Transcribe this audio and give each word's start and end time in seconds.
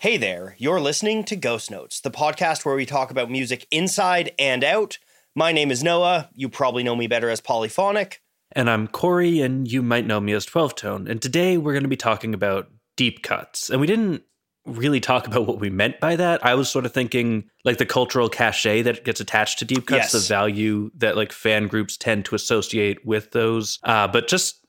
Hey 0.00 0.16
there, 0.16 0.54
you're 0.56 0.80
listening 0.80 1.24
to 1.24 1.36
Ghost 1.36 1.70
Notes, 1.70 2.00
the 2.00 2.10
podcast 2.10 2.64
where 2.64 2.74
we 2.74 2.86
talk 2.86 3.10
about 3.10 3.30
music 3.30 3.66
inside 3.70 4.32
and 4.38 4.64
out. 4.64 4.96
My 5.36 5.52
name 5.52 5.70
is 5.70 5.84
Noah. 5.84 6.30
You 6.32 6.48
probably 6.48 6.82
know 6.82 6.96
me 6.96 7.06
better 7.06 7.28
as 7.28 7.42
Polyphonic. 7.42 8.22
And 8.52 8.70
I'm 8.70 8.88
Corey, 8.88 9.42
and 9.42 9.70
you 9.70 9.82
might 9.82 10.06
know 10.06 10.18
me 10.18 10.32
as 10.32 10.46
12 10.46 10.74
Tone. 10.74 11.06
And 11.06 11.20
today 11.20 11.58
we're 11.58 11.74
going 11.74 11.82
to 11.82 11.88
be 11.90 11.98
talking 11.98 12.32
about 12.32 12.70
deep 12.96 13.22
cuts. 13.22 13.68
And 13.68 13.78
we 13.78 13.86
didn't 13.86 14.22
really 14.64 15.00
talk 15.00 15.26
about 15.26 15.46
what 15.46 15.60
we 15.60 15.68
meant 15.68 16.00
by 16.00 16.16
that. 16.16 16.42
I 16.46 16.54
was 16.54 16.70
sort 16.70 16.86
of 16.86 16.94
thinking 16.94 17.50
like 17.66 17.76
the 17.76 17.84
cultural 17.84 18.30
cachet 18.30 18.80
that 18.82 19.04
gets 19.04 19.20
attached 19.20 19.58
to 19.58 19.66
deep 19.66 19.86
cuts, 19.86 20.12
Yes. 20.14 20.28
the 20.28 20.34
value 20.34 20.90
that 20.96 21.14
like 21.14 21.30
fan 21.30 21.68
groups 21.68 21.98
tend 21.98 22.24
to 22.24 22.34
associate 22.34 23.04
with 23.04 23.32
those. 23.32 23.78
Uh, 23.84 24.08
but 24.08 24.28
just 24.28 24.59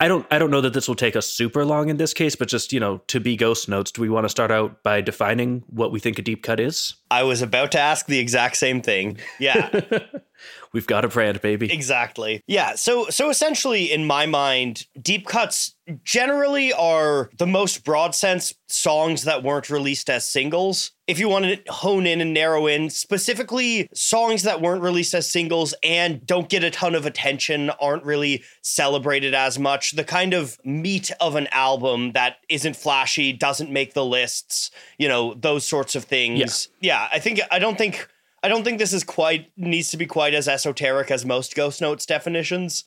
I 0.00 0.08
don't 0.08 0.26
I 0.30 0.38
don't 0.38 0.50
know 0.50 0.62
that 0.62 0.72
this 0.72 0.88
will 0.88 0.94
take 0.94 1.14
us 1.14 1.26
super 1.26 1.64
long 1.64 1.90
in 1.90 1.98
this 1.98 2.14
case, 2.14 2.34
but 2.34 2.48
just, 2.48 2.72
you 2.72 2.80
know, 2.80 3.02
to 3.08 3.20
be 3.20 3.36
ghost 3.36 3.68
notes, 3.68 3.90
do 3.90 4.00
we 4.00 4.08
want 4.08 4.24
to 4.24 4.30
start 4.30 4.50
out 4.50 4.82
by 4.82 5.02
defining 5.02 5.62
what 5.68 5.92
we 5.92 6.00
think 6.00 6.18
a 6.18 6.22
deep 6.22 6.42
cut 6.42 6.58
is? 6.58 6.94
I 7.10 7.22
was 7.22 7.42
about 7.42 7.70
to 7.72 7.78
ask 7.78 8.06
the 8.06 8.18
exact 8.18 8.56
same 8.56 8.80
thing. 8.80 9.18
Yeah. 9.38 9.68
We've 10.72 10.86
got 10.86 11.04
a 11.04 11.08
brand, 11.08 11.42
baby. 11.42 11.70
Exactly. 11.70 12.42
Yeah. 12.46 12.76
So 12.76 13.10
so 13.10 13.28
essentially, 13.28 13.92
in 13.92 14.06
my 14.06 14.24
mind, 14.24 14.86
deep 15.00 15.26
cuts 15.26 15.74
generally 16.02 16.72
are 16.72 17.30
the 17.38 17.46
most 17.46 17.84
broad 17.84 18.14
sense 18.14 18.54
songs 18.68 19.24
that 19.24 19.42
weren't 19.42 19.68
released 19.68 20.08
as 20.08 20.26
singles. 20.26 20.92
If 21.10 21.18
you 21.18 21.28
want 21.28 21.44
to 21.46 21.72
hone 21.72 22.06
in 22.06 22.20
and 22.20 22.32
narrow 22.32 22.68
in, 22.68 22.88
specifically 22.88 23.88
songs 23.92 24.44
that 24.44 24.60
weren't 24.60 24.80
released 24.80 25.12
as 25.12 25.28
singles 25.28 25.74
and 25.82 26.24
don't 26.24 26.48
get 26.48 26.62
a 26.62 26.70
ton 26.70 26.94
of 26.94 27.04
attention, 27.04 27.68
aren't 27.80 28.04
really 28.04 28.44
celebrated 28.62 29.34
as 29.34 29.58
much. 29.58 29.96
The 29.96 30.04
kind 30.04 30.32
of 30.34 30.56
meat 30.64 31.10
of 31.20 31.34
an 31.34 31.48
album 31.50 32.12
that 32.12 32.36
isn't 32.48 32.76
flashy, 32.76 33.32
doesn't 33.32 33.72
make 33.72 33.92
the 33.94 34.04
lists, 34.04 34.70
you 34.98 35.08
know, 35.08 35.34
those 35.34 35.66
sorts 35.66 35.96
of 35.96 36.04
things. 36.04 36.68
Yeah. 36.80 37.08
I 37.12 37.18
think 37.18 37.40
I 37.50 37.58
don't 37.58 37.76
think 37.76 38.06
I 38.44 38.48
don't 38.48 38.62
think 38.62 38.78
this 38.78 38.92
is 38.92 39.02
quite 39.02 39.50
needs 39.56 39.90
to 39.90 39.96
be 39.96 40.06
quite 40.06 40.32
as 40.32 40.46
esoteric 40.46 41.10
as 41.10 41.24
most 41.24 41.56
Ghost 41.56 41.80
Notes 41.80 42.06
definitions. 42.06 42.84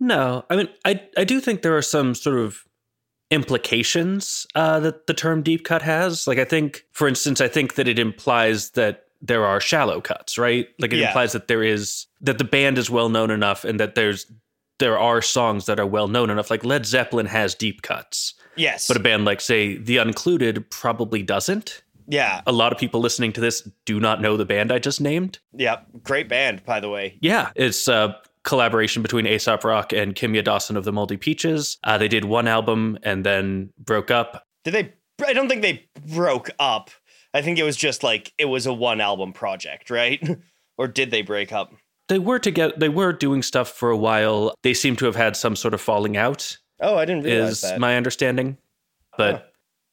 No, 0.00 0.44
I 0.50 0.56
mean, 0.56 0.68
I 0.84 1.02
I 1.16 1.22
do 1.22 1.38
think 1.38 1.62
there 1.62 1.76
are 1.76 1.82
some 1.82 2.16
sort 2.16 2.40
of 2.40 2.64
implications 3.30 4.46
uh, 4.54 4.80
that 4.80 5.06
the 5.06 5.14
term 5.14 5.42
deep 5.42 5.64
cut 5.64 5.82
has. 5.82 6.26
Like, 6.26 6.38
I 6.38 6.44
think, 6.44 6.84
for 6.92 7.08
instance, 7.08 7.40
I 7.40 7.48
think 7.48 7.74
that 7.74 7.88
it 7.88 7.98
implies 7.98 8.70
that 8.70 9.04
there 9.22 9.44
are 9.44 9.60
shallow 9.60 10.00
cuts, 10.00 10.38
right? 10.38 10.68
Like, 10.78 10.92
it 10.92 10.98
Yeah. 10.98 11.08
implies 11.08 11.32
that 11.32 11.46
there 11.48 11.62
is 11.62 12.06
that 12.22 12.38
the 12.38 12.44
band 12.44 12.78
is 12.78 12.88
well 12.90 13.08
known 13.08 13.30
enough, 13.30 13.64
and 13.64 13.78
that 13.80 13.94
there's 13.94 14.26
there 14.78 14.98
are 14.98 15.20
songs 15.20 15.66
that 15.66 15.78
are 15.78 15.86
well 15.86 16.08
known 16.08 16.30
enough. 16.30 16.50
Like 16.50 16.64
Led 16.64 16.86
Zeppelin 16.86 17.26
has 17.26 17.54
deep 17.54 17.82
cuts, 17.82 18.32
Yes. 18.56 18.88
but 18.88 18.96
a 18.96 19.00
band 19.00 19.26
like, 19.26 19.42
say, 19.42 19.76
The 19.76 19.98
Uncluded 19.98 20.70
probably 20.70 21.22
doesn't. 21.22 21.82
yeah. 22.08 22.40
A 22.46 22.52
lot 22.52 22.72
of 22.72 22.78
people 22.78 22.98
listening 22.98 23.30
to 23.34 23.42
this 23.42 23.68
do 23.84 24.00
not 24.00 24.22
know 24.22 24.38
the 24.38 24.46
band 24.46 24.72
I 24.72 24.78
just 24.78 24.98
named. 25.00 25.38
Yeah. 25.54 25.80
Great 26.02 26.28
band, 26.30 26.64
by 26.64 26.80
the 26.80 26.88
way. 26.88 27.18
Yeah, 27.20 27.50
it's 27.56 27.88
a 27.88 28.16
collaboration 28.44 29.02
between 29.02 29.26
Aesop 29.26 29.64
Rock 29.64 29.92
and 29.92 30.14
Kimya 30.14 30.44
Dawson 30.44 30.76
of 30.76 30.84
the 30.84 30.92
Moldy 30.92 31.16
Peaches. 31.16 31.78
Uh, 31.84 31.98
they 31.98 32.08
did 32.08 32.24
one 32.24 32.48
album 32.48 32.98
and 33.02 33.24
then 33.24 33.70
broke 33.78 34.10
up. 34.10 34.44
Did 34.64 34.74
they 34.74 34.94
I 35.26 35.32
don't 35.32 35.48
think 35.48 35.62
they 35.62 35.86
broke 36.06 36.50
up. 36.58 36.90
I 37.34 37.42
think 37.42 37.58
it 37.58 37.62
was 37.62 37.76
just 37.76 38.02
like 38.02 38.32
it 38.38 38.46
was 38.46 38.66
a 38.66 38.72
one 38.72 39.00
album 39.00 39.32
project, 39.32 39.90
right? 39.90 40.20
or 40.78 40.88
did 40.88 41.10
they 41.10 41.22
break 41.22 41.52
up? 41.52 41.72
They 42.08 42.18
were 42.18 42.38
together. 42.38 42.74
They 42.76 42.88
were 42.88 43.12
doing 43.12 43.42
stuff 43.42 43.68
for 43.68 43.90
a 43.90 43.96
while. 43.96 44.54
They 44.62 44.74
seem 44.74 44.96
to 44.96 45.04
have 45.04 45.16
had 45.16 45.36
some 45.36 45.54
sort 45.54 45.74
of 45.74 45.80
falling 45.80 46.16
out, 46.16 46.56
Oh, 46.80 46.96
I 46.96 47.04
didn't 47.04 47.24
realize 47.24 47.52
is 47.52 47.60
that. 47.60 47.78
my 47.78 47.96
understanding. 47.96 48.56
But 49.16 49.34
Huh. 49.34 49.42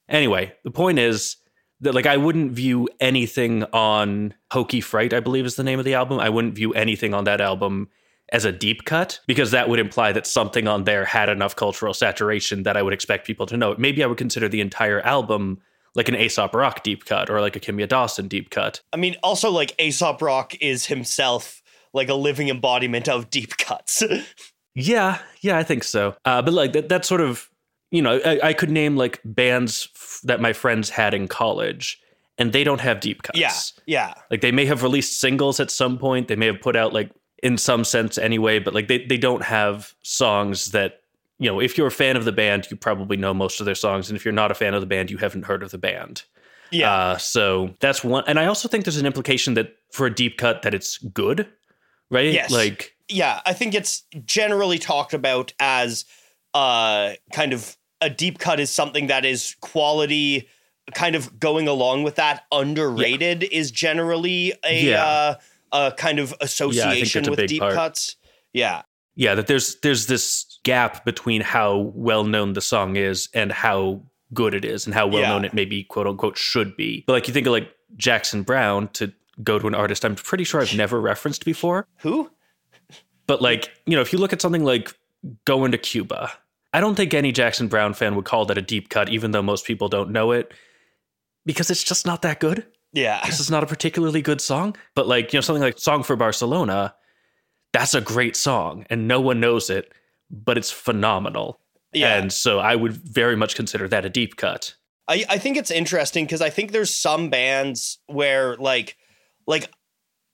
anyway, 0.10 0.54
the 0.64 0.72
point 0.72 1.00
is 1.00 1.36
that 1.82 1.94
like 1.94 2.06
I 2.08 2.18
wouldn't 2.18 2.54
view 2.54 2.88
anything 3.00 3.64
on 3.66 4.34
Hokey 4.52 4.82
Fright, 4.82 5.14
I 5.14 5.20
believe 5.20 5.46
is 5.46 5.56
the 5.56 5.64
name 5.64 5.80
of 5.80 5.86
the 5.86 5.94
album. 5.94 6.20
I 6.20 6.30
wouldn't 6.30 6.56
view 6.56 6.74
anything 6.74 7.14
on 7.14 7.26
that 7.26 7.42
album 7.42 7.90
as 8.34 8.44
a 8.46 8.52
deep 8.52 8.84
cut 8.86 9.20
because 9.28 9.52
that 9.52 9.70
would 9.70 9.80
imply 9.80 10.12
that 10.12 10.28
something 10.28 10.68
on 10.68 10.84
there 10.84 11.06
had 11.06 11.30
enough 11.30 11.56
cultural 11.56 11.94
saturation 11.94 12.64
that 12.64 12.76
I 12.76 12.82
would 12.82 12.94
expect 12.94 13.26
people 13.26 13.46
to 13.46 13.56
know. 13.58 13.72
it. 13.72 13.80
Maybe 13.80 14.04
I 14.04 14.08
would 14.08 14.18
consider 14.18 14.50
the 14.50 14.62
entire 14.62 15.00
album 15.02 15.60
like 15.96 16.10
an 16.10 16.16
Aesop 16.16 16.54
Rock 16.54 16.84
deep 16.84 17.06
cut 17.06 17.30
or 17.30 17.40
like 17.42 17.56
a 17.56 17.60
Kimya 17.60 17.88
Dawson 17.88 18.28
deep 18.28 18.50
cut. 18.50 18.82
I 18.94 18.98
mean, 18.98 19.16
also 19.24 19.50
like 19.50 19.74
Aesop 19.80 20.22
Rock 20.22 20.54
is 20.62 20.86
himself 20.88 21.62
like 21.94 22.10
a 22.10 22.14
living 22.14 22.50
embodiment 22.50 23.08
of 23.10 23.30
deep 23.30 23.58
cuts. 23.58 24.04
Yeah, 24.80 25.18
yeah, 25.42 25.58
I 25.58 25.64
think 25.64 25.84
so. 25.84 26.16
Uh, 26.24 26.44
but 26.44 26.54
like 26.54 26.74
that, 26.74 26.88
that's 26.88 27.08
sort 27.08 27.22
of, 27.22 27.50
you 27.90 28.00
know, 28.00 28.22
I, 28.24 28.40
I 28.50 28.54
could 28.54 28.70
name 28.70 28.96
like 28.96 29.20
bands 29.26 29.90
f- 29.96 30.20
that 30.26 30.40
my 30.40 30.54
friends 30.54 30.92
had 30.92 31.16
in 31.16 31.28
college, 31.28 32.00
and 32.38 32.54
they 32.54 32.64
don't 32.64 32.82
have 32.82 33.00
deep 33.00 33.24
cuts. 33.24 33.40
yeah. 33.40 33.54
Yeah. 33.88 34.14
like 34.30 34.42
they 34.42 34.52
may 34.52 34.66
have 34.68 34.84
released 34.84 35.20
singles 35.20 35.60
at 35.60 35.72
some 35.72 35.98
point. 35.98 36.28
They 36.28 36.36
may 36.36 36.46
have 36.46 36.62
put 36.62 36.76
out 36.76 36.94
like 36.94 37.10
in 37.44 37.58
some 37.58 37.84
sense 37.84 38.18
anyway, 38.18 38.60
but 38.60 38.74
like 38.74 38.88
they 38.88 39.06
they 39.06 39.18
don't 39.18 39.44
have 39.44 39.94
songs 40.02 40.72
that 40.72 41.02
you 41.40 41.50
know. 41.50 41.60
If 41.60 41.78
you're 41.78 41.88
a 41.88 41.92
fan 41.92 42.18
of 42.18 42.26
the 42.26 42.32
band, 42.32 42.68
you 42.72 42.78
probably 42.78 43.18
know 43.18 43.34
most 43.34 43.60
of 43.60 43.66
their 43.66 43.76
songs, 43.76 44.10
and 44.10 44.18
if 44.18 44.26
you're 44.26 44.32
not 44.34 44.52
a 44.52 44.56
fan 44.56 44.74
of 44.74 44.82
the 44.82 44.88
band, 44.88 45.12
you 45.12 45.18
haven't 45.18 45.46
heard 45.46 45.64
of 45.64 45.72
the 45.72 45.78
band. 45.78 46.24
Yeah. 46.72 46.92
Uh, 46.92 47.18
so 47.18 47.76
that's 47.80 48.04
one, 48.04 48.24
and 48.28 48.40
I 48.40 48.46
also 48.48 48.68
think 48.68 48.84
there's 48.86 48.98
an 48.98 49.06
implication 49.06 49.54
that 49.54 49.76
for 49.92 50.06
a 50.08 50.14
deep 50.14 50.38
cut 50.38 50.64
that 50.64 50.74
it's 50.74 50.98
good, 50.98 51.48
right? 52.10 52.34
Yes. 52.34 52.52
Like 52.52 52.96
yeah, 53.08 53.40
I 53.46 53.54
think 53.54 53.74
it's 53.74 54.04
generally 54.26 54.80
talked 54.80 55.14
about 55.14 55.54
as 55.60 56.06
uh 56.54 57.14
kind 57.34 57.54
of 57.54 57.78
a 58.02 58.10
deep 58.10 58.40
cut 58.40 58.60
is 58.60 58.70
something 58.70 59.08
that 59.08 59.26
is 59.26 59.56
quality 59.62 60.48
kind 60.94 61.16
of 61.16 61.40
going 61.40 61.68
along 61.68 62.04
with 62.04 62.16
that 62.16 62.46
underrated 62.52 63.44
is 63.44 63.72
generally 63.72 64.54
a 64.66 64.86
Yeah. 64.86 65.04
uh 65.06 65.36
a 65.72 65.94
kind 65.98 66.20
of 66.20 66.34
association 66.42 67.28
a 67.28 67.32
with 67.32 67.48
deep 67.48 67.60
part. 67.62 67.74
cuts. 67.74 68.16
Yeah. 68.54 68.84
yeah 69.16 69.36
that 69.36 69.48
there's 69.48 69.76
there's 69.82 70.08
this 70.08 70.60
gap 70.64 71.06
between 71.06 71.42
how 71.42 71.92
well 71.96 72.24
known 72.24 72.54
the 72.54 72.62
song 72.62 72.96
is 72.96 73.30
and 73.34 73.52
how 73.52 74.02
good 74.34 74.54
it 74.54 74.66
is 74.66 74.86
and 74.86 74.94
how 74.96 75.08
well 75.08 75.22
known 75.24 75.44
Yeah. 75.44 75.48
it 75.50 75.54
maybe 75.54 75.84
quote 75.84 76.08
unquote 76.08 76.38
should 76.38 76.76
be 76.76 77.04
but 77.08 77.14
like 77.14 77.28
you 77.28 77.34
think 77.34 77.48
of 77.48 77.52
like 77.54 77.72
jackson 77.96 78.44
browne 78.44 78.88
to 78.90 79.14
go 79.44 79.60
to 79.60 79.68
an 79.68 79.76
artist 79.76 80.04
i'm 80.04 80.16
pretty 80.16 80.44
sure 80.44 80.60
i've 80.62 80.76
never 80.76 81.00
referenced 81.00 81.46
before 81.46 81.88
Who? 82.00 82.30
but 83.28 83.42
like 83.42 83.72
you 83.86 83.96
know 83.96 84.02
if 84.02 84.12
you 84.12 84.20
look 84.20 84.34
at 84.34 84.42
something 84.42 84.64
like 84.66 84.94
going 85.46 85.72
to 85.72 85.78
cuba 85.78 86.32
i 86.74 86.80
don't 86.82 86.96
think 86.96 87.14
any 87.14 87.32
jackson 87.32 87.68
browne 87.70 87.94
fan 87.94 88.16
would 88.16 88.26
call 88.26 88.46
that 88.46 88.58
a 88.58 88.62
deep 88.62 88.90
cut 88.90 89.08
even 89.10 89.32
though 89.32 89.42
most 89.44 89.66
people 89.66 89.88
don't 89.88 90.10
know 90.12 90.32
it 90.32 90.52
because 91.46 91.70
it's 91.70 91.84
just 91.84 92.06
not 92.06 92.22
that 92.24 92.40
good 92.40 92.66
Yeah. 92.98 93.26
this 93.26 93.40
is 93.40 93.52
not 93.52 93.64
a 93.64 93.68
particularly 93.68 94.22
good 94.22 94.42
song, 94.42 94.76
but 94.96 95.08
like, 95.08 95.32
you 95.32 95.38
know, 95.38 95.42
something 95.42 95.62
like 95.62 95.78
Song 95.78 96.04
for 96.04 96.16
Barcelona, 96.16 96.96
that's 97.74 97.94
a 97.94 98.02
great 98.02 98.36
song 98.36 98.86
and 98.90 99.08
no 99.08 99.22
one 99.22 99.40
knows 99.40 99.70
it, 99.70 99.94
but 100.32 100.58
it's 100.58 100.72
phenomenal. 100.72 101.60
Yeah. 101.94 102.18
And 102.18 102.34
so 102.34 102.60
I 102.60 102.76
would 102.76 102.94
very 102.94 103.36
much 103.36 103.56
consider 103.56 103.88
that 103.88 104.06
a 104.06 104.10
deep 104.10 104.36
cut. 104.36 104.76
I, 105.08 105.26
I 105.30 105.38
think 105.38 105.58
it's 105.58 105.72
interesting 105.72 106.26
because 106.26 106.42
I 106.42 106.50
think 106.50 106.72
there's 106.72 106.94
some 106.94 107.30
bands 107.30 108.00
where 108.08 108.56
like 108.58 108.98
like 109.46 109.72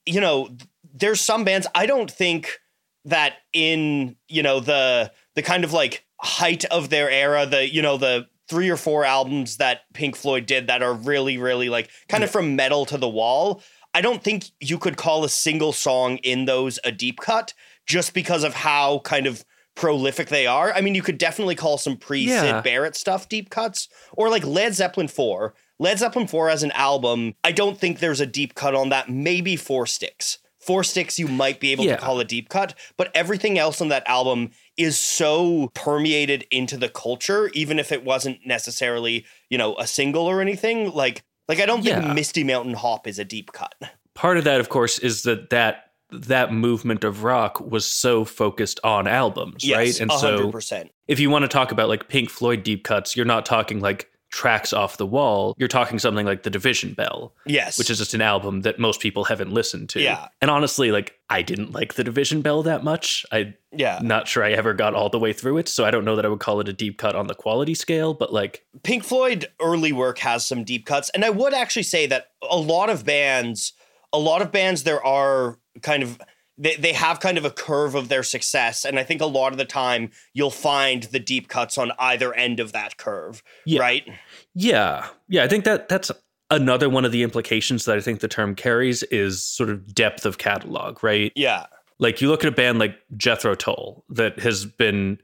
you 0.06 0.20
know 0.20 0.50
there's 0.94 1.22
some 1.22 1.44
bands 1.44 1.68
I 1.76 1.86
don't 1.86 2.10
think 2.10 2.60
that 3.06 3.34
in 3.52 4.16
you 4.28 4.42
know 4.42 4.60
the 4.60 5.12
the 5.36 5.44
kind 5.44 5.64
of 5.64 5.74
like 5.74 6.06
height 6.20 6.66
of 6.66 6.90
their 6.90 7.10
era 7.10 7.46
the 7.46 7.72
you 7.72 7.82
know 7.82 7.98
the 7.98 8.28
three 8.54 8.70
or 8.70 8.78
four 8.78 9.04
albums 9.04 9.58
that 9.58 9.82
Pink 9.94 10.16
Floyd 10.16 10.46
did 10.46 10.68
that 10.68 10.84
are 10.84 10.94
really 10.94 11.38
really 11.40 11.70
like 11.70 11.90
kind 12.08 12.24
of 12.24 12.30
from 12.30 12.56
Meddle 12.56 12.86
to 12.86 12.98
the 13.00 13.10
wall 13.10 13.64
I 13.96 14.02
don't 14.02 14.24
think 14.24 14.46
you 14.60 14.78
could 14.78 14.96
call 14.98 15.24
a 15.24 15.30
single 15.30 15.72
song 15.74 16.18
in 16.18 16.46
those 16.46 16.80
a 16.84 16.92
deep 16.92 17.20
cut 17.20 17.54
just 17.88 18.14
because 18.14 18.44
of 18.44 18.54
how 18.54 19.00
kind 19.00 19.26
of 19.28 19.44
prolific 19.76 20.30
they 20.30 20.46
are. 20.48 20.72
I 20.74 20.82
mean, 20.82 20.96
you 20.96 21.02
could 21.04 21.18
definitely 21.18 21.56
call 21.56 21.78
some 21.78 21.98
pre 21.98 22.28
Syd 22.28 22.46
Yeah. 22.46 22.62
Barrett 22.62 22.96
stuff 22.96 23.28
deep 23.30 23.50
cuts, 23.50 23.88
or 24.14 24.30
like 24.30 24.46
Led 24.46 24.74
Zeppelin 24.74 25.08
4. 25.08 25.54
Led 25.80 26.00
Zeppelin 26.00 26.28
4 26.28 26.50
as 26.50 26.64
an 26.64 26.72
album, 26.72 27.34
I 27.44 27.52
don't 27.52 27.78
think 27.80 28.00
there's 28.00 28.20
a 28.22 28.26
deep 28.26 28.56
cut 28.56 28.74
on 28.76 28.90
that. 28.90 29.10
Maybe 29.10 29.56
Four 29.56 29.86
Sticks. 29.88 30.40
Four 30.60 30.84
Sticks, 30.84 31.20
you 31.20 31.28
might 31.28 31.60
be 31.60 31.72
able 31.72 31.86
Yeah. 31.86 31.96
to 31.98 32.02
call 32.02 32.20
a 32.20 32.26
deep 32.26 32.50
cut, 32.50 32.74
but 32.98 33.12
everything 33.14 33.60
else 33.60 33.82
on 33.82 33.90
that 33.90 34.08
album 34.08 34.52
is 34.78 34.98
so 34.98 35.70
permeated 35.74 36.46
into 36.52 36.78
the 36.78 36.90
culture, 36.90 37.50
even 37.54 37.80
if 37.80 37.92
it 37.92 38.04
wasn't 38.04 38.40
necessarily, 38.46 39.26
you 39.50 39.58
know, 39.58 39.76
a 39.78 39.86
single 39.88 40.26
or 40.26 40.42
anything. 40.42 40.92
Like, 40.92 41.24
like 41.48 41.60
I 41.60 41.66
don't 41.66 41.84
think 41.84 42.04
Yeah. 42.04 42.14
Misty 42.14 42.44
Mountain 42.44 42.74
Hop 42.76 43.08
is 43.08 43.20
a 43.20 43.26
deep 43.26 43.52
cut. 43.52 43.76
Part 44.16 44.38
of 44.38 44.44
that, 44.46 44.60
of 44.60 44.70
course, 44.70 45.00
is 45.00 45.24
that 45.24 45.50
that 45.50 45.92
that 46.12 46.54
movement 46.54 47.04
of 47.04 47.24
rock 47.24 47.60
was 47.60 47.86
so 47.86 48.24
focused 48.24 48.80
on 48.84 49.08
albums, 49.08 49.64
Yes, 49.64 49.78
right? 49.78 50.00
And 50.02 50.12
so 50.12 50.52
100%. 50.52 50.90
if 51.08 51.20
you 51.20 51.32
want 51.32 51.42
to 51.44 51.48
talk 51.48 51.72
about 51.72 51.90
like 51.90 52.08
Pink 52.08 52.30
Floyd 52.30 52.62
deep 52.64 52.84
cuts, 52.84 53.16
you're 53.16 53.26
not 53.26 53.48
talking 53.48 53.80
like 53.80 54.12
tracks 54.34 54.74
off 54.74 54.98
the 54.98 55.06
wall, 55.06 55.54
you're 55.60 55.68
talking 55.68 56.00
something 56.00 56.26
like 56.26 56.42
The 56.42 56.50
Division 56.50 56.94
Bell, 56.94 57.34
Yes. 57.46 57.78
which 57.78 57.92
is 57.92 58.00
just 58.00 58.16
an 58.16 58.22
album 58.22 58.62
that 58.62 58.80
most 58.80 59.00
people 59.00 59.26
haven't 59.26 59.54
listened 59.54 59.90
to. 59.90 60.02
Yeah. 60.02 60.28
And 60.42 60.50
honestly, 60.50 60.92
like 60.92 61.20
I 61.30 61.44
didn't 61.44 61.72
like 61.72 61.94
The 61.94 62.04
Division 62.04 62.42
Bell 62.42 62.64
that 62.64 62.84
much. 62.84 63.28
I'm 63.32 63.54
yeah. 63.72 64.00
not 64.02 64.28
sure 64.28 64.44
I 64.44 64.52
ever 64.52 64.74
got 64.74 64.96
all 64.96 65.10
the 65.10 65.20
way 65.20 65.34
through 65.34 65.60
it, 65.60 65.70
so 65.70 65.86
I 65.86 65.92
don't 65.92 66.04
know 66.04 66.16
that 66.16 66.26
I 66.26 66.30
would 66.30 66.40
call 66.40 66.60
it 66.60 66.68
a 66.68 66.74
deep 66.74 66.98
cut 66.98 67.16
on 67.16 67.28
the 67.28 67.36
quality 67.36 67.76
scale, 67.76 68.16
but 68.16 68.34
like 68.34 68.66
Pink 68.82 69.04
Floyd 69.04 69.46
early 69.62 69.94
work 69.94 70.18
has 70.18 70.44
some 70.44 70.64
deep 70.64 70.88
cuts, 70.88 71.12
and 71.12 71.24
I 71.24 71.30
would 71.30 71.54
actually 71.54 71.84
say 71.84 72.08
that 72.08 72.32
a 72.42 72.58
lot 72.58 72.90
of 72.90 73.06
bands, 73.06 73.74
a 74.12 74.18
lot 74.18 74.42
of 74.42 74.52
bands, 74.52 74.82
there 74.82 75.06
are 75.06 75.60
kind 75.84 76.02
of 76.02 76.20
they, 76.58 76.76
they 76.76 76.94
have 76.94 77.20
kind 77.20 77.38
of 77.38 77.46
a 77.46 77.50
curve 77.52 77.96
of 77.96 78.10
their 78.10 78.24
success, 78.24 78.86
and 78.86 79.00
I 79.00 79.04
think 79.04 79.22
a 79.22 79.26
lot 79.26 79.52
of 79.52 79.58
the 79.58 79.66
time 79.66 80.12
you'll 80.34 80.52
find 80.52 81.04
the 81.04 81.20
deep 81.20 81.48
cuts 81.48 81.78
on 81.78 81.92
either 82.00 82.34
end 82.34 82.60
of 82.60 82.72
that 82.74 82.98
curve, 82.98 83.42
Yeah. 83.66 83.80
right? 83.82 84.08
Yeah. 84.54 85.08
Yeah, 85.28 85.44
I 85.44 85.48
think 85.48 85.64
that 85.66 85.90
that's 85.90 86.12
another 86.52 86.90
one 86.90 87.06
of 87.06 87.12
the 87.12 87.24
implications 87.24 87.86
that 87.86 87.98
I 87.98 88.02
think 88.02 88.20
the 88.20 88.28
term 88.28 88.54
carries 88.54 89.02
is 89.04 89.44
sort 89.44 89.70
of 89.72 89.96
depth 89.96 90.26
of 90.26 90.38
catalog, 90.38 91.04
right? 91.04 91.32
Yeah, 91.36 91.66
Like 91.98 92.22
you 92.22 92.30
look 92.30 92.44
at 92.44 92.50
a 92.50 92.56
band 92.56 92.78
like 92.80 92.96
Jethro 93.18 93.56
Tull 93.56 94.06
that 94.10 94.38
has 94.40 94.66
been 94.66 95.18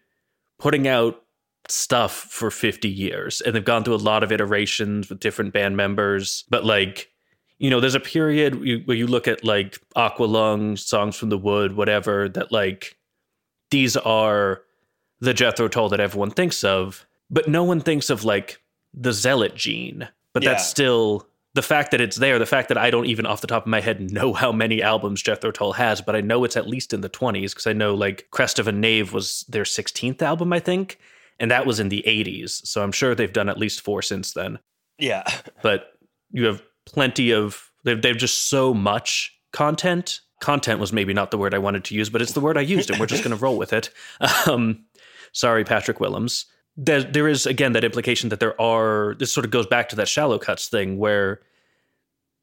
putting 0.57 0.87
out 0.87 1.21
stuff 1.67 2.13
for 2.13 2.49
50 2.49 2.89
years 2.89 3.41
and 3.41 3.53
they've 3.55 3.63
gone 3.63 3.83
through 3.83 3.95
a 3.95 3.97
lot 3.97 4.23
of 4.23 4.31
iterations 4.31 5.07
with 5.09 5.19
different 5.19 5.53
band 5.53 5.77
members, 5.77 6.45
but 6.49 6.65
like 6.65 7.09
you 7.59 7.69
know, 7.69 7.79
there's 7.79 7.95
a 7.95 7.99
period 7.99 8.55
where 8.87 8.95
you, 8.97 9.05
look 9.07 9.27
at 9.27 9.43
like 9.43 9.79
Aqualung, 9.95 10.79
Songs 10.79 11.15
from 11.15 11.29
the 11.29 11.37
Wood, 11.37 11.75
whatever, 11.75 12.27
that 12.29 12.51
like 12.51 12.97
these 13.71 13.95
are 13.97 14.61
the 15.19 15.33
Jethro 15.33 15.67
Tull 15.67 15.89
that 15.89 15.99
everyone 15.99 16.31
thinks 16.31 16.63
of, 16.63 17.05
but 17.29 17.47
no 17.47 17.63
one 17.63 17.81
thinks 17.81 18.09
of 18.09 18.23
like 18.23 18.61
the 18.93 19.11
Zealot 19.13 19.55
gene. 19.55 20.07
But 20.33 20.43
Yeah. 20.43 20.51
that's 20.51 20.65
still 20.67 21.27
the 21.53 21.61
fact 21.61 21.91
that 21.91 21.99
it's 21.99 22.15
there, 22.17 22.39
the 22.39 22.45
fact 22.45 22.69
that 22.69 22.77
I 22.77 22.89
don't 22.89 23.07
even 23.07 23.25
off 23.25 23.41
the 23.41 23.47
top 23.47 23.63
of 23.63 23.67
my 23.67 23.81
head 23.81 24.11
know 24.11 24.33
how 24.33 24.51
many 24.51 24.81
albums 24.81 25.21
Jethro 25.21 25.51
Tull 25.51 25.73
has, 25.73 25.99
but 26.01 26.15
I 26.15 26.21
know 26.21 26.43
it's 26.45 26.55
at 26.55 26.67
least 26.67 26.93
in 26.93 27.01
the 27.01 27.09
20s 27.09 27.49
because 27.51 27.67
I 27.67 27.73
know 27.73 27.93
like 27.95 28.27
Crest 28.31 28.59
of 28.59 28.67
a 28.67 28.71
Knave 28.71 29.11
was 29.13 29.43
their 29.49 29.63
16th 29.63 30.21
album, 30.21 30.53
I 30.53 30.59
think, 30.59 30.97
and 31.39 31.51
that 31.51 31.65
was 31.65 31.79
in 31.79 31.89
the 31.89 32.03
80s. 32.07 32.65
So 32.65 32.81
I'm 32.83 32.91
sure 32.91 33.13
they've 33.15 33.33
done 33.33 33.49
at 33.49 33.57
least 33.57 33.81
four 33.81 34.01
since 34.01 34.31
then. 34.33 34.59
yeah, 34.97 35.23
But 35.63 35.93
you 36.31 36.45
have 36.45 36.61
plenty 36.89 37.31
of 37.31 37.69
they've 37.83 38.01
they've 38.01 38.17
just 38.17 38.49
so 38.49 38.73
much 38.73 39.35
content. 39.53 40.21
Content 40.41 40.79
was 40.79 40.93
maybe 40.93 41.13
not 41.13 41.31
the 41.31 41.37
word 41.37 41.53
I 41.53 41.57
wanted 41.57 41.83
to 41.85 41.95
use, 41.95 42.09
but 42.09 42.21
it's 42.21 42.31
the 42.33 42.39
word 42.39 42.57
I 42.57 42.61
used, 42.61 42.89
and 42.89 42.99
we're 42.99 43.05
just 43.07 43.23
going 43.23 43.35
to 43.37 43.41
roll 43.41 43.57
with 43.57 43.73
it. 43.73 43.89
Um, 44.47 44.85
sorry, 45.33 45.63
Patrick 45.65 45.99
Willems. 45.99 46.45
There, 46.77 47.03
there 47.03 47.27
is 47.27 47.45
again 47.45 47.73
that 47.73 47.83
implication 47.83 48.29
that 48.29 48.39
there 48.39 48.59
are. 48.61 49.15
This 49.19 49.33
sort 49.33 49.45
of 49.45 49.51
goes 49.51 49.67
back 49.67 49.89
to 49.89 49.95
that 49.97 50.07
shallow 50.07 50.37
cuts 50.39 50.69
thing, 50.69 50.97
where 50.97 51.41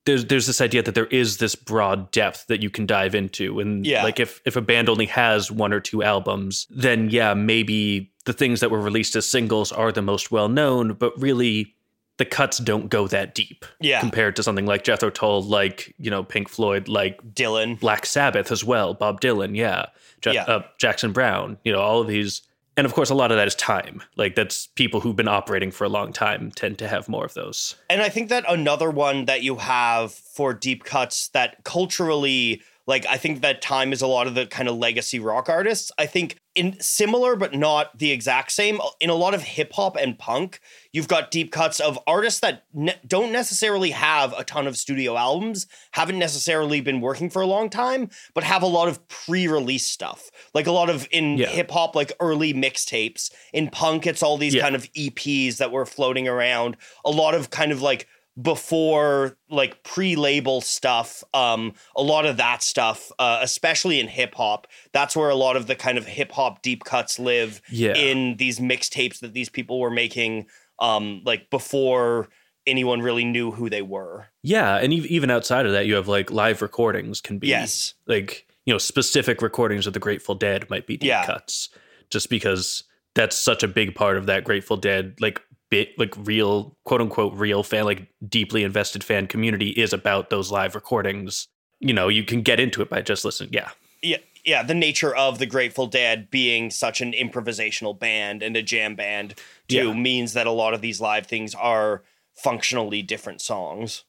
there's 0.04 0.26
there's 0.26 0.46
this 0.46 0.60
idea 0.60 0.82
that 0.82 0.94
there 0.94 1.06
is 1.06 1.38
this 1.38 1.54
broad 1.54 2.10
depth 2.10 2.46
that 2.48 2.62
you 2.62 2.68
can 2.70 2.84
dive 2.86 3.14
into, 3.14 3.60
and 3.60 3.86
Yeah. 3.86 4.02
like 4.04 4.20
if 4.20 4.42
if 4.44 4.54
a 4.56 4.60
band 4.60 4.88
only 4.90 5.06
has 5.06 5.50
one 5.50 5.72
or 5.72 5.80
two 5.80 6.02
albums, 6.02 6.66
then 6.70 7.08
yeah, 7.10 7.32
maybe 7.34 8.12
the 8.26 8.32
things 8.34 8.60
that 8.60 8.70
were 8.70 8.80
released 8.80 9.16
as 9.16 9.26
singles 9.28 9.72
are 9.72 9.90
the 9.90 10.02
most 10.02 10.30
well 10.30 10.48
known, 10.50 10.92
but 10.94 11.18
really 11.20 11.74
the 12.18 12.24
cuts 12.24 12.58
don't 12.58 12.88
go 12.88 13.06
that 13.08 13.34
deep 13.34 13.64
yeah. 13.80 14.00
compared 14.00 14.36
to 14.36 14.42
something 14.42 14.66
like 14.66 14.84
Jethro 14.84 15.10
Tull, 15.10 15.42
like 15.42 15.94
you 15.98 16.10
know 16.10 16.22
Pink 16.22 16.48
Floyd, 16.48 16.88
like 16.88 17.22
Dylan, 17.34 17.78
Black 17.78 18.06
Sabbath 18.06 18.50
as 18.50 18.64
well, 18.64 18.94
Bob 18.94 19.20
Dylan, 19.20 19.56
yeah, 19.56 19.86
Yeah. 20.24 20.44
Uh, 20.44 20.62
Jackson 20.78 21.12
Browne, 21.12 21.58
you 21.64 21.72
know, 21.72 21.80
all 21.80 22.00
of 22.00 22.08
these, 22.08 22.42
and 22.76 22.86
of 22.86 22.94
course, 22.94 23.10
a 23.10 23.14
lot 23.14 23.30
of 23.30 23.36
that 23.36 23.46
is 23.46 23.54
time. 23.54 24.02
Like 24.16 24.34
that's 24.34 24.66
people 24.68 25.00
who've 25.00 25.16
been 25.16 25.28
operating 25.28 25.70
for 25.70 25.84
a 25.84 25.88
long 25.88 26.12
time 26.12 26.50
tend 26.50 26.78
to 26.78 26.88
have 26.88 27.08
more 27.08 27.24
of 27.24 27.34
those. 27.34 27.76
And 27.88 28.02
I 28.02 28.08
think 28.08 28.28
that 28.28 28.44
another 28.48 28.90
one 28.90 29.26
that 29.26 29.42
you 29.42 29.56
have 29.56 30.12
for 30.12 30.52
deep 30.54 30.84
cuts 30.84 31.28
that 31.28 31.64
culturally, 31.64 32.62
like, 32.86 33.04
I 33.06 33.16
think 33.16 33.40
that 33.40 33.60
time 33.62 33.92
is 33.92 34.00
a 34.02 34.06
lot 34.06 34.26
of 34.26 34.34
the 34.34 34.46
kind 34.46 34.68
of 34.68 34.76
legacy 34.76 35.18
rock 35.18 35.48
artists. 35.48 35.90
I 35.98 36.06
think 36.06 36.38
in 36.54 36.80
similar, 36.80 37.36
but 37.36 37.52
not 37.54 37.98
the 37.98 38.12
exact 38.12 38.50
same, 38.52 38.80
in 39.00 39.10
a 39.10 39.14
lot 39.14 39.34
of 39.34 39.42
hip 39.42 39.72
hop 39.74 39.96
and 39.96 40.18
punk, 40.18 40.60
you've 40.92 41.08
got 41.08 41.30
deep 41.30 41.52
cuts 41.52 41.80
of 41.80 41.98
artists 42.06 42.40
that 42.40 42.64
ne- 42.72 42.98
don't 43.06 43.30
necessarily 43.32 43.90
have 43.90 44.32
a 44.38 44.44
ton 44.44 44.66
of 44.66 44.76
studio 44.78 45.16
albums, 45.16 45.66
haven't 45.92 46.18
necessarily 46.18 46.80
been 46.80 47.00
working 47.02 47.28
for 47.28 47.42
a 47.42 47.46
long 47.46 47.68
time, 47.68 48.08
but 48.34 48.42
have 48.44 48.62
a 48.62 48.66
lot 48.66 48.88
of 48.88 49.06
pre 49.08 49.46
release 49.48 49.86
stuff. 49.86 50.30
Like 50.54 50.66
a 50.66 50.72
lot 50.72 50.88
of 50.88 51.06
in 51.10 51.36
Yeah. 51.36 51.48
hip 51.48 51.70
hop, 51.72 51.94
like 51.94 52.12
early 52.20 52.54
mixtapes. 52.54 53.30
In 53.52 53.68
punk, 53.68 54.06
it's 54.06 54.22
all 54.22 54.38
these 54.38 54.54
Yeah. 54.54 54.62
kind 54.62 54.74
of 54.76 54.88
EPs 54.94 55.58
that 55.58 55.70
were 55.72 55.84
floating 55.86 56.26
around. 56.26 56.76
A 57.04 57.10
lot 57.10 57.34
of 57.34 57.50
kind 57.50 57.72
of 57.72 57.82
like 57.82 58.06
before 58.40 59.36
like 59.50 59.82
pre-label 59.82 60.60
stuff 60.60 61.24
um 61.34 61.72
a 61.96 62.02
lot 62.02 62.26
of 62.26 62.36
that 62.36 62.62
stuff 62.62 63.10
uh 63.18 63.38
especially 63.42 63.98
in 63.98 64.08
hip 64.08 64.34
hop 64.34 64.66
that's 64.92 65.16
where 65.16 65.30
a 65.30 65.34
lot 65.34 65.56
of 65.56 65.66
the 65.66 65.74
kind 65.74 65.96
of 65.98 66.06
hip 66.06 66.32
hop 66.32 66.60
deep 66.62 66.84
cuts 66.84 67.18
live 67.18 67.62
Yeah. 67.70 67.94
in 67.96 68.36
these 68.36 68.58
mixtapes 68.60 69.20
that 69.20 69.32
these 69.32 69.48
people 69.48 69.80
were 69.80 69.90
making 69.90 70.46
um 70.78 71.22
like 71.24 71.48
before 71.50 72.28
anyone 72.66 73.00
really 73.00 73.24
knew 73.24 73.50
who 73.52 73.70
they 73.70 73.82
were 73.82 74.26
Yeah, 74.42 74.76
and 74.76 74.92
ev- 74.92 75.06
even 75.06 75.30
outside 75.30 75.66
of 75.66 75.72
that, 75.72 75.86
you 75.86 75.94
have 75.94 76.08
like 76.08 76.30
live 76.30 76.62
recordings 76.62 77.20
can 77.20 77.38
be 77.38 77.46
Yes. 77.48 77.94
like 78.06 78.46
you 78.66 78.74
know 78.74 78.78
specific 78.78 79.40
recordings 79.40 79.86
of 79.86 79.92
the 79.92 80.00
Grateful 80.00 80.34
Dead 80.34 80.68
might 80.68 80.86
be 80.86 80.96
deep 80.96 81.08
Yeah. 81.08 81.24
cuts, 81.24 81.68
just 82.10 82.28
because 82.28 82.82
that's 83.14 83.36
such 83.38 83.62
a 83.62 83.68
big 83.68 83.94
part 83.94 84.16
of 84.18 84.26
that 84.26 84.44
Grateful 84.44 84.76
Dead 84.76 85.14
like 85.20 85.40
bit 85.70 85.98
like 85.98 86.14
real 86.16 86.76
quote 86.84 87.00
unquote 87.00 87.34
real 87.34 87.62
fan 87.62 87.84
like 87.84 88.08
deeply 88.28 88.62
invested 88.62 89.02
fan 89.02 89.26
community 89.26 89.70
is 89.70 89.92
about 89.92 90.30
those 90.30 90.50
live 90.50 90.74
recordings. 90.74 91.48
You 91.80 91.92
know, 91.92 92.08
you 92.08 92.24
can 92.24 92.42
get 92.42 92.58
into 92.60 92.82
it 92.82 92.88
by 92.88 93.02
just 93.02 93.24
listening. 93.24 93.50
Yeah, 93.52 93.70
yeah 94.02 94.18
yeah 94.44 94.62
the 94.62 94.74
nature 94.74 95.14
of 95.14 95.38
the 95.38 95.46
grateful 95.46 95.86
dead 95.88 96.30
being 96.30 96.70
such 96.70 97.00
an 97.00 97.12
improvisational 97.12 97.98
band 97.98 98.42
and 98.42 98.56
a 98.56 98.62
jam 98.62 98.94
band 98.94 99.34
too 99.68 99.88
Yeah. 99.88 99.92
means 99.92 100.34
that 100.34 100.46
a 100.46 100.52
lot 100.52 100.72
of 100.72 100.80
these 100.80 101.00
live 101.00 101.26
things 101.26 101.54
are 101.54 102.04
functionally 102.36 103.02
different 103.02 103.40
songs 103.40 104.04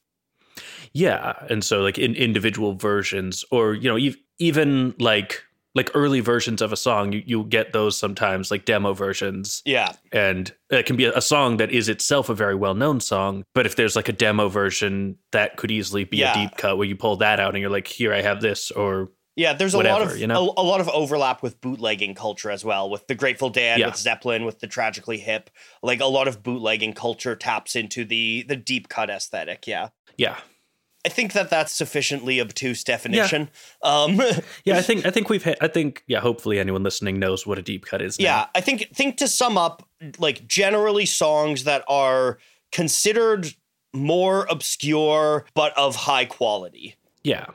Yeah, 0.92 1.34
and 1.50 1.64
so 1.64 1.80
like 1.80 1.98
in 1.98 2.14
individual 2.14 2.74
versions, 2.74 3.44
or 3.50 3.74
you 3.74 3.88
know, 3.88 4.12
even 4.38 4.94
like 4.98 5.42
like 5.74 5.90
early 5.94 6.20
versions 6.20 6.60
of 6.62 6.72
a 6.72 6.76
song, 6.76 7.12
you 7.12 7.22
you 7.26 7.44
get 7.44 7.72
those 7.72 7.96
sometimes, 7.98 8.50
like 8.50 8.64
demo 8.64 8.94
versions, 8.94 9.62
yeah 9.66 9.92
and 10.12 10.52
it 10.70 10.86
can 10.86 10.96
be 10.96 11.04
a, 11.04 11.12
a 11.16 11.20
song 11.22 11.58
that 11.58 11.70
is 11.70 11.88
itself 11.88 12.28
a 12.28 12.34
very 12.34 12.54
well 12.54 12.74
known 12.74 13.00
song. 13.00 13.44
But 13.54 13.66
if 13.66 13.76
there's 13.76 13.94
like 13.96 14.08
a 14.08 14.12
demo 14.12 14.48
version, 14.48 15.16
that 15.32 15.56
could 15.56 15.70
easily 15.70 16.04
be 16.04 16.18
Yeah. 16.18 16.32
a 16.32 16.34
deep 16.34 16.56
cut 16.56 16.78
where 16.78 16.86
you 16.86 16.96
pull 16.96 17.16
that 17.16 17.38
out 17.40 17.54
and 17.54 17.60
you're 17.60 17.70
like, 17.70 17.86
here 17.86 18.12
I 18.14 18.22
have 18.22 18.40
this, 18.40 18.70
or 18.70 19.10
Yeah, 19.36 19.52
there's 19.52 19.74
a 19.74 19.78
lot 19.78 20.02
of 20.02 20.18
you 20.18 20.26
know? 20.26 20.52
a, 20.56 20.60
a 20.62 20.64
lot 20.64 20.80
of 20.80 20.88
overlap 20.88 21.42
with 21.42 21.60
bootlegging 21.60 22.14
culture 22.14 22.50
as 22.50 22.64
well, 22.64 22.90
with 22.90 23.06
the 23.06 23.14
Grateful 23.14 23.50
Dead, 23.50 23.78
Yeah. 23.78 23.86
with 23.86 23.96
Zeppelin, 23.96 24.44
with 24.44 24.58
the 24.60 24.66
Tragically 24.66 25.18
Hip. 25.18 25.50
Like 25.82 26.00
a 26.00 26.06
lot 26.06 26.26
of 26.28 26.42
bootlegging 26.42 26.94
culture 26.94 27.36
taps 27.36 27.76
into 27.76 28.04
the 28.04 28.44
the 28.48 28.56
deep 28.56 28.88
cut 28.88 29.10
aesthetic. 29.10 29.66
Yeah, 29.66 29.88
yeah, 30.16 30.38
I 31.08 31.10
think 31.10 31.32
that 31.32 31.48
that's 31.48 31.72
sufficiently 31.72 32.38
obtuse 32.38 32.84
definition. 32.84 33.48
Um, 33.82 34.16
yeah. 34.64 34.76
I 34.76 34.82
think 34.82 35.06
I 35.06 35.10
think 35.10 35.30
we've 35.30 35.42
hit. 35.42 35.56
I 35.62 35.68
think 35.68 36.04
yeah. 36.06 36.20
Hopefully, 36.20 36.58
anyone 36.58 36.82
listening 36.82 37.18
knows 37.18 37.46
what 37.46 37.56
a 37.58 37.62
deep 37.62 37.86
cut 37.86 38.02
is. 38.02 38.18
now. 38.18 38.24
yeah, 38.24 38.46
I 38.54 38.60
think 38.60 38.94
think 38.94 39.16
to 39.16 39.26
sum 39.28 39.56
up, 39.56 39.88
like 40.18 40.46
generally 40.46 41.06
songs 41.06 41.64
that 41.64 41.82
are 41.88 42.36
considered 42.72 43.54
more 43.94 44.46
obscure 44.50 45.46
but 45.54 45.76
of 45.78 45.96
high 45.96 46.26
quality. 46.26 46.96
yeah. 47.24 47.46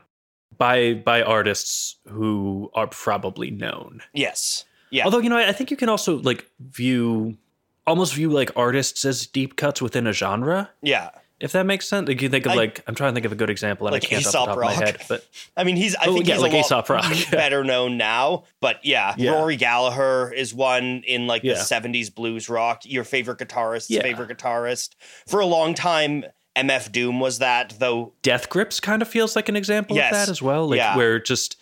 By 0.58 0.96
by 0.96 1.22
artists 1.22 1.98
who 2.08 2.72
are 2.74 2.88
probably 2.88 3.52
known. 3.52 4.02
Yes. 4.14 4.66
Yeah. 4.90 5.06
Although 5.06 5.20
you 5.20 5.30
know, 5.30 5.38
I 5.38 5.50
I 5.50 5.52
think 5.52 5.70
you 5.70 5.78
can 5.78 5.90
also 5.90 6.18
like 6.22 6.50
view 6.60 7.38
almost 7.86 8.14
view 8.16 8.30
like 8.30 8.52
artists 8.56 9.06
as 9.06 9.28
deep 9.28 9.58
cuts 9.58 9.80
within 9.82 10.08
a 10.08 10.14
genre, 10.14 10.70
yeah. 10.82 11.10
If 11.44 11.52
that 11.52 11.66
makes 11.68 11.88
sense. 11.88 12.08
Like 12.08 12.22
you 12.22 12.30
think 12.30 12.46
of 12.48 12.54
I- 12.54 12.56
like 12.56 12.84
I'm 12.88 12.96
trying 12.96 13.12
to 13.12 13.14
think 13.14 13.26
of 13.28 13.32
a 13.32 13.36
good 13.36 13.52
example, 13.52 13.86
and 13.86 13.94
Like 13.94 14.04
I 14.06 14.08
can't 14.08 14.26
off 14.26 14.32
the 14.32 14.38
top 14.40 14.48
Rock. 14.58 14.74
of 14.74 14.80
my 14.80 14.86
head. 14.86 15.02
But 15.08 15.28
I 15.58 15.64
mean, 15.64 15.76
he's. 15.76 15.96
I 15.96 16.06
Oh, 16.08 16.14
think 16.14 16.28
yeah, 16.28 16.34
he's 16.36 16.42
like 16.42 16.54
a 16.54 16.56
lot 16.56 16.66
Aesop 16.66 16.90
Rock. 16.90 17.14
better 17.32 17.64
known 17.64 17.98
now. 17.98 18.46
But 18.62 18.84
yeah, 18.84 19.14
Yeah. 19.18 19.32
Rory 19.34 19.56
Gallagher 19.58 20.32
is 20.34 20.54
one 20.54 21.04
in 21.06 21.28
like 21.28 21.44
Yeah. 21.44 21.54
the 21.54 21.60
'70s 21.60 22.10
blues 22.14 22.50
rock. 22.50 22.82
Your 22.86 23.04
favorite 23.04 23.38
guitarist's 23.38 23.90
Yeah. 23.92 24.02
favorite 24.02 24.36
guitarist 24.36 24.96
for 25.28 25.40
a 25.42 25.46
long 25.46 25.74
time. 25.76 26.26
MF 26.56 26.92
Doom 26.92 27.20
was 27.20 27.40
that 27.40 27.74
though. 27.80 28.14
Death 28.22 28.48
Grips 28.50 28.80
kind 28.80 29.02
of 29.02 29.08
feels 29.08 29.36
like 29.36 29.50
an 29.50 29.56
example 29.56 29.96
Yes. 29.96 30.14
of 30.14 30.20
that 30.20 30.32
as 30.32 30.42
well. 30.42 30.70
Like 30.70 30.78
Yeah. 30.78 30.96
where 30.96 31.20
just 31.20 31.58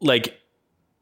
like 0.00 0.38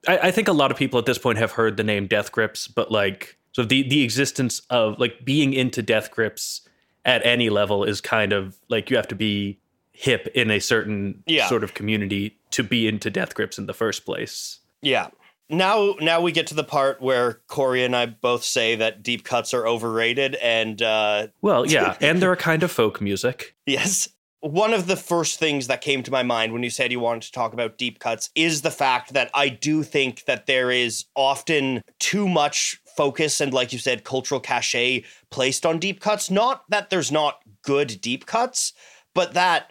I, 0.07 0.18
I 0.18 0.30
think 0.30 0.49
a 0.49 0.52
lot 0.52 0.71
of 0.71 0.76
people 0.76 0.99
at 0.99 1.07
this 1.07 1.18
point 1.18 1.38
have 1.38 1.52
heard 1.52 1.76
the 1.76 1.85
name 1.85 2.07
Death 2.07 2.33
Grips, 2.33 2.66
but 2.68 2.90
like 2.90 3.37
so 3.52 3.64
the 3.64 3.88
the 3.88 4.02
existence 4.02 4.62
of 4.71 4.99
like 4.99 5.25
being 5.25 5.52
into 5.52 5.80
Death 5.83 6.11
Grips 6.11 6.62
at 7.05 7.25
any 7.25 7.49
level 7.50 7.85
is 7.85 8.00
kind 8.00 8.33
of 8.33 8.59
like 8.69 8.90
you 8.90 8.97
have 8.97 9.09
to 9.09 9.14
be 9.14 9.59
hip 9.93 10.28
in 10.35 10.50
a 10.50 10.61
certain 10.61 11.23
Yeah. 11.26 11.49
sort 11.49 11.64
of 11.64 11.75
community 11.75 12.37
to 12.52 12.62
be 12.62 12.87
into 12.87 13.11
Death 13.11 13.35
Grips 13.35 13.59
in 13.59 13.67
the 13.67 13.75
first 13.75 14.05
place. 14.05 14.61
Yeah, 14.83 15.09
now 15.50 15.95
now 16.00 16.21
we 16.21 16.31
get 16.33 16.47
to 16.49 16.55
the 16.55 16.62
part 16.64 17.00
where 17.00 17.40
Corey 17.49 17.83
and 17.85 17.97
I 17.97 18.07
both 18.07 18.45
say 18.45 18.76
that 18.76 19.02
deep 19.02 19.25
cuts 19.25 19.52
are 19.55 19.67
overrated 19.67 20.37
and 20.37 20.81
uh 20.83 21.28
Well, 21.43 21.67
yeah, 21.67 21.97
and 22.00 22.21
they're 22.23 22.33
a 22.33 22.37
kind 22.37 22.62
of 22.62 22.71
folk 22.71 23.00
music. 23.00 23.55
yes. 23.67 24.09
One 24.40 24.73
of 24.73 24.87
the 24.87 24.95
first 24.95 25.40
things 25.40 25.67
that 25.67 25.81
came 25.81 26.05
to 26.05 26.12
my 26.12 26.23
mind 26.23 26.52
when 26.52 26.62
you 26.62 26.71
said 26.71 26.93
you 26.93 27.00
wanted 27.00 27.23
to 27.23 27.33
talk 27.33 27.52
about 27.52 27.76
deep 27.76 27.99
cuts 27.99 28.31
is 28.37 28.62
the 28.62 28.71
fact 28.71 29.12
that 29.14 29.33
I 29.35 29.49
do 29.49 29.83
think 29.83 30.26
that 30.26 30.47
there 30.47 30.71
is 30.71 31.07
often 31.17 31.83
too 31.99 32.28
much 32.28 32.81
focus 33.02 33.40
and 33.40 33.52
like 33.59 33.73
you 33.73 33.78
said 33.78 34.02
cultural 34.14 34.40
cachet 34.40 35.05
placed 35.31 35.64
on 35.64 35.78
deep 35.78 35.99
cuts 36.00 36.31
not 36.31 36.57
that 36.69 36.90
there's 36.90 37.12
not 37.12 37.35
good 37.62 37.90
deep 38.00 38.23
cuts 38.26 38.73
but 39.14 39.35
that 39.35 39.62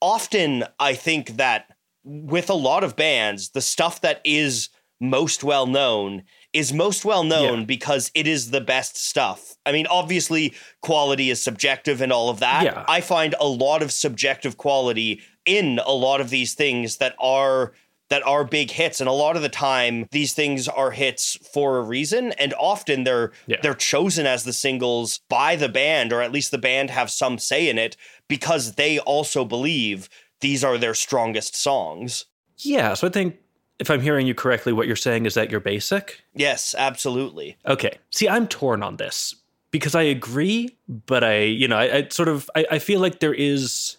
often 0.00 0.64
I 0.90 0.92
think 0.94 1.24
that 1.36 1.60
with 2.04 2.48
a 2.50 2.60
lot 2.68 2.82
of 2.84 2.94
bands 2.96 3.40
the 3.50 3.60
stuff 3.74 4.00
that 4.02 4.20
is 4.24 4.68
most 5.00 5.44
well 5.44 5.66
known 5.66 6.22
is 6.52 6.72
most 6.72 7.04
well 7.04 7.24
known 7.24 7.58
Yeah. 7.60 7.64
because 7.76 8.10
it 8.14 8.26
is 8.26 8.50
the 8.50 8.60
best 8.74 8.96
stuff. 8.96 9.40
I 9.66 9.70
mean, 9.72 9.86
obviously, 10.00 10.54
quality 10.80 11.30
is 11.30 11.40
subjective 11.42 12.00
and 12.04 12.12
all 12.12 12.30
of 12.30 12.38
that. 12.40 12.64
Yeah. 12.64 12.84
I 12.88 13.00
find 13.02 13.34
a 13.38 13.46
lot 13.46 13.82
of 13.82 13.92
subjective 13.92 14.56
quality 14.56 15.20
in 15.44 15.78
a 15.86 15.92
lot 15.92 16.20
of 16.20 16.30
these 16.30 16.54
things 16.54 16.96
that 16.96 17.14
are 17.20 17.74
that 18.10 18.26
are 18.26 18.44
big 18.44 18.70
hits 18.70 19.00
and 19.00 19.08
a 19.08 19.12
lot 19.12 19.36
of 19.36 19.42
the 19.42 19.48
time 19.48 20.06
these 20.12 20.32
things 20.32 20.66
are 20.68 20.90
hits 20.92 21.36
for 21.52 21.78
a 21.78 21.82
reason 21.82 22.32
and 22.32 22.54
often 22.58 23.04
they're 23.04 23.32
Yeah. 23.46 23.58
they're 23.62 23.74
chosen 23.74 24.26
as 24.26 24.44
the 24.44 24.52
singles 24.52 25.20
by 25.28 25.56
the 25.56 25.68
band 25.68 26.12
or 26.12 26.22
at 26.22 26.32
least 26.32 26.50
the 26.50 26.58
band 26.58 26.90
have 26.90 27.10
some 27.10 27.38
say 27.38 27.68
in 27.68 27.76
it 27.78 27.96
because 28.28 28.72
they 28.76 28.98
also 29.00 29.44
believe 29.44 30.08
these 30.40 30.62
are 30.64 30.78
their 30.78 30.94
strongest 30.94 31.56
songs. 31.56 32.24
Yeah, 32.58 32.94
so 32.94 33.06
I 33.06 33.10
think 33.10 33.36
if 33.78 33.90
I'm 33.90 34.00
hearing 34.00 34.26
you 34.26 34.34
correctly, 34.34 34.72
what 34.72 34.86
you're 34.86 34.96
saying 34.96 35.26
is 35.26 35.34
that 35.34 35.50
you're 35.50 35.60
basic. 35.60 36.22
Yes, 36.34 36.74
absolutely. 36.78 37.56
Okay. 37.66 37.98
See, 38.10 38.28
I'm 38.28 38.48
torn 38.48 38.82
on 38.82 38.96
this 38.96 39.34
because 39.70 39.94
I 39.94 40.02
agree, 40.02 40.76
but 40.88 41.22
I, 41.22 41.40
you 41.42 41.68
know, 41.68 41.76
I, 41.76 41.96
I 41.98 42.08
sort 42.10 42.28
of, 42.28 42.50
I, 42.56 42.66
I 42.72 42.78
feel 42.78 43.00
like 43.00 43.20
there 43.20 43.34
is, 43.34 43.96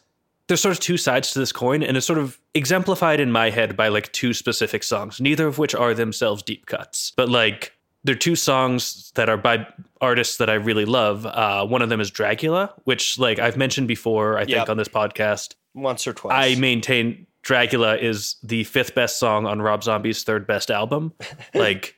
there's 0.49 0.59
sort 0.61 0.73
of 0.73 0.81
two 0.81 0.97
sides 0.97 1.31
to 1.31 1.39
this 1.39 1.51
coin, 1.53 1.81
and 1.81 1.95
it's 1.95 2.05
sort 2.05 2.19
of 2.19 2.37
exemplified 2.53 3.19
in 3.21 3.31
my 3.31 3.49
head 3.49 3.77
by 3.77 3.87
like 3.87 4.11
two 4.11 4.33
specific 4.33 4.83
songs, 4.83 5.21
neither 5.21 5.47
of 5.47 5.57
which 5.57 5.73
are 5.73 5.93
themselves 5.93 6.43
deep 6.43 6.65
cuts, 6.65 7.13
but 7.15 7.29
like 7.29 7.71
they're 8.03 8.15
two 8.15 8.35
songs 8.35 9.11
that 9.15 9.29
are 9.29 9.37
by 9.37 9.65
artists 10.01 10.37
that 10.37 10.49
I 10.49 10.53
really 10.55 10.85
love. 10.85 11.25
Uh, 11.25 11.65
one 11.65 11.81
of 11.81 11.89
them 11.89 11.99
is 12.01 12.09
Dragula, 12.11 12.71
which 12.85 13.17
like 13.19 13.39
I've 13.39 13.57
mentioned 13.57 13.87
before, 13.87 14.37
I 14.37 14.41
think 14.45 14.57
Yep. 14.57 14.69
on 14.69 14.77
this 14.77 14.87
podcast. 14.87 15.55
Once 15.73 16.05
or 16.07 16.13
twice. 16.13 16.55
I 16.55 16.59
maintain 16.59 17.27
Dragula 17.43 18.01
is 18.01 18.37
the 18.43 18.63
fifth 18.65 18.95
best 18.95 19.17
song 19.19 19.45
on 19.45 19.61
Rob 19.61 19.83
Zombie's 19.83 20.23
third 20.23 20.47
best 20.47 20.71
album. 20.71 21.13
like, 21.53 21.95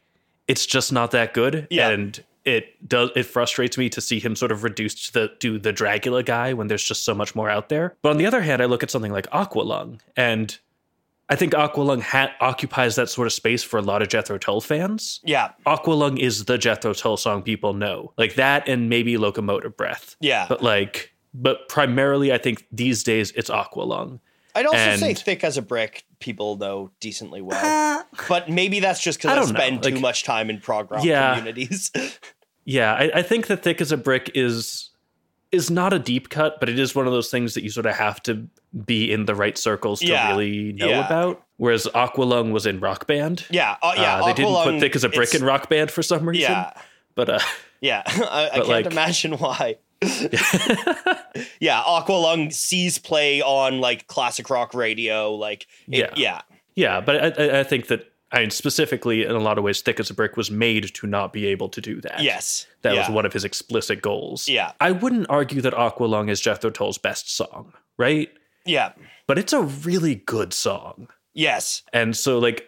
it's 0.48 0.66
just 0.66 0.92
not 0.92 1.12
that 1.12 1.34
good, 1.34 1.68
Yeah. 1.70 1.90
and 1.90 2.24
it 2.46 2.88
does 2.88 3.12
it 3.16 3.24
frustrates 3.24 3.78
me 3.78 3.90
to 3.90 4.02
see 4.02 4.20
him 4.20 4.36
sort 4.36 4.52
of 4.52 4.64
reduced 4.64 5.06
to 5.08 5.14
the 5.14 5.28
to 5.40 5.60
the 5.60 5.72
Dragula 5.72 6.26
guy 6.26 6.54
when 6.54 6.68
there's 6.68 6.84
just 6.84 7.06
so 7.06 7.14
much 7.14 7.36
more 7.36 7.50
out 7.50 7.70
there. 7.70 7.96
But 8.02 8.10
on 8.10 8.18
the 8.18 8.26
other 8.26 8.42
hand, 8.42 8.62
I 8.62 8.66
look 8.66 8.84
at 8.84 8.90
something 8.92 9.12
like 9.12 9.30
Aqualung, 9.32 10.00
and 10.18 10.58
I 11.30 11.36
think 11.36 11.54
Aqualung 11.54 12.02
ha- 12.02 12.34
occupies 12.42 12.96
that 12.96 13.10
sort 13.10 13.28
of 13.28 13.34
space 13.34 13.64
for 13.64 13.78
a 13.78 13.82
lot 13.82 14.02
of 14.02 14.10
Jethro 14.10 14.38
Tull 14.38 14.60
fans. 14.60 15.22
yeah, 15.24 15.52
Aqualung 15.66 16.20
is 16.20 16.46
the 16.46 16.58
Jethro 16.58 16.94
Tull 16.94 17.16
song 17.16 17.42
people 17.44 17.74
know, 17.74 18.12
like 18.18 18.36
that, 18.36 18.68
and 18.68 18.90
maybe 18.90 19.18
Locomotive 19.18 19.78
Breath. 19.78 20.16
yeah. 20.20 20.46
But 20.50 20.62
like, 20.64 21.14
but 21.34 21.70
primarily, 21.70 22.34
I 22.34 22.38
think 22.38 22.66
these 22.72 23.04
days 23.04 23.32
it's 23.32 23.50
Aqualung. 23.50 24.20
I'd 24.56 24.66
also 24.66 24.96
say 24.98 25.14
thick 25.14 25.44
as 25.44 25.58
a 25.58 25.62
brick, 25.62 26.04
people 26.20 26.58
know 26.58 26.92
decently 27.00 27.42
well. 27.42 28.06
but 28.28 28.50
maybe 28.50 28.80
that's 28.80 29.02
just 29.02 29.20
because 29.20 29.32
I, 29.32 29.36
don't 29.36 29.52
know, 29.54 29.60
spend 29.60 29.84
too 29.84 30.00
much 30.00 30.24
time 30.24 30.50
in 30.50 30.60
prog 30.60 30.92
rock 30.92 31.04
Yeah. 31.04 31.36
communities. 31.36 31.92
Yeah, 32.64 32.94
I, 32.94 33.12
I 33.16 33.22
think 33.24 33.48
that 33.48 33.64
thick 33.64 33.82
as 33.82 33.92
a 33.92 33.98
brick 33.98 34.30
is 34.36 34.92
is 35.52 35.72
not 35.72 35.94
a 35.94 36.00
deep 36.00 36.30
cut, 36.30 36.60
but 36.60 36.70
it 36.70 36.78
is 36.78 36.94
one 36.94 37.08
of 37.08 37.12
those 37.12 37.32
things 37.32 37.56
that 37.56 37.64
you 37.64 37.72
sort 37.72 37.88
of 37.88 37.96
have 37.96 38.22
to 38.24 38.48
be 38.86 39.12
in 39.12 39.26
the 39.26 39.34
right 39.34 39.58
circles 39.58 40.00
to 40.02 40.06
Yeah, 40.06 40.30
really 40.30 40.72
know 40.74 40.88
yeah. 40.88 41.06
about. 41.06 41.44
Whereas 41.58 41.88
Aqualung 41.96 42.52
was 42.52 42.68
in 42.68 42.80
Rock 42.80 43.08
Band. 43.08 43.46
yeah, 43.50 43.78
uh, 43.82 43.94
yeah. 43.98 44.22
Uh, 44.22 44.28
they 44.28 44.34
didn't 44.34 44.54
put 44.64 44.80
thick 44.80 44.96
as 44.96 45.04
a 45.04 45.10
brick 45.10 45.34
in 45.34 45.44
Rock 45.44 45.70
Band 45.70 45.90
for 45.90 46.04
some 46.04 46.30
reason. 46.30 46.52
Yeah, 46.52 46.72
But 47.16 47.30
uh, 47.30 47.40
yeah. 47.82 48.04
I, 48.08 48.12
I 48.14 48.50
But, 48.50 48.54
can't 48.54 48.68
like- 48.68 48.86
imagine 48.86 49.34
why. 49.34 49.78
yeah, 51.60 51.82
Aqualung 51.84 52.52
sees 52.52 52.98
play 52.98 53.42
on 53.42 53.80
like 53.80 54.08
classic 54.08 54.50
rock 54.50 54.74
radio. 54.74 55.34
Like, 55.36 55.68
it- 55.88 56.00
Yeah. 56.00 56.14
yeah, 56.16 56.42
yeah, 56.76 57.02
but 57.02 57.40
I, 57.40 57.60
I- 57.60 57.64
think 57.64 57.88
that 57.88 58.06
I 58.32 58.40
mean 58.42 58.50
specifically 58.50 59.24
in 59.24 59.32
a 59.32 59.40
lot 59.40 59.58
of 59.58 59.64
ways, 59.64 59.82
thick 59.82 60.00
as 60.00 60.10
a 60.10 60.14
brick 60.14 60.38
was 60.38 60.50
made 60.50 60.94
to 60.96 61.08
not 61.08 61.34
be 61.34 61.46
able 61.48 61.70
to 61.70 61.82
do 61.82 62.00
that. 62.02 62.22
yes, 62.24 62.66
That 62.82 62.94
yeah. 62.96 63.02
was 63.02 63.10
one 63.10 63.26
of 63.26 63.34
his 63.34 63.44
explicit 63.44 64.02
goals. 64.02 64.48
Yeah. 64.48 64.72
I 64.80 64.92
wouldn't 64.92 65.30
argue 65.30 65.62
that 65.62 65.74
Aqualung 65.74 66.30
is 66.30 66.40
Jethro 66.42 66.70
Tull's 66.70 66.98
best 66.98 67.30
song, 67.36 67.74
right? 67.98 68.30
Yeah, 68.66 68.94
But 69.28 69.38
it's 69.40 69.54
a 69.54 69.62
really 69.62 70.16
good 70.16 70.54
song. 70.54 71.08
yes, 71.34 71.84
And 71.94 72.16
so, 72.16 72.38
like, 72.40 72.68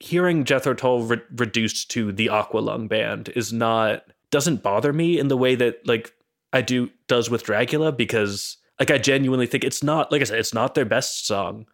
hearing 0.00 0.44
Jethro 0.44 0.74
Tull 0.74 1.02
re- 1.02 1.20
reduced 1.36 1.90
to 1.92 2.12
the 2.12 2.26
Aqualung 2.26 2.88
band 2.88 3.30
is 3.34 3.52
not 3.52 4.04
doesn't 4.30 4.62
bother 4.62 4.92
me 4.92 5.18
in 5.18 5.28
the 5.28 5.36
way 5.38 5.54
that 5.54 5.86
like 5.86 6.12
I 6.52 6.62
do 6.62 6.90
does 7.08 7.28
with 7.30 7.44
Dragula 7.44 7.96
because 7.96 8.56
like 8.78 8.90
I 8.90 8.98
genuinely 8.98 9.46
think 9.46 9.64
it's 9.64 9.82
not 9.82 10.10
like 10.12 10.20
I 10.20 10.24
said 10.24 10.38
it's 10.38 10.54
not 10.54 10.74
their 10.74 10.84
best 10.84 11.26
song, 11.26 11.66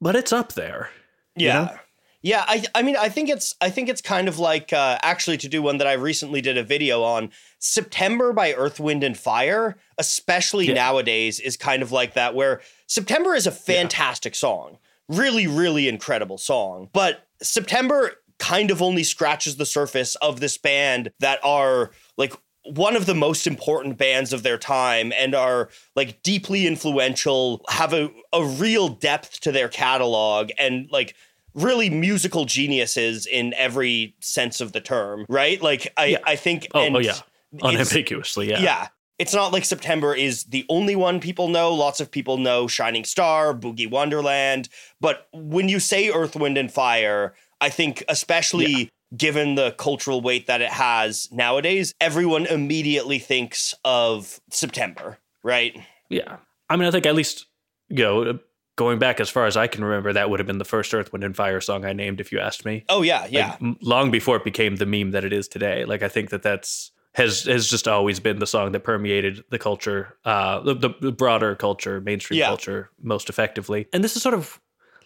but 0.00 0.16
it's 0.16 0.32
up 0.32 0.52
there. 0.54 0.90
yeah. 1.36 1.64
know? 1.64 1.78
Yeah, 2.22 2.44
I 2.46 2.64
I 2.74 2.82
mean 2.82 2.96
I 2.98 3.08
think 3.08 3.30
it's 3.30 3.54
I 3.62 3.70
think 3.70 3.88
it's 3.88 4.02
kind 4.02 4.28
of 4.28 4.38
like 4.38 4.74
uh, 4.74 4.98
actually 5.02 5.38
to 5.38 5.48
do 5.48 5.62
one 5.62 5.78
that 5.78 5.86
I 5.86 5.94
recently 5.94 6.42
did 6.42 6.58
a 6.58 6.62
video 6.62 7.02
on 7.02 7.30
September 7.60 8.34
by 8.34 8.52
Earth 8.52 8.78
Wind 8.78 9.02
and 9.02 9.16
Fire, 9.16 9.78
especially 9.96 10.66
Yeah. 10.68 10.74
nowadays 10.74 11.40
is 11.40 11.56
kind 11.56 11.82
of 11.82 11.92
like 11.92 12.12
that 12.14 12.34
where 12.34 12.60
September 12.86 13.34
is 13.34 13.46
a 13.46 13.50
fantastic 13.50 14.34
song. 14.34 14.76
Really 15.08 15.46
really 15.46 15.88
incredible 15.88 16.36
song. 16.36 16.90
But 16.92 17.26
September 17.42 18.12
kind 18.38 18.70
of 18.70 18.82
only 18.82 19.02
scratches 19.04 19.56
the 19.56 19.64
surface 19.66 20.14
of 20.16 20.40
this 20.40 20.58
band 20.58 21.12
that 21.20 21.38
are 21.42 21.90
like 22.18 22.34
one 22.64 22.96
of 22.96 23.06
the 23.06 23.14
most 23.14 23.46
important 23.46 23.96
bands 23.96 24.32
of 24.32 24.42
their 24.42 24.58
time 24.58 25.12
and 25.16 25.34
are 25.34 25.70
like 25.96 26.22
deeply 26.22 26.66
influential, 26.66 27.64
have 27.68 27.92
a, 27.92 28.10
a 28.32 28.44
real 28.44 28.88
depth 28.88 29.40
to 29.40 29.52
their 29.52 29.68
catalog 29.68 30.50
and 30.58 30.88
like 30.90 31.14
really 31.54 31.90
musical 31.90 32.44
geniuses 32.44 33.26
in 33.26 33.54
every 33.54 34.14
sense 34.20 34.60
of 34.60 34.72
the 34.72 34.80
term, 34.80 35.24
right? 35.28 35.60
Like 35.62 35.92
I, 35.96 36.06
Yeah. 36.06 36.18
I 36.24 36.36
think 36.36 36.68
Oh, 36.74 36.80
oh 36.80 36.86
and 36.86 36.96
oh 36.96 37.00
yeah, 37.00 37.16
unambiguously, 37.62 38.50
yeah. 38.50 38.60
yeah. 38.60 38.88
It's 39.18 39.34
not 39.34 39.52
like 39.52 39.66
September 39.66 40.14
is 40.14 40.44
the 40.44 40.64
only 40.70 40.96
one 40.96 41.20
people 41.20 41.48
know. 41.48 41.74
Lots 41.74 42.00
of 42.00 42.10
people 42.10 42.38
know 42.38 42.66
Shining 42.66 43.04
Star, 43.04 43.52
Boogie 43.52 43.90
Wonderland. 43.90 44.70
But 44.98 45.28
when 45.32 45.68
you 45.68 45.78
say 45.78 46.08
Earth, 46.10 46.36
Wind, 46.36 46.56
and 46.56 46.72
Fire, 46.72 47.34
I 47.60 47.68
think, 47.68 48.02
especially 48.08 48.90
given 49.16 49.54
the 49.56 49.72
cultural 49.72 50.20
weight 50.20 50.46
that 50.46 50.60
it 50.60 50.70
has 50.70 51.28
nowadays, 51.32 51.94
everyone 52.00 52.46
immediately 52.46 53.18
thinks 53.18 53.74
of 53.84 54.40
September, 54.50 55.18
right? 55.42 55.76
Yeah. 56.08 56.36
I 56.68 56.76
mean, 56.76 56.86
I 56.86 56.90
think 56.90 57.06
at 57.06 57.14
least, 57.14 57.46
you 57.88 58.04
know, 58.04 58.38
going 58.76 58.98
back 58.98 59.20
as 59.20 59.28
far 59.28 59.46
as 59.46 59.56
I 59.56 59.66
can 59.66 59.84
remember, 59.84 60.12
that 60.12 60.30
would 60.30 60.38
have 60.40 60.46
been 60.46 60.58
the 60.58 60.64
first 60.64 60.94
Earth, 60.94 61.12
Wind, 61.12 61.24
and 61.24 61.34
Fire 61.36 61.60
song 61.60 61.84
I 61.84 61.92
named 61.92 62.20
if 62.20 62.30
you 62.32 62.38
asked 62.38 62.64
me. 62.64 62.84
Oh, 62.88 63.02
yeah, 63.02 63.22
Like, 63.22 63.32
yeah. 63.32 63.56
m- 63.60 63.76
long 63.82 64.10
before 64.10 64.36
it 64.36 64.44
became 64.44 64.76
the 64.76 64.86
meme 64.86 65.10
that 65.10 65.24
it 65.24 65.32
is 65.32 65.48
today. 65.48 65.84
Like, 65.84 66.02
I 66.02 66.08
think 66.08 66.30
that 66.30 66.42
that's 66.42 66.92
has 67.14 67.42
has 67.42 67.68
just 67.68 67.88
always 67.88 68.20
been 68.20 68.38
the 68.38 68.46
song 68.46 68.70
that 68.70 68.84
permeated 68.84 69.42
the 69.50 69.58
culture, 69.58 70.16
uh, 70.24 70.60
the, 70.60 70.74
the, 70.74 70.90
the 71.00 71.10
broader 71.12 71.56
culture, 71.56 72.00
mainstream 72.00 72.38
Yeah. 72.38 72.46
culture 72.46 72.90
most 73.02 73.28
effectively. 73.28 73.86
And 73.92 74.04
this 74.04 74.14
is 74.14 74.22
sort 74.22 74.34
of, 74.36 74.60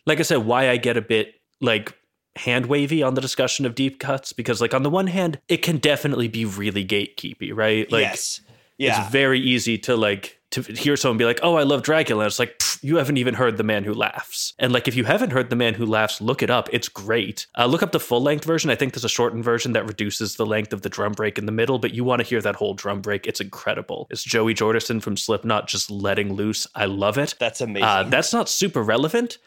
like 0.05 0.21
I 0.21 0.23
said, 0.23 0.45
why 0.45 0.69
I 0.69 0.77
get 0.77 0.99
a 0.99 1.03
bit 1.03 1.37
like 1.63 1.97
hand 2.37 2.67
wavy 2.67 3.03
on 3.03 3.15
the 3.15 3.21
discussion 3.21 3.65
of 3.67 3.75
deep 3.75 3.99
cuts 3.99 4.33
because, 4.33 4.61
like, 4.61 4.75
on 4.75 4.83
the 4.83 4.91
one 4.91 5.07
hand, 5.07 5.41
it 5.49 5.59
can 5.59 5.79
definitely 5.79 6.29
be 6.29 6.45
really 6.45 6.85
gatekeepy, 6.85 7.51
right? 7.55 7.91
Like, 7.91 8.03
yes. 8.03 8.41
Yeah. 8.77 9.03
it's 9.03 9.11
very 9.11 9.39
easy 9.41 9.79
to 9.79 9.97
like 9.97 10.41
to 10.51 10.63
hear 10.63 10.97
someone 10.97 11.17
be 11.17 11.25
like, 11.25 11.41
"Oh, 11.43 11.55
I 11.57 11.63
love 11.63 11.83
Dragula." 11.83 12.23
And 12.23 12.27
it's 12.27 12.39
like 12.39 12.61
you 12.83 12.97
haven't 12.97 13.19
even 13.19 13.35
heard 13.35 13.57
"The 13.57 13.63
Man 13.63 13.85
Who 13.85 13.95
Laughs," 13.95 14.53
and 14.59 14.73
like 14.73 14.89
if 14.89 14.97
you 14.97 15.05
haven't 15.05 15.31
heard 15.31 15.51
"The 15.51 15.57
Man 15.57 15.75
Who 15.75 15.87
Laughs," 15.87 16.21
look 16.21 16.43
it 16.43 16.51
up. 16.51 16.69
It's 16.73 16.89
great. 16.89 17.47
Uh, 17.57 17.67
look 17.67 17.83
up 17.83 17.93
the 17.93 18.01
full 18.01 18.21
length 18.21 18.45
version. 18.45 18.71
I 18.71 18.75
think 18.75 18.93
there's 18.93 19.05
a 19.05 19.09
shortened 19.09 19.45
version 19.45 19.73
that 19.73 19.87
reduces 19.87 20.37
the 20.37 20.47
length 20.47 20.73
of 20.73 20.83
the 20.83 20.89
drum 20.89 21.13
break 21.13 21.39
in 21.39 21.47
the 21.47 21.53
middle, 21.53 21.79
but 21.79 21.95
you 21.95 22.05
want 22.05 22.21
to 22.21 22.27
hear 22.27 22.41
that 22.41 22.57
whole 22.57 22.75
drum 22.75 23.01
break. 23.01 23.27
It's 23.27 23.41
incredible. 23.41 24.07
It's 24.11 24.25
Joey 24.25 24.55
Jordison 24.55 25.03
from 25.03 25.17
Slipknot 25.17 25.69
just 25.69 25.91
letting 25.91 26.33
loose. 26.35 26.67
I 26.75 26.87
love 26.87 27.19
it. 27.19 27.35
That's 27.39 27.61
amazing. 27.61 27.85
Uh, 27.85 28.03
that's 28.05 28.33
not 28.33 28.49
super 28.49 28.83
relevant, 28.83 29.39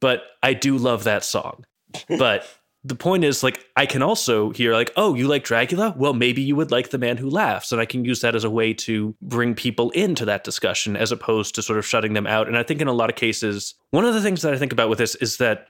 but 0.00 0.22
I 0.42 0.54
do 0.54 0.76
love 0.76 1.04
that 1.04 1.24
song. 1.24 1.64
But 2.08 2.46
the 2.84 2.94
point 2.94 3.24
is, 3.24 3.42
like, 3.42 3.64
I 3.76 3.84
can 3.86 4.02
also 4.02 4.50
hear, 4.50 4.72
like, 4.72 4.92
oh, 4.96 5.14
you 5.14 5.26
like 5.26 5.44
Dragula? 5.44 5.96
Well, 5.96 6.12
maybe 6.12 6.40
you 6.40 6.54
would 6.56 6.70
like 6.70 6.90
The 6.90 6.98
Man 6.98 7.16
Who 7.16 7.28
Laughs. 7.28 7.72
And 7.72 7.80
I 7.80 7.84
can 7.84 8.04
use 8.04 8.20
that 8.20 8.34
as 8.36 8.44
a 8.44 8.50
way 8.50 8.72
to 8.74 9.14
bring 9.20 9.54
people 9.54 9.90
into 9.90 10.24
that 10.26 10.44
discussion 10.44 10.96
as 10.96 11.10
opposed 11.10 11.54
to 11.56 11.62
sort 11.62 11.78
of 11.78 11.86
shutting 11.86 12.12
them 12.12 12.26
out. 12.26 12.46
And 12.46 12.56
I 12.56 12.62
think 12.62 12.80
in 12.80 12.86
a 12.86 12.92
lot 12.92 13.10
of 13.10 13.16
cases, 13.16 13.74
one 13.90 14.04
of 14.04 14.14
the 14.14 14.22
things 14.22 14.42
that 14.42 14.54
I 14.54 14.58
think 14.58 14.72
about 14.72 14.88
with 14.88 14.98
this 14.98 15.14
is 15.16 15.38
that 15.38 15.66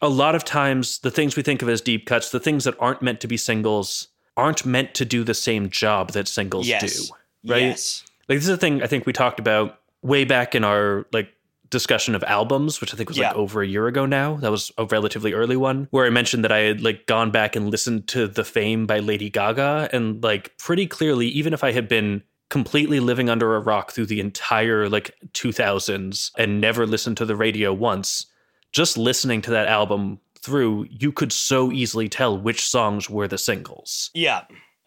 a 0.00 0.08
lot 0.08 0.34
of 0.34 0.44
times 0.44 0.98
the 1.00 1.10
things 1.10 1.36
we 1.36 1.42
think 1.42 1.62
of 1.62 1.68
as 1.68 1.80
deep 1.80 2.06
cuts, 2.06 2.30
the 2.30 2.40
things 2.40 2.64
that 2.64 2.74
aren't 2.80 3.02
meant 3.02 3.20
to 3.20 3.28
be 3.28 3.36
singles, 3.36 4.08
aren't 4.36 4.64
meant 4.66 4.94
to 4.94 5.04
do 5.04 5.24
the 5.24 5.34
same 5.34 5.68
job 5.68 6.12
that 6.12 6.26
singles 6.28 6.66
Yes. 6.66 7.08
do. 7.08 7.14
Right? 7.52 7.62
Yes. 7.62 8.02
Like 8.28 8.38
this 8.38 8.44
is 8.44 8.54
a 8.54 8.56
thing 8.56 8.82
I 8.82 8.86
think 8.86 9.06
we 9.06 9.12
talked 9.12 9.38
about 9.38 9.78
way 10.02 10.24
back 10.24 10.54
in 10.54 10.64
our 10.64 11.06
like 11.12 11.28
discussion 11.74 12.14
of 12.14 12.22
albums, 12.22 12.80
which 12.80 12.94
I 12.94 12.96
think 12.96 13.08
was 13.08 13.18
like 13.18 13.34
over 13.34 13.60
a 13.60 13.66
year 13.66 13.88
ago 13.88 14.06
now. 14.06 14.36
That 14.36 14.52
was 14.52 14.70
a 14.78 14.84
relatively 14.84 15.32
early 15.32 15.56
one 15.56 15.88
where 15.90 16.06
I 16.06 16.10
mentioned 16.10 16.44
that 16.44 16.52
I 16.52 16.58
had 16.58 16.80
like 16.80 17.06
gone 17.06 17.32
back 17.32 17.56
and 17.56 17.68
listened 17.68 18.06
to 18.08 18.28
The 18.28 18.44
Fame 18.44 18.86
by 18.86 19.00
Lady 19.00 19.28
Gaga 19.28 19.88
and 19.92 20.22
like 20.22 20.56
pretty 20.58 20.86
clearly 20.86 21.26
even 21.26 21.52
if 21.52 21.64
I 21.64 21.72
had 21.72 21.88
been 21.88 22.22
completely 22.48 23.00
living 23.00 23.28
under 23.28 23.56
a 23.56 23.60
rock 23.60 23.90
through 23.90 24.06
the 24.06 24.20
entire 24.20 24.88
like 24.88 25.10
2000s 25.32 26.30
and 26.38 26.60
never 26.60 26.86
listened 26.86 27.16
to 27.16 27.24
the 27.24 27.34
radio 27.34 27.72
once, 27.74 28.26
just 28.70 28.96
listening 28.96 29.42
to 29.42 29.50
that 29.50 29.66
album 29.66 30.20
through, 30.40 30.86
you 30.88 31.10
could 31.10 31.32
so 31.32 31.72
easily 31.72 32.08
tell 32.08 32.38
which 32.38 32.64
songs 32.64 33.10
were 33.10 33.26
the 33.26 33.38
singles. 33.38 34.10
Yeah. 34.14 34.42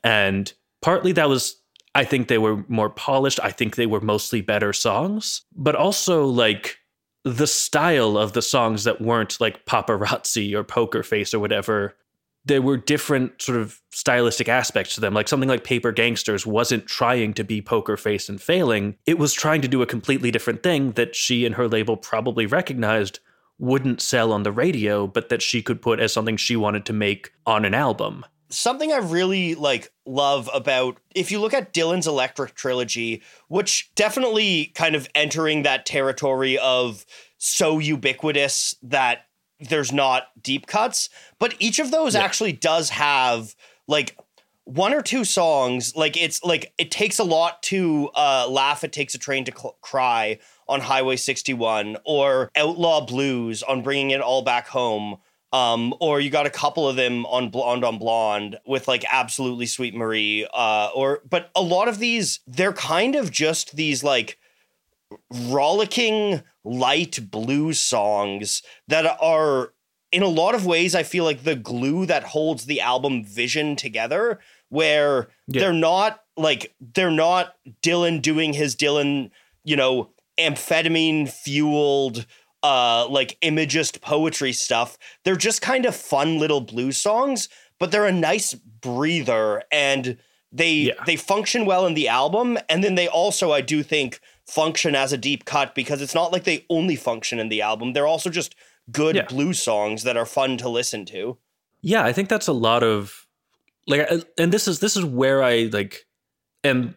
And 0.06 0.53
partly 0.82 1.12
that 1.12 1.27
was, 1.27 1.58
I 1.98 2.04
think 2.04 2.27
they 2.27 2.38
were 2.38 2.63
more 2.68 2.92
polished. 2.92 3.39
I 3.42 3.50
think 3.50 3.75
they 3.75 3.88
were 3.88 4.00
mostly 4.00 4.42
better 4.42 4.72
songs, 4.72 5.42
but 5.56 5.74
also 5.74 6.27
like 6.27 6.77
the 7.24 7.48
style 7.48 8.20
of 8.20 8.34
the 8.34 8.44
songs 8.44 8.84
that 8.84 9.01
weren't 9.01 9.42
like 9.42 9.66
paparazzi 9.66 10.54
or 10.54 10.63
poker 10.63 11.01
face 11.01 11.34
or 11.34 11.39
whatever. 11.39 11.96
There 12.46 12.62
were 12.62 12.77
different 12.77 13.42
sort 13.42 13.58
of 13.58 13.82
stylistic 13.92 14.48
aspects 14.48 14.94
to 14.94 15.01
them. 15.01 15.16
Like 15.16 15.27
something 15.27 15.50
like 15.50 15.63
Paper 15.63 15.92
Gangsters 15.92 16.46
wasn't 16.46 16.86
trying 16.86 17.34
to 17.34 17.44
be 17.44 17.63
poker 17.63 17.98
face 17.98 18.30
and 18.30 18.39
failing. 18.39 18.96
It 19.08 19.18
was 19.18 19.34
trying 19.34 19.62
to 19.62 19.68
do 19.68 19.82
a 19.82 19.88
completely 19.88 20.30
different 20.30 20.62
thing 20.62 20.92
that 20.92 21.16
she 21.16 21.48
and 21.48 21.56
her 21.56 21.68
label 21.68 21.98
probably 21.98 22.46
recognized 22.46 23.22
wouldn't 23.58 24.01
sell 24.01 24.32
on 24.32 24.44
the 24.44 24.51
radio, 24.51 25.08
but 25.08 25.30
that 25.30 25.42
she 25.42 25.63
could 25.63 25.82
put 25.82 26.00
as 26.00 26.13
something 26.13 26.38
she 26.38 26.56
wanted 26.56 26.86
to 26.86 26.94
make 26.94 27.32
on 27.48 27.66
an 27.66 27.74
album. 27.74 28.24
Something 28.50 28.92
I 28.92 28.98
really 28.98 29.56
like 29.56 29.92
love 30.06 30.50
about 30.54 30.98
if 31.16 31.32
you 31.32 31.39
look 31.39 31.54
at 31.54 31.74
Dylan's 31.74 32.08
Electric 32.08 32.56
trilogy, 32.56 33.22
which 33.48 33.92
definitely 33.96 34.72
kind 34.75 34.96
of 34.96 35.08
entering 35.16 35.63
that 35.63 35.86
territory 35.86 36.58
of 36.58 37.06
so 37.38 37.80
ubiquitous 37.80 38.75
that 38.84 39.25
there's 39.60 39.92
not 39.92 40.27
deep 40.42 40.68
cuts, 40.68 41.10
but 41.39 41.56
each 41.60 41.80
of 41.80 41.92
those 41.92 42.13
Yeah. 42.16 42.22
actually 42.24 42.54
does 42.54 42.89
have 42.92 43.56
like 43.88 44.18
one 44.66 44.94
or 44.94 45.01
two 45.01 45.24
songs 45.24 45.96
like 45.96 46.18
it's 46.22 46.44
like 46.44 46.74
it 46.77 46.92
takes 46.92 47.20
a 47.20 47.24
lot 47.24 47.63
to 47.63 48.10
uh 48.16 48.46
laugh 48.50 48.84
it 48.84 48.92
takes 48.92 49.16
a 49.16 49.18
train 49.18 49.46
to 49.46 49.51
cl- 49.58 49.77
cry 49.80 50.38
on 50.68 50.82
highway 50.82 51.16
61 51.16 51.96
or 52.04 52.51
outlaw 52.54 53.00
blues 53.00 53.63
on 53.63 53.82
bringing 53.82 54.12
it 54.12 54.20
all 54.20 54.42
back 54.42 54.68
home 54.68 55.16
um 55.54 55.94
or 56.01 56.20
you 56.20 56.30
got 56.30 56.46
a 56.46 56.50
couple 56.50 56.88
of 56.89 56.96
them 56.98 57.25
on 57.27 57.50
blonde 57.50 57.84
on 57.86 57.98
blonde 57.98 58.58
with 58.66 58.88
like 58.88 59.06
absolutely 59.12 59.66
sweet 59.66 59.96
marie 59.96 60.46
uh 60.54 60.89
or 60.94 61.22
but 61.30 61.50
a 61.56 61.62
lot 61.62 61.88
of 61.88 62.00
these 62.00 62.42
they're 62.46 62.74
kind 62.74 63.16
of 63.16 63.32
just 63.32 63.75
these 63.77 64.04
like 64.04 64.38
rollicking 65.32 66.42
light 66.63 67.20
blues 67.32 67.80
songs 67.80 68.62
that 68.88 69.06
are 69.22 69.74
in 70.12 70.22
a 70.24 70.27
lot 70.27 70.56
of 70.56 70.66
ways 70.66 70.96
i 70.96 71.04
feel 71.04 71.24
like 71.24 71.44
the 71.44 71.56
glue 71.56 72.06
that 72.06 72.24
holds 72.24 72.66
the 72.66 72.82
album 72.82 73.24
vision 73.24 73.75
together 73.75 74.39
where 74.70 75.30
Yeah. 75.48 75.62
they're 75.62 75.74
not 75.74 76.22
like 76.36 76.75
they're 76.94 77.10
not 77.12 77.56
dylan 77.82 78.22
doing 78.22 78.54
his 78.54 78.75
dylan 78.75 79.32
you 79.63 79.75
know 79.75 80.10
amphetamine 80.38 81.30
fueled 81.30 82.25
uh 82.63 83.07
like 83.09 83.37
imagist 83.41 84.01
poetry 84.01 84.51
stuff 84.51 84.97
they're 85.23 85.35
just 85.35 85.61
kind 85.61 85.85
of 85.85 85.95
fun 85.95 86.39
little 86.39 86.61
blues 86.61 86.97
songs 86.97 87.49
but 87.79 87.91
they're 87.91 88.05
a 88.07 88.11
nice 88.11 88.53
breather 88.53 89.61
and 89.71 90.17
they 90.51 90.73
Yeah. 90.73 91.03
they 91.05 91.15
function 91.15 91.65
well 91.65 91.85
in 91.85 91.93
the 91.93 92.07
album 92.07 92.57
and 92.69 92.83
then 92.83 92.95
they 92.95 93.07
also 93.07 93.51
i 93.51 93.61
do 93.61 93.83
think 93.83 94.19
function 94.47 94.95
as 94.95 95.11
a 95.13 95.17
deep 95.17 95.45
cut 95.45 95.75
because 95.75 96.01
it's 96.01 96.15
not 96.15 96.31
like 96.31 96.45
they 96.45 96.65
only 96.69 96.95
function 96.95 97.37
in 97.39 97.49
the 97.49 97.61
album 97.61 97.93
they're 97.93 98.07
also 98.07 98.29
just 98.29 98.55
good 98.91 99.15
Yeah. 99.17 99.25
blues 99.25 99.61
songs 99.61 100.03
that 100.03 100.17
are 100.17 100.25
fun 100.25 100.57
to 100.57 100.69
listen 100.69 101.05
to 101.05 101.37
Yeah, 101.81 102.03
I 102.03 102.13
think 102.13 102.27
that's 102.29 102.47
a 102.47 102.53
lot 102.53 102.81
of 102.83 103.27
like, 103.85 104.09
and 104.37 104.51
this 104.51 104.67
is 104.67 104.79
this 104.79 104.97
is 104.97 105.05
where 105.05 105.43
I 105.43 105.69
like 105.71 106.05
am. 106.63 106.95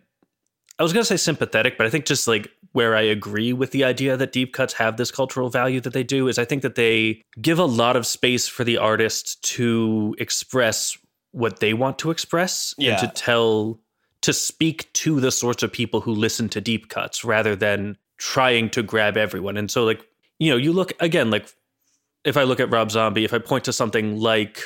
I 0.81 0.83
was 0.83 0.95
gonna 0.95 1.05
say 1.05 1.19
sympathetic, 1.19 1.77
but 1.77 1.87
I 1.87 1.91
think 1.91 2.07
just 2.07 2.27
like 2.27 2.51
where 2.73 2.97
I 2.97 3.03
agree 3.03 3.53
with 3.53 3.71
the 3.71 3.85
idea 3.85 4.17
that 4.17 4.33
deep 4.33 4.55
cuts 4.55 4.73
have 4.75 4.97
this 4.97 5.11
cultural 5.11 5.51
value 5.51 5.81
that 5.83 5.93
they 5.93 6.03
do 6.03 6.27
is 6.27 6.39
I 6.39 6.47
think 6.47 6.63
that 6.63 6.75
they 6.75 7.23
give 7.41 7.59
a 7.59 7.65
lot 7.67 7.97
of 7.97 8.07
space 8.07 8.49
for 8.49 8.65
the 8.65 8.79
artist 8.79 9.43
to 9.57 10.17
express 10.19 10.97
what 11.33 11.61
they 11.61 11.75
want 11.75 11.99
to 11.99 12.11
express 12.11 12.75
Yeah. 12.79 12.93
and 12.93 13.01
to 13.01 13.09
tell 13.23 13.79
to 14.23 14.33
speak 14.33 14.93
to 14.95 15.21
the 15.21 15.31
sorts 15.31 15.63
of 15.63 15.71
people 15.73 16.01
who 16.01 16.13
listen 16.13 16.49
to 16.51 16.61
deep 16.61 16.89
cuts 16.89 17.25
rather 17.25 17.55
than 17.55 17.97
trying 18.17 18.71
to 18.71 18.83
grab 18.83 19.17
everyone. 19.17 19.57
And 19.57 19.71
so 19.71 19.85
like, 19.85 20.07
you 20.39 20.51
know, 20.51 20.57
you 20.57 20.73
look 20.73 20.93
again 21.01 21.31
like 21.31 21.49
if 22.25 22.37
I 22.37 22.45
look 22.45 22.61
at 22.61 22.71
Rob 22.71 22.91
Zombie, 22.91 23.25
if 23.25 23.35
I 23.35 23.39
point 23.39 23.65
to 23.65 23.73
something 23.73 24.17
like, 24.19 24.63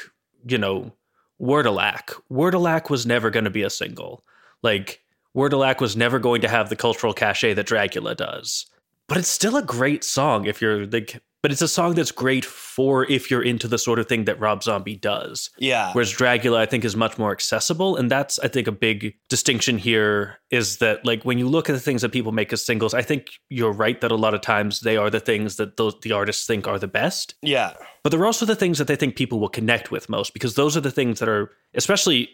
you 0.47 0.59
know, 0.59 0.93
Wordalac, 1.41 2.21
Wordalac 2.31 2.89
was 2.91 3.05
never 3.05 3.31
going 3.31 3.45
to 3.45 3.51
be 3.51 3.63
a 3.63 3.71
single. 3.71 4.25
Like, 4.63 5.01
Wordalac 5.37 5.81
was 5.81 5.97
never 5.97 6.19
going 6.19 6.41
to 6.43 6.49
have 6.49 6.69
the 6.69 6.77
cultural 6.77 7.13
cachet 7.13 7.55
that 7.55 7.67
Dragula 7.67 8.17
does. 8.17 8.67
But 9.07 9.19
it's 9.19 9.29
still 9.29 9.57
a 9.57 9.63
great 9.63 10.03
song 10.03 10.47
if 10.47 10.63
you're 10.63 10.87
like, 10.87 11.21
but 11.43 11.53
it's 11.53 11.61
a 11.61 11.69
song 11.69 11.95
that's 11.95 12.11
great 12.11 12.43
for 12.43 13.05
if 13.11 13.31
you're 13.31 13.43
into 13.43 13.69
the 13.69 13.77
sort 13.77 13.99
of 13.99 14.09
thing 14.09 14.25
that 14.25 14.41
Rob 14.41 14.63
Zombie 14.63 14.97
does. 14.97 15.51
yeah 15.59 15.93
Whereas 15.93 16.11
Dragula, 16.11 16.57
I 16.57 16.65
think, 16.65 16.87
is 16.87 16.97
much 16.97 17.19
more 17.19 17.31
accessible. 17.31 17.97
And 17.97 18.11
that's, 18.11 18.39
I 18.39 18.49
think, 18.49 18.67
a 18.67 18.73
big 18.73 19.15
distinction 19.29 19.77
here 19.77 20.39
is 20.51 20.79
that, 20.79 21.05
like, 21.05 21.23
when 21.25 21.37
you 21.37 21.47
look 21.47 21.69
at 21.69 21.75
the 21.75 21.81
things 21.81 22.01
that 22.01 22.13
people 22.13 22.33
make 22.33 22.51
as 22.55 22.65
singles, 22.65 22.95
I 22.95 23.03
think 23.03 23.29
you're 23.51 23.73
right 23.73 24.01
that 24.01 24.11
a 24.11 24.17
lot 24.17 24.33
of 24.33 24.41
times 24.41 24.81
they 24.81 24.97
are 24.97 25.11
the 25.11 25.21
things 25.21 25.57
that 25.57 25.77
those, 25.77 26.01
the 26.01 26.13
artists 26.13 26.47
think 26.47 26.67
are 26.67 26.79
the 26.79 26.89
best. 26.89 27.35
yeah 27.43 27.75
But 28.03 28.09
they're 28.09 28.25
also 28.25 28.47
the 28.47 28.57
things 28.57 28.79
that 28.79 28.87
they 28.87 28.97
think 28.97 29.15
people 29.15 29.39
will 29.39 29.51
connect 29.51 29.91
with 29.91 30.09
most 30.09 30.33
because 30.33 30.55
those 30.55 30.79
are 30.79 30.81
the 30.81 30.91
things 30.91 31.19
that 31.19 31.29
are, 31.29 31.51
especially 31.75 32.31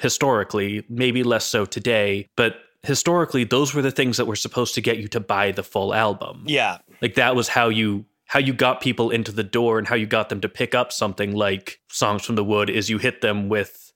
historically, 0.00 0.84
maybe 0.88 1.22
less 1.22 1.44
so 1.46 1.64
today, 1.64 2.28
but 2.36 2.56
historically, 2.82 3.44
those 3.44 3.74
were 3.74 3.82
the 3.82 3.90
things 3.90 4.16
that 4.16 4.26
were 4.26 4.36
supposed 4.36 4.74
to 4.74 4.80
get 4.80 4.98
you 4.98 5.08
to 5.08 5.20
buy 5.20 5.52
the 5.52 5.62
full 5.62 5.94
album. 5.94 6.44
yeah. 6.46 6.78
Like 7.00 7.14
that 7.14 7.36
was 7.36 7.48
how 7.48 7.68
you 7.68 8.06
how 8.26 8.38
you 8.38 8.52
got 8.52 8.80
people 8.80 9.10
into 9.10 9.32
the 9.32 9.44
door 9.44 9.78
and 9.78 9.86
how 9.86 9.94
you 9.94 10.04
got 10.06 10.28
them 10.28 10.40
to 10.40 10.48
pick 10.48 10.74
up 10.74 10.92
something 10.92 11.34
like 11.34 11.80
songs 11.88 12.24
from 12.24 12.34
the 12.34 12.44
wood 12.44 12.68
is 12.68 12.90
you 12.90 12.98
hit 12.98 13.20
them 13.22 13.48
with 13.48 13.92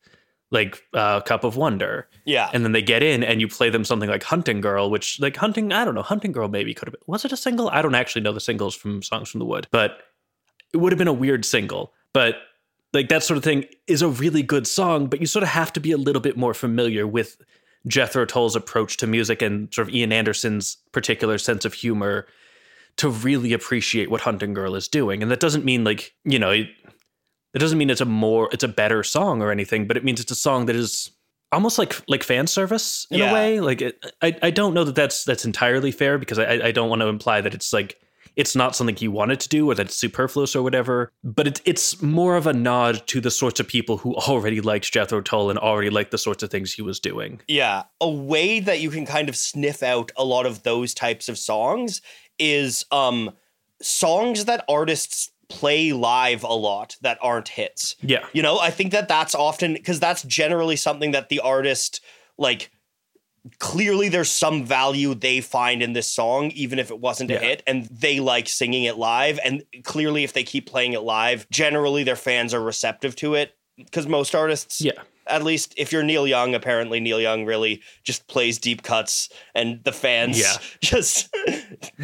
like 0.50 0.82
uh, 0.94 1.20
cup 1.20 1.44
of 1.44 1.56
wonder. 1.56 2.08
Yeah. 2.24 2.48
And 2.52 2.64
then 2.64 2.72
they 2.72 2.80
get 2.80 3.02
in 3.02 3.24
and 3.24 3.40
you 3.40 3.48
play 3.48 3.70
them 3.70 3.84
something 3.84 4.08
like 4.08 4.22
hunting 4.22 4.60
girl 4.60 4.88
which 4.90 5.20
like 5.20 5.36
hunting 5.36 5.72
i 5.72 5.84
don't 5.84 5.94
know 5.94 6.02
hunting 6.02 6.30
girl 6.32 6.48
maybe 6.48 6.72
could 6.74 6.88
have 6.88 6.92
been 6.92 7.02
was 7.06 7.24
it 7.24 7.32
a 7.32 7.36
single? 7.36 7.68
I 7.70 7.82
don't 7.82 7.94
actually 7.94 8.22
know 8.22 8.32
the 8.32 8.40
singles 8.40 8.74
from 8.74 9.02
songs 9.02 9.28
from 9.28 9.40
the 9.40 9.46
wood 9.46 9.66
but 9.70 9.98
it 10.72 10.78
would 10.78 10.92
have 10.92 10.98
been 10.98 11.08
a 11.08 11.12
weird 11.12 11.44
single. 11.44 11.92
But 12.14 12.36
like 12.92 13.08
that 13.08 13.22
sort 13.22 13.38
of 13.38 13.44
thing 13.44 13.64
is 13.86 14.02
a 14.02 14.08
really 14.08 14.42
good 14.42 14.66
song 14.66 15.06
but 15.06 15.20
you 15.20 15.26
sort 15.26 15.42
of 15.42 15.48
have 15.48 15.72
to 15.72 15.80
be 15.80 15.92
a 15.92 15.96
little 15.96 16.22
bit 16.22 16.36
more 16.36 16.54
familiar 16.54 17.06
with 17.06 17.36
jethro 17.86 18.24
tull's 18.24 18.54
approach 18.56 18.96
to 18.98 19.06
music 19.06 19.42
and 19.42 19.72
sort 19.74 19.88
of 19.88 19.94
ian 19.94 20.12
anderson's 20.12 20.76
particular 20.92 21.38
sense 21.38 21.64
of 21.64 21.74
humor 21.74 22.26
to 22.96 23.08
really 23.08 23.52
appreciate 23.52 24.10
what 24.10 24.20
hunting 24.20 24.52
girl 24.54 24.74
is 24.74 24.88
doing 24.88 25.22
and 25.22 25.30
that 25.30 25.40
doesn't 25.40 25.64
mean 25.64 25.82
like 25.84 26.14
you 26.24 26.38
know 26.38 26.50
it, 26.50 26.68
it 27.54 27.58
doesn't 27.58 27.78
mean 27.78 27.90
it's 27.90 28.00
a 28.00 28.04
more 28.04 28.48
it's 28.52 28.64
a 28.64 28.68
better 28.68 29.02
song 29.02 29.42
or 29.42 29.50
anything 29.50 29.86
but 29.86 29.96
it 29.96 30.04
means 30.04 30.20
it's 30.20 30.30
a 30.30 30.36
song 30.36 30.66
that 30.66 30.76
is 30.76 31.10
almost 31.50 31.78
like 31.78 32.00
like 32.08 32.22
fan 32.22 32.46
service 32.46 33.06
in 33.10 33.18
Yeah. 33.18 33.30
a 33.30 33.34
way 33.34 33.60
like 33.60 33.82
it, 33.82 34.06
I, 34.22 34.36
I 34.42 34.50
don't 34.50 34.74
know 34.74 34.84
that 34.84 34.94
that's 34.94 35.24
that's 35.24 35.44
entirely 35.44 35.90
fair 35.92 36.18
because 36.18 36.38
I, 36.38 36.68
I 36.68 36.72
don't 36.72 36.88
want 36.88 37.02
to 37.02 37.08
imply 37.08 37.40
that 37.40 37.52
it's 37.54 37.72
like 37.72 38.00
it's 38.36 38.56
not 38.56 38.74
something 38.74 38.96
he 38.96 39.08
wanted 39.08 39.40
to 39.40 39.48
do 39.48 39.70
or 39.70 39.74
that 39.74 39.86
it's 39.86 39.96
superfluous 39.96 40.56
or 40.56 40.62
whatever 40.62 41.12
but 41.22 41.46
it, 41.46 41.60
it's 41.64 42.00
more 42.02 42.36
of 42.36 42.46
a 42.46 42.52
nod 42.52 43.06
to 43.06 43.20
the 43.20 43.30
sorts 43.30 43.60
of 43.60 43.68
people 43.68 43.98
who 43.98 44.14
already 44.16 44.60
liked 44.60 44.92
jethro 44.92 45.20
tull 45.20 45.50
and 45.50 45.58
already 45.58 45.90
liked 45.90 46.10
the 46.10 46.18
sorts 46.18 46.42
of 46.42 46.50
things 46.50 46.72
he 46.72 46.82
was 46.82 46.98
doing 47.00 47.40
Yeah, 47.48 47.84
a 48.00 48.08
way 48.10 48.60
that 48.60 48.80
you 48.80 48.90
can 48.90 49.06
kind 49.06 49.28
of 49.28 49.36
sniff 49.36 49.82
out 49.82 50.10
a 50.16 50.24
lot 50.24 50.46
of 50.46 50.62
those 50.62 50.94
types 50.94 51.28
of 51.28 51.38
songs 51.38 52.00
is 52.38 52.84
um 52.90 53.30
songs 53.80 54.44
that 54.46 54.64
artists 54.68 55.30
play 55.48 55.92
live 55.92 56.44
a 56.44 56.52
lot 56.54 56.96
that 57.02 57.18
aren't 57.20 57.48
hits. 57.48 57.96
yeah 58.00 58.24
You 58.32 58.42
know, 58.42 58.58
I 58.58 58.70
think 58.70 58.92
that 58.92 59.08
that's 59.08 59.34
often 59.34 59.74
because 59.74 60.00
that's 60.00 60.22
generally 60.22 60.76
something 60.76 61.10
that 61.12 61.28
the 61.28 61.40
artist 61.40 62.00
like 62.38 62.70
clearly 63.58 64.08
there's 64.08 64.30
some 64.30 64.64
value 64.64 65.14
they 65.14 65.40
find 65.40 65.82
in 65.82 65.92
this 65.94 66.06
song 66.06 66.50
even 66.52 66.78
if 66.78 66.90
it 66.90 67.00
wasn't 67.00 67.30
a 67.30 67.34
Yeah. 67.34 67.40
hit 67.40 67.62
and 67.66 67.86
they 67.86 68.20
like 68.20 68.48
singing 68.48 68.84
it 68.84 68.96
live 68.96 69.40
and 69.44 69.62
clearly 69.84 70.22
if 70.24 70.32
they 70.32 70.44
keep 70.44 70.66
playing 70.66 70.92
it 70.92 71.00
live 71.02 71.48
generally 71.50 72.04
their 72.04 72.16
fans 72.16 72.54
are 72.54 72.62
receptive 72.62 73.16
to 73.16 73.34
it 73.34 73.56
because 73.76 74.06
most 74.06 74.34
artists 74.34 74.80
yeah 74.80 74.92
at 75.28 75.44
least 75.44 75.72
if 75.76 75.92
you're 75.92 76.02
Neil 76.02 76.26
Young, 76.26 76.52
apparently 76.52 76.98
Neil 76.98 77.20
Young 77.20 77.44
really 77.44 77.80
just 78.02 78.26
plays 78.26 78.58
deep 78.58 78.82
cuts 78.82 79.28
and 79.54 79.82
the 79.84 79.92
fans 79.92 80.38
Yeah. 80.40 80.54
just 80.80 81.32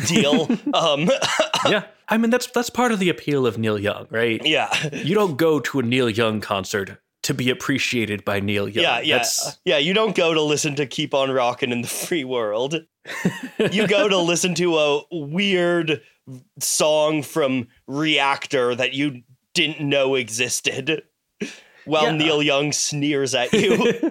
deal. 0.07 0.49
um 0.75 1.11
yeah 1.69 1.83
I 2.11 2.17
mean, 2.17 2.31
that's 2.31 2.47
that's 2.47 2.71
part 2.71 2.91
of 2.93 3.01
the 3.01 3.11
appeal 3.11 3.47
of 3.47 3.59
Neil 3.59 3.79
Young, 3.79 4.07
right? 4.09 4.41
Yeah. 4.47 4.73
You 4.93 5.15
don't 5.15 5.37
go 5.37 5.61
to 5.61 5.81
a 5.81 5.83
Neil 5.83 6.09
Young 6.09 6.41
concert 6.41 6.99
to 7.29 7.35
be 7.35 7.51
appreciated 7.51 8.25
by 8.25 8.41
Neil 8.41 8.67
Young. 8.67 8.83
Yeah, 8.83 9.01
yeah. 9.01 9.17
That's, 9.19 9.59
Yeah, 9.67 9.77
you 9.77 9.93
don't 9.93 10.17
go 10.17 10.33
to 10.33 10.41
listen 10.41 10.75
to 10.77 10.87
Keep 10.87 11.13
On 11.13 11.31
Rockin' 11.31 11.73
in 11.73 11.83
the 11.83 11.89
Free 11.89 12.25
World. 12.25 12.87
you 13.71 13.87
go 13.87 14.09
to 14.09 14.17
listen 14.17 14.55
to 14.55 14.79
a 14.79 15.03
weird 15.13 16.01
song 16.59 17.23
from 17.23 17.69
Reactor 17.87 18.75
that 18.75 18.95
you 18.95 19.25
didn't 19.53 19.87
know 19.87 20.15
existed 20.15 21.03
while 21.85 22.05
Yeah. 22.05 22.13
Neil 22.17 22.43
Young 22.43 22.73
sneers 22.73 23.35
at 23.35 23.53
you. 23.53 24.11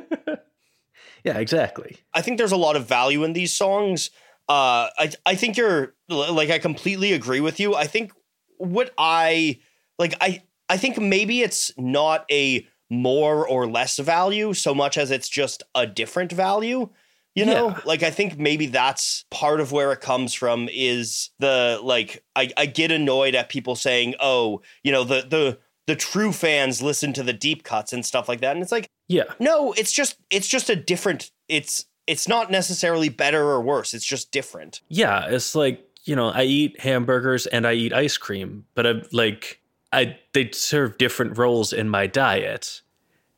yeah, 1.24 1.40
exactly. 1.40 1.98
I 2.14 2.22
think 2.22 2.38
there's 2.38 2.52
a 2.52 2.58
lot 2.58 2.76
of 2.76 2.88
value 2.88 3.24
in 3.24 3.34
these 3.34 3.52
songs. 3.52 4.12
Uh, 4.48 4.94
I 5.00 5.12
I 5.26 5.34
think 5.34 5.58
you're 5.58 5.96
like 6.08 6.52
I 6.52 6.60
completely 6.60 7.14
agree 7.14 7.42
with 7.42 7.60
you. 7.60 7.74
I 7.74 7.88
think 7.88 8.12
what 8.58 8.94
I 8.96 9.60
like 9.98 10.14
I 10.22 10.44
I 10.70 10.78
think 10.78 11.00
maybe 11.00 11.42
it's 11.42 11.72
not 11.78 12.26
a 12.32 12.68
more 12.90 13.48
or 13.48 13.68
less 13.68 13.98
value 13.98 14.54
so 14.54 14.74
much 14.74 14.98
as 14.98 15.12
it's 15.12 15.30
just 15.30 15.64
a 15.76 15.86
different 15.86 16.32
value. 16.32 16.90
You 17.36 17.46
know, 17.46 17.70
Yeah. 17.70 17.80
like 17.86 18.02
I 18.02 18.10
think 18.10 18.40
maybe 18.40 18.66
that's 18.66 19.24
part 19.30 19.60
of 19.62 19.72
where 19.72 19.92
it 19.92 20.02
comes 20.02 20.34
from 20.34 20.70
is 20.72 21.30
the 21.40 21.80
like 21.84 22.24
I, 22.36 22.50
I 22.58 22.66
get 22.66 22.92
annoyed 22.92 23.36
at 23.36 23.50
people 23.50 23.76
saying, 23.76 24.16
oh, 24.20 24.62
you 24.84 24.92
know, 24.92 25.04
the 25.04 25.22
the 25.30 25.60
the 25.86 25.96
true 25.96 26.32
fans 26.34 26.82
listen 26.82 27.14
to 27.14 27.24
the 27.24 27.34
deep 27.34 27.64
cuts 27.64 27.94
and 27.94 28.06
stuff 28.06 28.28
like 28.28 28.42
that. 28.42 28.56
And 28.56 28.64
it's 28.64 28.72
like, 28.72 28.88
Yeah. 29.08 29.26
no, 29.40 29.72
it's 29.74 29.92
just 29.92 30.18
it's 30.32 30.48
just 30.48 30.70
a 30.70 30.76
different 30.76 31.30
it's 31.48 31.86
it's 32.08 32.28
not 32.28 32.50
necessarily 32.50 33.10
better 33.10 33.44
or 33.44 33.62
worse. 33.62 33.94
It's 33.94 34.06
just 34.06 34.32
different. 34.32 34.82
Yeah, 34.88 35.28
it's 35.28 35.54
like, 35.56 35.86
you 36.06 36.16
know, 36.16 36.30
I 36.30 36.44
eat 36.44 36.80
hamburgers 36.80 37.46
and 37.48 37.68
I 37.68 37.74
eat 37.74 37.92
ice 37.94 38.18
cream, 38.18 38.66
but 38.76 38.88
i'm 38.88 39.04
like 39.12 39.62
I 39.98 40.18
they 40.34 40.52
serve 40.52 40.98
different 40.98 41.38
roles 41.38 41.74
in 41.74 41.90
my 41.90 42.06
diet. 42.08 42.82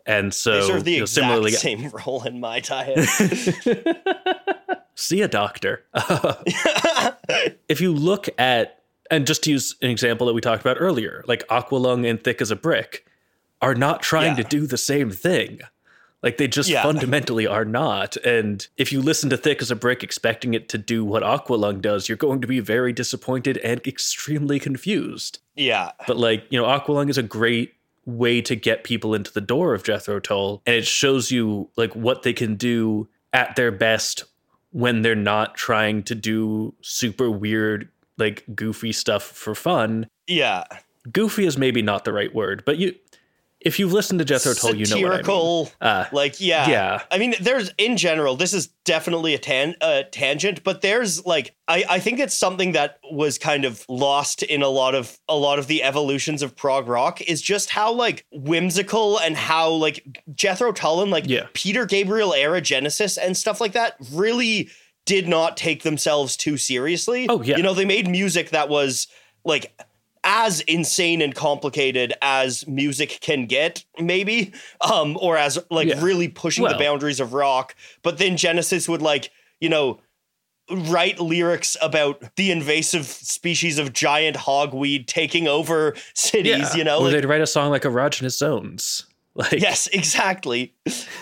And 0.05 0.33
so 0.33 0.59
They 0.61 0.67
serve 0.67 0.83
the 0.83 0.91
you 0.91 0.97
know, 0.97 1.03
exact 1.03 1.15
similarly 1.25 1.51
same 1.51 1.89
role 1.89 2.23
in 2.23 2.39
my 2.39 2.59
diet. 2.59 3.07
see 4.95 5.21
a 5.21 5.27
doctor. 5.27 5.85
if 7.69 7.79
you 7.79 7.93
look 7.93 8.27
at 8.37 8.83
and 9.11 9.25
just 9.25 9.43
to 9.43 9.51
use 9.51 9.75
an 9.81 9.89
example 9.89 10.27
that 10.27 10.33
we 10.33 10.41
talked 10.41 10.61
about 10.61 10.77
earlier, 10.79 11.23
like 11.27 11.47
Aqualung 11.47 12.07
and 12.09 12.21
Thick 12.23 12.41
as 12.41 12.51
a 12.51 12.55
Brick 12.55 13.05
are 13.61 13.75
not 13.75 14.01
trying 14.01 14.37
Yeah. 14.37 14.43
to 14.43 14.49
do 14.49 14.67
the 14.67 14.77
same 14.77 15.11
thing. 15.11 15.61
Like 16.21 16.37
they 16.37 16.47
just 16.47 16.69
Yeah. 16.69 16.83
fundamentally 16.83 17.47
are 17.47 17.63
not. 17.65 18.17
And 18.17 18.67
if 18.77 18.91
you 18.91 19.01
listen 19.01 19.29
to 19.29 19.37
Thick 19.37 19.61
as 19.61 19.71
a 19.71 19.75
Brick 19.75 20.03
expecting 20.03 20.53
it 20.53 20.67
to 20.69 20.77
do 20.77 21.05
what 21.05 21.23
Aqualung 21.23 21.81
does, 21.81 22.09
you're 22.09 22.17
going 22.17 22.41
to 22.41 22.47
be 22.47 22.59
very 22.59 22.91
disappointed 22.91 23.57
and 23.59 23.79
extremely 23.87 24.59
confused. 24.59 25.39
yeah. 25.55 25.91
But 26.07 26.17
like, 26.17 26.43
you 26.49 26.59
know, 26.59 26.67
Aqualung 26.67 27.09
is 27.09 27.17
a 27.17 27.23
great 27.23 27.73
way 28.05 28.41
to 28.41 28.55
get 28.55 28.83
people 28.83 29.13
into 29.13 29.31
the 29.31 29.41
door 29.41 29.73
of 29.73 29.83
Jethro 29.83 30.19
Tull, 30.19 30.61
and 30.65 30.75
it 30.75 30.85
shows 30.87 31.31
you 31.31 31.69
like 31.77 31.95
what 31.95 32.23
they 32.23 32.33
can 32.33 32.55
do 32.55 33.07
at 33.33 33.55
their 33.55 33.71
best 33.71 34.23
when 34.71 35.01
they're 35.03 35.15
not 35.15 35.55
trying 35.55 36.01
to 36.03 36.15
do 36.15 36.73
super 36.81 37.29
weird, 37.29 37.89
like 38.17 38.43
goofy 38.55 38.91
stuff 38.91 39.23
for 39.23 39.53
fun. 39.55 40.07
Yeah. 40.27 40.63
Goofy 41.11 41.45
is 41.45 41.57
maybe 41.57 41.81
not 41.81 42.03
the 42.03 42.13
right 42.13 42.33
word, 42.33 42.63
but 42.65 42.77
you 42.77 42.95
if 43.61 43.77
you've 43.77 43.91
listened 43.91 44.19
to 44.19 44.25
Jethro 44.25 44.53
Tull, 44.53 44.73
you 44.75 44.85
know 44.85 44.95
what 45.01 45.25
I 45.25 45.27
mean. 45.63 45.67
Uh, 45.81 46.05
Like 46.13 46.39
yeah, 46.39 46.69
Yeah. 46.69 47.01
I 47.11 47.17
mean, 47.17 47.35
there's 47.41 47.71
in 47.77 47.97
general, 47.97 48.35
this 48.37 48.53
is 48.53 48.67
definitely 48.85 49.33
a 49.33 49.37
tan 49.37 49.75
uh, 49.81 50.03
tangent, 50.11 50.63
but 50.63 50.81
there's 50.81 51.25
like, 51.25 51.55
I 51.67 51.83
I 51.89 51.99
think 51.99 52.19
it's 52.19 52.33
something 52.33 52.71
that 52.71 52.99
was 53.11 53.37
kind 53.37 53.65
of 53.65 53.83
lost 53.89 54.43
in 54.43 54.61
a 54.61 54.69
lot 54.69 54.95
of 54.95 55.19
a 55.27 55.35
lot 55.35 55.59
of 55.59 55.67
the 55.67 55.83
evolutions 55.83 56.41
of 56.41 56.55
prog 56.55 56.87
rock 56.87 57.21
is 57.21 57.41
just 57.41 57.69
how 57.69 57.91
like 57.91 58.25
whimsical 58.31 59.19
and 59.19 59.35
how 59.35 59.69
like 59.69 60.05
Jethro 60.33 60.71
Tull 60.71 61.01
and 61.01 61.11
like 61.11 61.25
Yeah. 61.27 61.47
Peter 61.53 61.85
Gabriel 61.85 62.33
era 62.33 62.61
Genesis 62.61 63.17
and 63.17 63.35
stuff 63.35 63.59
like 63.59 63.73
that 63.73 63.95
really 64.13 64.69
did 65.05 65.27
not 65.27 65.57
take 65.57 65.83
themselves 65.83 66.37
too 66.37 66.55
seriously. 66.55 67.27
Oh, 67.27 67.41
yeah. 67.41 67.57
you 67.57 67.63
know 67.63 67.73
they 67.73 67.85
made 67.85 68.07
music 68.07 68.51
that 68.51 68.69
was 68.69 69.07
like 69.43 69.73
as 70.23 70.61
insane 70.61 71.21
and 71.21 71.33
complicated 71.33 72.13
as 72.21 72.67
music 72.67 73.19
can 73.21 73.45
get, 73.45 73.85
maybe, 73.99 74.51
um, 74.81 75.17
or 75.21 75.37
as 75.37 75.57
like 75.71 75.87
Yeah. 75.87 76.01
really 76.03 76.27
pushing 76.27 76.65
the 76.65 76.75
boundaries 76.77 77.19
of 77.19 77.33
rock. 77.33 77.73
But 78.03 78.17
then 78.17 78.35
Genesis 78.37 78.89
would 78.89 79.01
like, 79.01 79.31
you 79.61 79.69
know, 79.69 80.01
write 80.71 81.19
lyrics 81.19 81.75
about 81.81 82.35
the 82.35 82.51
invasive 82.51 83.05
species 83.05 83.79
of 83.79 83.91
giant 83.93 84.37
hogweed 84.37 85.07
taking 85.07 85.47
over 85.47 85.95
cities, 86.13 86.51
yeah. 86.59 86.75
you 86.75 86.83
know? 86.83 86.99
or 86.99 87.03
like- 87.05 87.13
they'd 87.13 87.25
write 87.25 87.41
a 87.41 87.47
song 87.47 87.71
like 87.71 87.83
Erogenous 87.83 88.37
Zones. 88.37 89.05
Like 89.35 89.51
Yes, 89.53 89.87
exactly. 89.87 90.73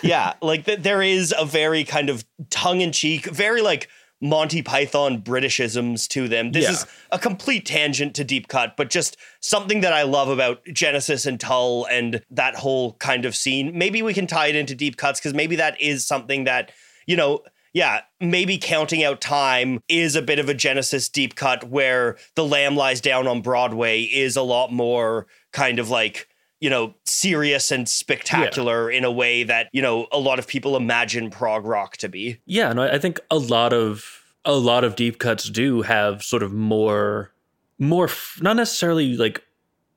Yeah, 0.02 0.34
like 0.42 0.66
th- 0.66 0.80
there 0.80 1.04
is 1.04 1.36
a 1.38 1.46
very 1.46 1.84
kind 1.84 2.10
of 2.10 2.26
tongue 2.50 2.82
in 2.82 2.92
cheek, 2.92 3.26
very 3.28 3.62
like 3.62 3.90
Monty 4.20 4.62
Python 4.62 5.22
Britishisms 5.22 6.08
to 6.10 6.28
them. 6.28 6.52
This 6.52 6.64
Yeah. 6.64 6.72
is 6.72 6.86
a 7.12 7.20
complete 7.20 7.66
tangent 7.66 8.16
to 8.16 8.24
Deep 8.24 8.48
Cut, 8.48 8.76
but 8.76 8.90
just 8.90 9.16
something 9.42 9.82
that 9.82 9.94
I 9.94 10.04
love 10.04 10.30
about 10.30 10.62
Genesis 10.74 11.26
and 11.26 11.40
Tull 11.40 11.86
and 11.86 12.22
that 12.32 12.56
whole 12.56 12.94
kind 12.94 13.26
of 13.26 13.36
scene. 13.36 13.78
Maybe 13.78 14.02
we 14.02 14.14
can 14.14 14.26
tie 14.28 14.48
it 14.48 14.56
into 14.56 14.74
Deep 14.76 14.98
Cuts 14.98 15.20
because 15.20 15.34
maybe 15.34 15.56
that 15.58 15.80
is 15.80 16.06
something 16.06 16.46
that, 16.46 16.72
you 17.06 17.16
know, 17.16 17.44
yeah, 17.74 18.02
maybe 18.20 18.58
counting 18.58 19.04
out 19.04 19.22
time 19.22 19.82
is 19.88 20.16
a 20.16 20.22
bit 20.22 20.40
of 20.40 20.50
a 20.50 20.54
Genesis 20.56 21.08
deep 21.10 21.36
cut 21.36 21.66
where 21.66 22.18
The 22.34 22.44
Lamb 22.46 22.76
Lies 22.76 23.02
Down 23.02 23.28
on 23.28 23.42
Broadway 23.42 24.02
is 24.02 24.36
a 24.36 24.42
lot 24.42 24.72
more 24.74 25.28
kind 25.54 25.78
of 25.78 25.90
like, 25.92 26.28
you 26.60 26.70
know, 26.70 26.94
serious 27.06 27.72
and 27.72 27.88
spectacular 27.88 28.90
in 28.90 29.04
a 29.06 29.12
way 29.12 29.44
that, 29.44 29.70
you 29.74 29.82
know, 29.82 30.08
a 30.12 30.20
lot 30.20 30.40
of 30.40 30.48
people 30.48 30.76
imagine 30.76 31.30
prog 31.30 31.66
rock 31.66 31.98
to 31.98 32.10
be. 32.10 32.40
Yeah, 32.46 32.74
no, 32.74 32.84
I 32.84 32.98
think 32.98 33.20
a 33.30 33.38
lot 33.38 33.74
of 33.74 34.24
a 34.46 34.54
lot 34.54 34.84
of 34.84 34.96
deep 34.96 35.20
cuts 35.20 35.50
do 35.50 35.82
have 35.82 36.24
sort 36.24 36.42
of 36.44 36.54
more 36.54 37.32
more 37.80 38.06
f- 38.06 38.40
not 38.42 38.56
necessarily 38.56 39.16
like 39.18 39.44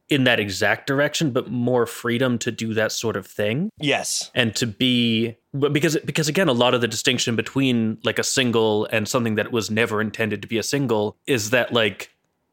in 0.09 0.25
that 0.25 0.41
exact 0.41 0.89
direction, 0.89 1.31
but 1.31 1.49
more 1.51 1.87
freedom 1.87 2.37
to 2.39 2.51
do 2.51 2.75
that 2.75 2.91
sort 2.91 3.17
of 3.17 3.25
thing 3.27 3.71
Yes. 3.79 4.31
and 4.35 4.55
to 4.57 4.67
be 4.67 5.37
because 5.73 5.97
because 6.05 6.29
again 6.29 6.49
a 6.49 6.53
lot 6.53 6.75
of 6.75 6.81
the 6.81 6.89
distinction 6.89 7.37
between 7.37 7.99
like 8.05 8.19
a 8.19 8.25
single 8.25 8.87
and 8.87 9.09
something 9.09 9.37
that 9.37 9.53
was 9.53 9.71
never 9.71 10.01
intended 10.01 10.43
to 10.43 10.49
be 10.49 10.59
a 10.59 10.63
single 10.65 11.17
is 11.27 11.51
that 11.51 11.73
like 11.73 12.11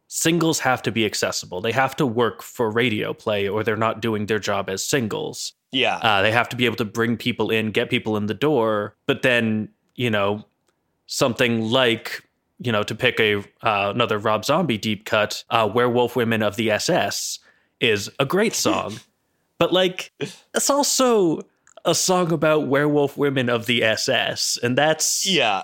singles 0.08 0.60
have 0.60 0.82
to 0.84 0.92
be 0.92 1.06
accessible. 1.06 1.62
They 1.62 1.72
have 1.72 1.96
to 1.98 2.06
work 2.06 2.42
for 2.42 2.72
radio 2.72 3.14
play 3.14 3.48
or 3.48 3.64
they're 3.64 3.76
not 3.76 4.02
doing 4.02 4.26
their 4.26 4.40
job 4.40 4.70
as 4.70 4.84
singles. 4.84 5.54
Yeah. 5.72 5.98
Uh, 5.98 6.22
they 6.22 6.32
have 6.32 6.50
to 6.50 6.56
be 6.56 6.66
able 6.66 6.78
to 6.78 6.86
bring 6.86 7.18
people 7.18 7.50
in, 7.50 7.72
get 7.72 7.90
people 7.90 8.18
in 8.18 8.28
the 8.28 8.34
door. 8.34 8.96
But 9.06 9.22
then, 9.22 9.70
you 9.96 10.10
know, 10.10 10.46
something 11.08 11.62
like, 11.62 12.24
you 12.60 12.72
know, 12.72 12.84
to 12.84 12.96
pick 12.96 13.20
a 13.20 13.38
uh, 13.38 13.92
another 13.94 14.18
Rob 14.18 14.46
Zombie 14.46 14.78
deep 14.78 15.06
cut, 15.06 15.44
uh, 15.50 15.70
"Werewolf 15.72 16.16
Women 16.16 16.42
of 16.42 16.56
the 16.56 16.72
SS" 16.72 17.40
is 17.80 18.10
a 18.20 18.26
great 18.26 18.56
song, 18.66 19.00
but 19.60 19.72
like, 19.72 20.12
it's 20.20 20.70
also 20.70 21.42
a 21.86 21.94
song 21.94 22.32
about 22.32 22.68
werewolf 22.68 23.16
women 23.16 23.48
of 23.48 23.68
the 23.68 23.84
SS, 23.84 24.58
and 24.64 24.78
that's 24.78 25.28
yeah. 25.28 25.62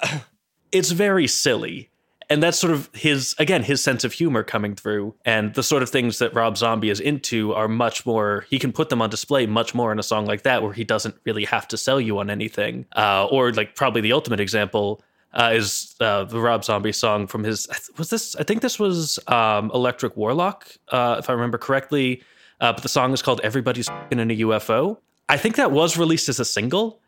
it's 0.71 0.91
very 0.91 1.27
silly. 1.27 1.89
And 2.34 2.41
that's 2.41 2.58
sort 2.58 2.74
of 2.74 2.89
his 2.96 3.36
again 3.38 3.62
his 3.62 3.84
sense 3.84 4.04
of 4.04 4.12
humor 4.12 4.41
coming 4.41 4.74
through, 4.74 5.13
and 5.24 5.54
the 5.54 5.62
sort 5.62 5.84
of 5.84 5.91
things 5.91 6.17
that 6.17 6.34
Rob 6.34 6.58
Zombie 6.58 6.89
is 6.89 7.00
into 7.00 7.54
are 7.54 7.67
much 7.67 8.08
more. 8.08 8.48
He 8.50 8.58
can 8.58 8.74
put 8.74 8.89
them 8.89 9.04
on 9.04 9.12
display 9.12 9.46
much 9.46 9.76
more 9.76 9.91
in 9.91 10.00
a 10.00 10.04
song 10.04 10.26
like 10.26 10.41
that, 10.41 10.63
where 10.63 10.74
he 10.74 10.84
doesn't 10.84 11.13
really 11.26 11.46
have 11.46 11.67
to 11.67 11.78
sell 11.78 12.02
you 12.02 12.17
on 12.17 12.32
anything. 12.32 12.88
Uh, 12.96 13.28
or 13.28 13.54
like 13.54 13.76
probably 13.76 14.02
the 14.02 14.13
ultimate 14.13 14.39
example 14.39 15.04
uh, 15.36 15.52
is 15.54 15.96
uh, 16.00 16.24
the 16.24 16.39
Rob 16.39 16.63
Zombie 16.63 16.91
song 16.91 17.28
from 17.28 17.43
his. 17.43 17.67
Was 18.00 18.10
this? 18.10 18.36
I 18.36 18.41
think 18.41 18.63
this 18.63 18.80
was 18.80 19.19
um, 19.28 19.69
Electric 19.72 20.17
Warlock, 20.17 20.67
uh, 20.88 21.17
if 21.19 21.30
I 21.30 21.34
remember 21.34 21.60
correctly. 21.60 22.24
Uh, 22.60 22.74
but 22.74 22.82
the 22.82 22.89
song 22.89 23.13
is 23.13 23.22
called 23.22 23.41
"Everybody's 23.43 23.89
in 24.10 24.19
a 24.19 24.26
UFO." 24.38 24.98
I 25.30 25.38
think 25.38 25.56
that 25.58 25.72
was 25.72 25.98
released 25.98 26.30
as 26.30 26.39
a 26.39 26.46
single, 26.46 27.00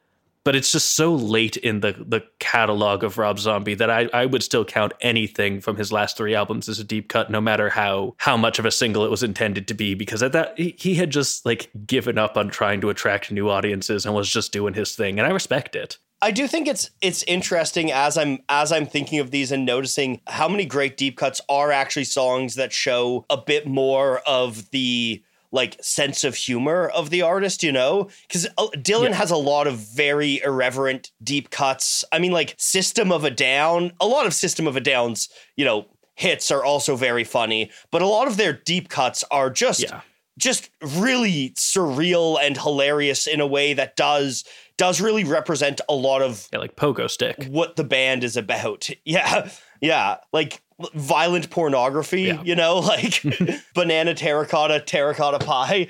but 0.45 0.55
it's 0.55 0.71
just 0.71 0.95
so 0.95 1.13
late 1.13 1.57
in 1.57 1.81
the 1.81 1.91
the 2.07 2.23
catalog 2.39 3.03
of 3.03 3.17
Rob 3.17 3.39
Zombie 3.39 3.73
that 3.73 3.89
I, 3.89 4.07
I 4.13 4.25
would 4.27 4.43
still 4.43 4.63
count 4.63 4.93
anything 5.01 5.59
from 5.59 5.75
his 5.75 5.91
last 5.91 6.15
three 6.15 6.35
albums 6.35 6.69
as 6.69 6.79
a 6.79 6.83
deep 6.83 7.09
cut, 7.09 7.29
no 7.29 7.41
matter 7.41 7.69
how 7.69 8.15
how 8.17 8.37
much 8.37 8.59
of 8.59 8.65
a 8.65 8.71
single 8.71 9.03
it 9.03 9.11
was 9.11 9.23
intended 9.23 9.67
to 9.67 9.73
be, 9.73 9.95
because 9.95 10.23
at 10.23 10.31
that 10.31 10.57
he, 10.57 10.75
he 10.77 10.95
had 10.95 11.09
just 11.09 11.45
like 11.45 11.69
given 11.85 12.17
up 12.17 12.37
on 12.37 12.49
trying 12.49 12.79
to 12.81 12.89
attract 12.89 13.31
new 13.31 13.49
audiences 13.49 14.05
and 14.05 14.15
was 14.15 14.29
just 14.29 14.53
doing 14.53 14.75
his 14.75 14.95
thing, 14.95 15.19
and 15.19 15.27
I 15.27 15.31
respect 15.31 15.75
it. 15.75 15.97
I 16.21 16.31
do 16.31 16.47
think 16.47 16.67
it's 16.67 16.91
it's 17.01 17.23
interesting 17.23 17.91
as 17.91 18.17
I'm 18.17 18.39
as 18.47 18.71
I'm 18.71 18.85
thinking 18.85 19.19
of 19.19 19.31
these 19.31 19.51
and 19.51 19.65
noticing 19.65 20.21
how 20.27 20.47
many 20.47 20.65
great 20.65 20.95
deep 20.95 21.17
cuts 21.17 21.41
are 21.49 21.71
actually 21.71 22.05
songs 22.05 22.55
that 22.55 22.71
show 22.71 23.25
a 23.29 23.37
bit 23.37 23.67
more 23.67 24.19
of 24.27 24.69
the 24.69 25.23
like 25.55 25.77
sense 25.83 26.23
of 26.23 26.35
humor 26.35 26.89
of 26.89 27.09
the 27.09 27.21
artist, 27.23 27.63
you 27.63 27.71
know? 27.71 28.09
Cuz 28.31 28.45
uh, 28.57 28.67
Dylan 28.75 29.09
Yeah. 29.09 29.15
has 29.15 29.31
a 29.31 29.37
lot 29.37 29.65
of 29.67 29.75
very 29.77 30.41
irreverent 30.43 31.11
deep 31.23 31.49
cuts. 31.49 32.03
I 32.11 32.19
mean 32.19 32.31
like 32.31 32.53
System 32.59 33.11
of 33.11 33.23
a 33.23 33.31
Down, 33.31 33.91
a 33.99 34.05
lot 34.07 34.27
of 34.27 34.33
System 34.35 34.67
of 34.67 34.75
a 34.75 34.81
Down's, 34.81 35.29
you 35.55 35.65
know, 35.65 35.85
hits 36.15 36.51
are 36.51 36.63
also 36.63 36.95
very 36.95 37.23
funny, 37.23 37.71
but 37.91 38.01
a 38.01 38.07
lot 38.07 38.27
of 38.27 38.37
their 38.37 38.53
deep 38.53 38.89
cuts 38.89 39.23
are 39.31 39.49
just 39.49 39.81
Yeah. 39.81 40.01
just 40.37 40.69
really 40.81 41.51
surreal 41.57 42.37
and 42.41 42.57
hilarious 42.57 43.25
in 43.25 43.39
a 43.41 43.47
way 43.47 43.73
that 43.73 43.95
does 43.95 44.43
does 44.77 44.99
really 45.01 45.23
represent 45.23 45.79
a 45.87 45.93
lot 45.95 46.21
of 46.21 46.47
Yeah, 46.51 46.59
like 46.59 46.75
pogo 46.75 47.09
stick. 47.09 47.45
what 47.49 47.75
the 47.75 47.83
band 47.83 48.23
is 48.23 48.35
about. 48.37 48.89
Yeah. 49.05 49.49
Yeah. 49.81 50.17
Like 50.33 50.61
violent 50.95 51.49
pornography, 51.49 52.23
Yeah. 52.23 52.41
you 52.43 52.55
know, 52.55 52.79
like 52.93 53.21
banana 53.75 54.13
terracotta, 54.13 54.79
terracotta 54.81 55.39
pie. 55.45 55.87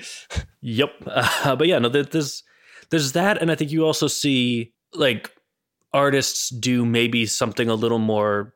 Yep. 0.60 0.90
Uh, 1.06 1.56
but 1.56 1.66
yeah, 1.68 1.78
no, 1.78 1.88
there's 1.88 2.42
there's 2.90 3.12
that, 3.12 3.40
and 3.42 3.50
I 3.50 3.54
think 3.56 3.72
you 3.72 3.84
also 3.84 4.06
see 4.06 4.72
like 4.94 5.30
artists 5.92 6.50
do 6.50 6.84
maybe 6.84 7.26
something 7.26 7.68
a 7.68 7.74
little 7.74 7.98
more 7.98 8.54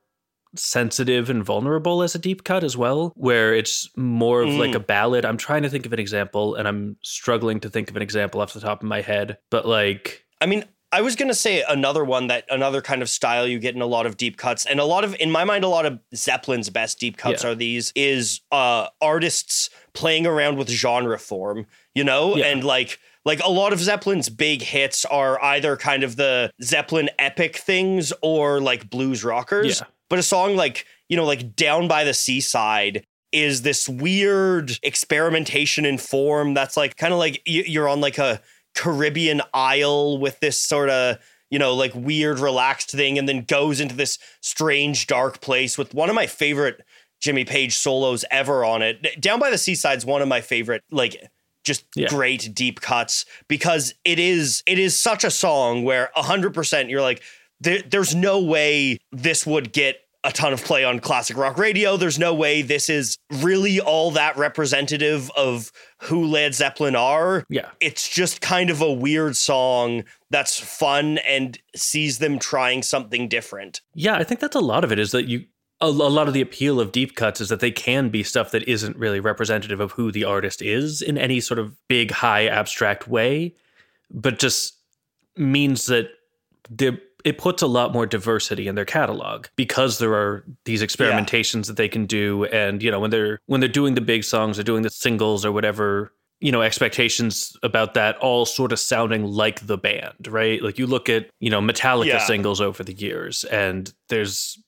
sensitive 0.56 1.30
and 1.30 1.44
vulnerable 1.44 2.02
as 2.02 2.14
a 2.14 2.18
deep 2.18 2.44
cut 2.44 2.64
as 2.64 2.76
well, 2.76 3.12
where 3.16 3.54
it's 3.54 3.88
more 3.96 4.42
of 4.42 4.48
like 4.50 4.72
Mm. 4.72 4.76
a 4.76 4.80
ballad. 4.80 5.24
I'm 5.24 5.36
trying 5.36 5.62
to 5.62 5.68
think 5.70 5.86
of 5.86 5.92
an 5.92 5.98
example, 5.98 6.54
and 6.54 6.66
I'm 6.68 6.96
struggling 7.02 7.60
to 7.60 7.70
think 7.70 7.90
of 7.90 7.96
an 7.96 8.02
example 8.02 8.40
off 8.40 8.52
the 8.52 8.60
top 8.60 8.82
of 8.82 8.88
my 8.88 9.00
head. 9.00 9.38
But 9.50 9.66
like, 9.66 10.24
I 10.40 10.46
mean, 10.46 10.64
I 10.92 11.02
was 11.02 11.14
gonna 11.14 11.34
say 11.34 11.62
another 11.68 12.04
one 12.04 12.26
that 12.26 12.44
another 12.50 12.82
kind 12.82 13.00
of 13.00 13.08
style 13.08 13.46
you 13.46 13.60
get 13.60 13.76
in 13.76 13.80
a 13.82 13.86
lot 13.86 14.06
of 14.06 14.16
deep 14.16 14.36
cuts, 14.36 14.66
and 14.66 14.80
a 14.80 14.84
lot 14.84 15.04
of, 15.04 15.14
in 15.20 15.30
my 15.30 15.44
mind, 15.44 15.62
a 15.62 15.68
lot 15.68 15.86
of 15.86 16.00
Zeppelin's 16.14 16.68
best 16.68 16.98
deep 16.98 17.16
cuts 17.16 17.44
Yeah. 17.44 17.50
are 17.50 17.54
these 17.54 17.92
is 17.94 18.40
uh 18.50 18.88
artists 19.00 19.70
playing 19.92 20.26
around 20.26 20.56
with 20.58 20.68
genre 20.68 21.18
form, 21.18 21.66
you 21.94 22.02
know, 22.02 22.36
Yeah. 22.36 22.46
and 22.46 22.64
like 22.64 22.98
like 23.26 23.40
a 23.44 23.50
lot 23.50 23.72
of 23.74 23.78
Zeppelin's 23.80 24.30
big 24.30 24.62
hits 24.62 25.04
are 25.04 25.40
either 25.44 25.76
kind 25.76 26.02
of 26.02 26.16
the 26.16 26.50
Zeppelin 26.62 27.10
epic 27.18 27.56
things 27.58 28.12
or 28.22 28.60
like 28.62 28.88
blues 28.90 29.22
rockers. 29.22 29.80
Yeah. 29.80 29.86
But 30.10 30.18
a 30.18 30.22
song 30.22 30.56
like 30.56 30.84
you 31.08 31.16
know, 31.16 31.24
like 31.24 31.56
Down 31.56 31.88
by 31.88 32.04
the 32.04 32.14
Seaside. 32.14 33.04
Is 33.32 33.62
this 33.62 33.88
weird 33.88 34.72
experimentation 34.82 35.84
in 35.84 35.98
form 35.98 36.52
that's 36.52 36.76
like 36.76 36.96
kind 36.96 37.12
of 37.12 37.18
like 37.20 37.40
you're 37.46 37.88
on 37.88 38.00
like 38.00 38.18
a 38.18 38.40
Caribbean 38.74 39.40
isle 39.54 40.18
with 40.18 40.40
this 40.40 40.58
sort 40.58 40.90
of, 40.90 41.16
you 41.48 41.58
know, 41.58 41.74
like 41.74 41.92
weird 41.94 42.40
relaxed 42.40 42.90
thing 42.90 43.18
and 43.18 43.28
then 43.28 43.42
goes 43.44 43.78
into 43.80 43.94
this 43.94 44.18
strange 44.40 45.06
dark 45.06 45.40
place 45.40 45.78
with 45.78 45.94
one 45.94 46.08
of 46.08 46.16
my 46.16 46.26
favorite 46.26 46.84
Jimmy 47.20 47.44
Page 47.44 47.76
solos 47.76 48.24
ever 48.32 48.64
on 48.64 48.82
it. 48.82 49.20
Down 49.20 49.38
by 49.38 49.50
the 49.50 49.58
Seaside's 49.58 50.04
one 50.04 50.22
of 50.22 50.28
my 50.28 50.40
favorite 50.40 50.82
like 50.90 51.30
just 51.62 51.84
Yeah. 51.94 52.08
great 52.08 52.52
deep 52.54 52.80
cuts 52.80 53.24
because 53.46 53.94
it 54.04 54.18
is 54.18 54.62
it 54.66 54.78
is 54.78 54.96
such 54.98 55.22
a 55.22 55.30
song 55.30 55.84
where 55.84 56.10
100% 56.16 56.90
you're 56.90 57.02
like 57.02 57.22
there, 57.60 57.82
there's 57.82 58.14
no 58.14 58.40
way 58.40 58.98
this 59.12 59.46
would 59.46 59.72
get 59.72 60.00
a 60.22 60.32
ton 60.32 60.52
of 60.52 60.62
play 60.62 60.84
on 60.84 61.00
classic 61.00 61.36
rock 61.36 61.56
radio. 61.56 61.96
There's 61.96 62.18
no 62.18 62.34
way 62.34 62.62
this 62.62 62.90
is 62.90 63.16
really 63.30 63.80
all 63.80 64.10
that 64.12 64.36
representative 64.36 65.30
of 65.36 65.72
who 66.02 66.26
Led 66.26 66.54
Zeppelin 66.54 66.94
are 66.94 67.44
yeah, 67.48 67.70
it's 67.80 68.08
just 68.08 68.40
kind 68.40 68.70
of 68.70 68.80
a 68.80 68.92
weird 68.92 69.36
song 69.36 70.04
that's 70.28 70.58
fun 70.60 71.18
and 71.18 71.58
sees 71.74 72.18
them 72.18 72.38
trying 72.38 72.82
something 72.82 73.28
different. 73.28 73.80
yeah, 73.94 74.16
I 74.16 74.24
think 74.24 74.40
that's 74.40 74.56
a 74.56 74.60
lot 74.60 74.84
of 74.84 74.92
it. 74.92 74.98
Is 74.98 75.12
that 75.12 75.26
you. 75.26 75.44
A, 75.82 75.86
a 75.86 75.88
lot 75.88 76.28
of 76.28 76.34
the 76.34 76.42
appeal 76.42 76.78
of 76.78 76.92
deep 76.92 77.14
cuts 77.14 77.40
is 77.40 77.48
that 77.48 77.60
they 77.60 77.70
can 77.70 78.10
be 78.10 78.22
stuff 78.22 78.50
that 78.50 78.68
isn't 78.68 78.98
really 78.98 79.18
representative 79.18 79.80
of 79.80 79.92
who 79.92 80.12
the 80.12 80.24
artist 80.24 80.60
is 80.60 81.00
in 81.00 81.16
any 81.16 81.40
sort 81.40 81.58
of 81.58 81.74
big, 81.88 82.10
high, 82.10 82.46
abstract 82.48 83.08
way, 83.08 83.54
but 84.10 84.38
just 84.38 84.74
means 85.38 85.86
that 85.86 86.10
the 86.68 87.00
it 87.24 87.38
puts 87.38 87.62
a 87.62 87.66
lot 87.66 87.92
more 87.92 88.06
diversity 88.06 88.68
in 88.68 88.74
their 88.74 88.84
catalog 88.84 89.46
because 89.56 89.98
there 89.98 90.14
are 90.14 90.44
these 90.64 90.82
experimentations 90.82 91.66
that 91.66 91.76
they 91.76 91.88
can 91.88 92.06
do. 92.06 92.44
And 92.46 92.82
you 92.82 92.90
know 92.90 93.00
when 93.00 93.10
they're 93.10 93.40
when 93.46 93.60
they're 93.60 93.68
doing 93.68 93.94
the 93.94 94.00
big 94.00 94.24
songs 94.24 94.58
or 94.58 94.62
doing 94.62 94.82
the 94.82 94.90
singles 94.90 95.44
or 95.44 95.52
whatever 95.52 96.12
you 96.40 96.50
know 96.50 96.62
expectations 96.62 97.54
about 97.62 97.92
that 97.94 98.16
all 98.18 98.46
sort 98.46 98.72
of 98.72 98.78
sounding 98.78 99.24
like 99.24 99.66
the 99.66 99.76
band 99.76 100.26
right? 100.28 100.62
Like 100.62 100.78
you 100.78 100.86
look 100.86 101.08
at 101.08 101.28
you 101.40 101.50
know 101.50 101.60
metallica 101.60 102.06
Yeah. 102.06 102.18
singles 102.26 102.60
over 102.60 102.82
the 102.82 102.94
years 102.94 103.44
and 103.44 103.92
there's 104.08 104.58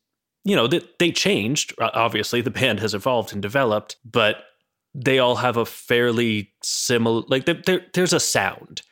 you 0.45 0.55
know 0.57 0.67
that 0.67 0.99
they 0.99 1.11
changed 1.11 1.73
obviously 1.81 2.41
the 2.43 2.51
band 2.51 2.81
has 2.81 2.93
evolved 2.95 3.33
and 3.33 3.41
developed 3.41 3.97
but 4.05 4.45
they 4.95 5.19
all 5.19 5.37
have 5.37 5.57
a 5.57 5.65
fairly 5.65 6.53
similar 6.63 7.23
like 7.29 7.47
there, 7.47 7.63
there, 7.65 7.81
there's 7.95 8.13
a 8.13 8.21
sound 8.21 8.83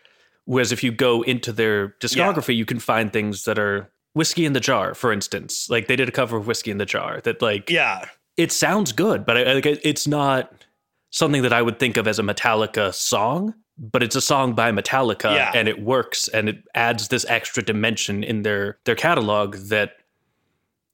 whereas 0.50 0.72
if 0.72 0.82
you 0.82 0.90
go 0.92 1.22
into 1.22 1.52
their 1.52 1.88
discography 2.00 2.54
you 2.56 2.64
can 2.64 2.78
find 2.80 3.12
things 3.12 3.44
that 3.44 3.58
are 3.58 3.88
whiskey 4.14 4.44
in 4.44 4.52
the 4.52 4.60
jar 4.60 4.94
for 4.94 5.12
instance 5.12 5.70
like 5.70 5.86
they 5.86 5.96
did 5.96 6.08
a 6.08 6.12
cover 6.12 6.36
of 6.36 6.46
whiskey 6.46 6.70
in 6.70 6.78
the 6.78 6.86
jar 6.86 7.20
that 7.22 7.40
like 7.40 7.70
Yeah. 7.70 8.06
it 8.36 8.50
sounds 8.52 8.92
good 8.92 9.24
but 9.24 9.36
I, 9.36 9.42
I- 9.44 9.52
like 9.54 9.66
it's 9.66 10.06
not 10.08 10.52
something 11.10 11.42
that 11.42 11.52
i 11.52 11.62
would 11.62 11.78
think 11.78 11.96
of 11.96 12.06
as 12.08 12.18
a 12.18 12.22
metallica 12.22 12.92
song 12.94 13.54
but 13.78 14.02
it's 14.02 14.16
a 14.16 14.20
song 14.20 14.52
by 14.54 14.70
metallica 14.72 15.34
Yeah. 15.34 15.52
and 15.54 15.68
it 15.68 15.82
works 15.82 16.28
and 16.28 16.48
it 16.48 16.58
adds 16.74 17.08
this 17.08 17.24
extra 17.28 17.62
dimension 17.62 18.24
in 18.24 18.42
their 18.42 18.78
their 18.84 18.96
catalog 18.96 19.56
that 19.74 19.96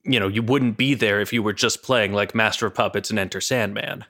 you 0.04 0.20
know 0.20 0.28
you 0.28 0.42
wouldn't 0.42 0.76
be 0.76 0.94
there 0.94 1.20
if 1.20 1.32
you 1.32 1.42
were 1.42 1.52
just 1.54 1.82
playing 1.82 2.12
like 2.12 2.34
master 2.34 2.66
of 2.66 2.74
puppets 2.74 3.10
and 3.10 3.18
enter 3.18 3.40
sandman 3.40 4.04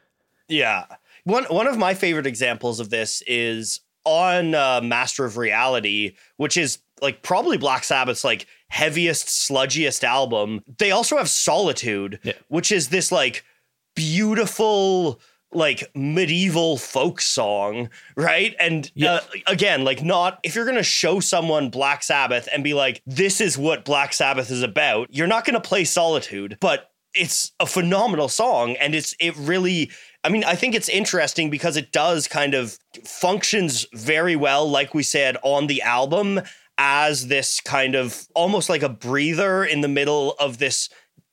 Yeah. 0.48 0.84
One 1.24 1.44
one 1.44 1.66
of 1.66 1.76
my 1.76 1.94
favorite 1.94 2.26
examples 2.26 2.78
of 2.80 2.90
this 2.90 3.22
is 3.26 3.80
on 4.06 4.54
uh, 4.54 4.80
Master 4.82 5.24
of 5.26 5.36
Reality, 5.36 6.14
which 6.38 6.56
is 6.56 6.78
like 7.02 7.22
probably 7.22 7.58
Black 7.58 7.84
Sabbath's 7.84 8.24
like 8.24 8.46
heaviest, 8.68 9.26
sludgiest 9.26 10.02
album. 10.04 10.62
They 10.78 10.92
also 10.92 11.18
have 11.18 11.28
Solitude, 11.28 12.20
Yeah. 12.22 12.32
which 12.48 12.72
is 12.72 12.88
this 12.88 13.12
like 13.12 13.44
beautiful 13.94 15.20
like 15.52 15.90
medieval 15.94 16.76
folk 16.76 17.20
song, 17.20 17.88
right? 18.16 18.54
And 18.58 18.90
Yeah. 18.94 19.14
uh, 19.14 19.20
again, 19.46 19.84
like 19.84 20.02
not 20.02 20.38
if 20.42 20.54
you're 20.54 20.64
going 20.64 20.76
to 20.76 20.82
show 20.82 21.20
someone 21.20 21.70
Black 21.70 22.02
Sabbath 22.02 22.48
and 22.52 22.62
be 22.64 22.74
like 22.74 23.00
this 23.06 23.40
is 23.40 23.56
what 23.56 23.84
Black 23.84 24.12
Sabbath 24.12 24.50
is 24.50 24.62
about, 24.62 25.08
you're 25.14 25.26
not 25.26 25.44
going 25.44 25.54
to 25.54 25.66
play 25.66 25.84
Solitude, 25.84 26.58
but 26.60 26.90
it's 27.14 27.52
a 27.60 27.66
phenomenal 27.66 28.28
song 28.28 28.76
and 28.76 28.94
it's 28.94 29.14
it 29.20 29.34
really 29.36 29.90
I 30.26 30.28
mean, 30.28 30.42
I 30.42 30.56
think 30.56 30.74
it's 30.74 30.88
interesting 30.88 31.50
because 31.50 31.76
it 31.76 31.92
does 31.92 32.26
kind 32.26 32.54
of 32.54 32.80
functions 33.04 33.86
very 33.94 34.34
well, 34.34 34.68
like 34.68 34.92
we 34.92 35.04
said 35.04 35.36
on 35.44 35.68
the 35.68 35.82
album, 35.82 36.40
as 36.78 37.28
this 37.28 37.60
kind 37.60 37.94
of 37.94 38.26
almost 38.34 38.68
like 38.68 38.82
a 38.82 38.88
breather 38.88 39.64
in 39.64 39.82
the 39.82 39.88
middle 39.88 40.34
of 40.40 40.58
this 40.58 40.88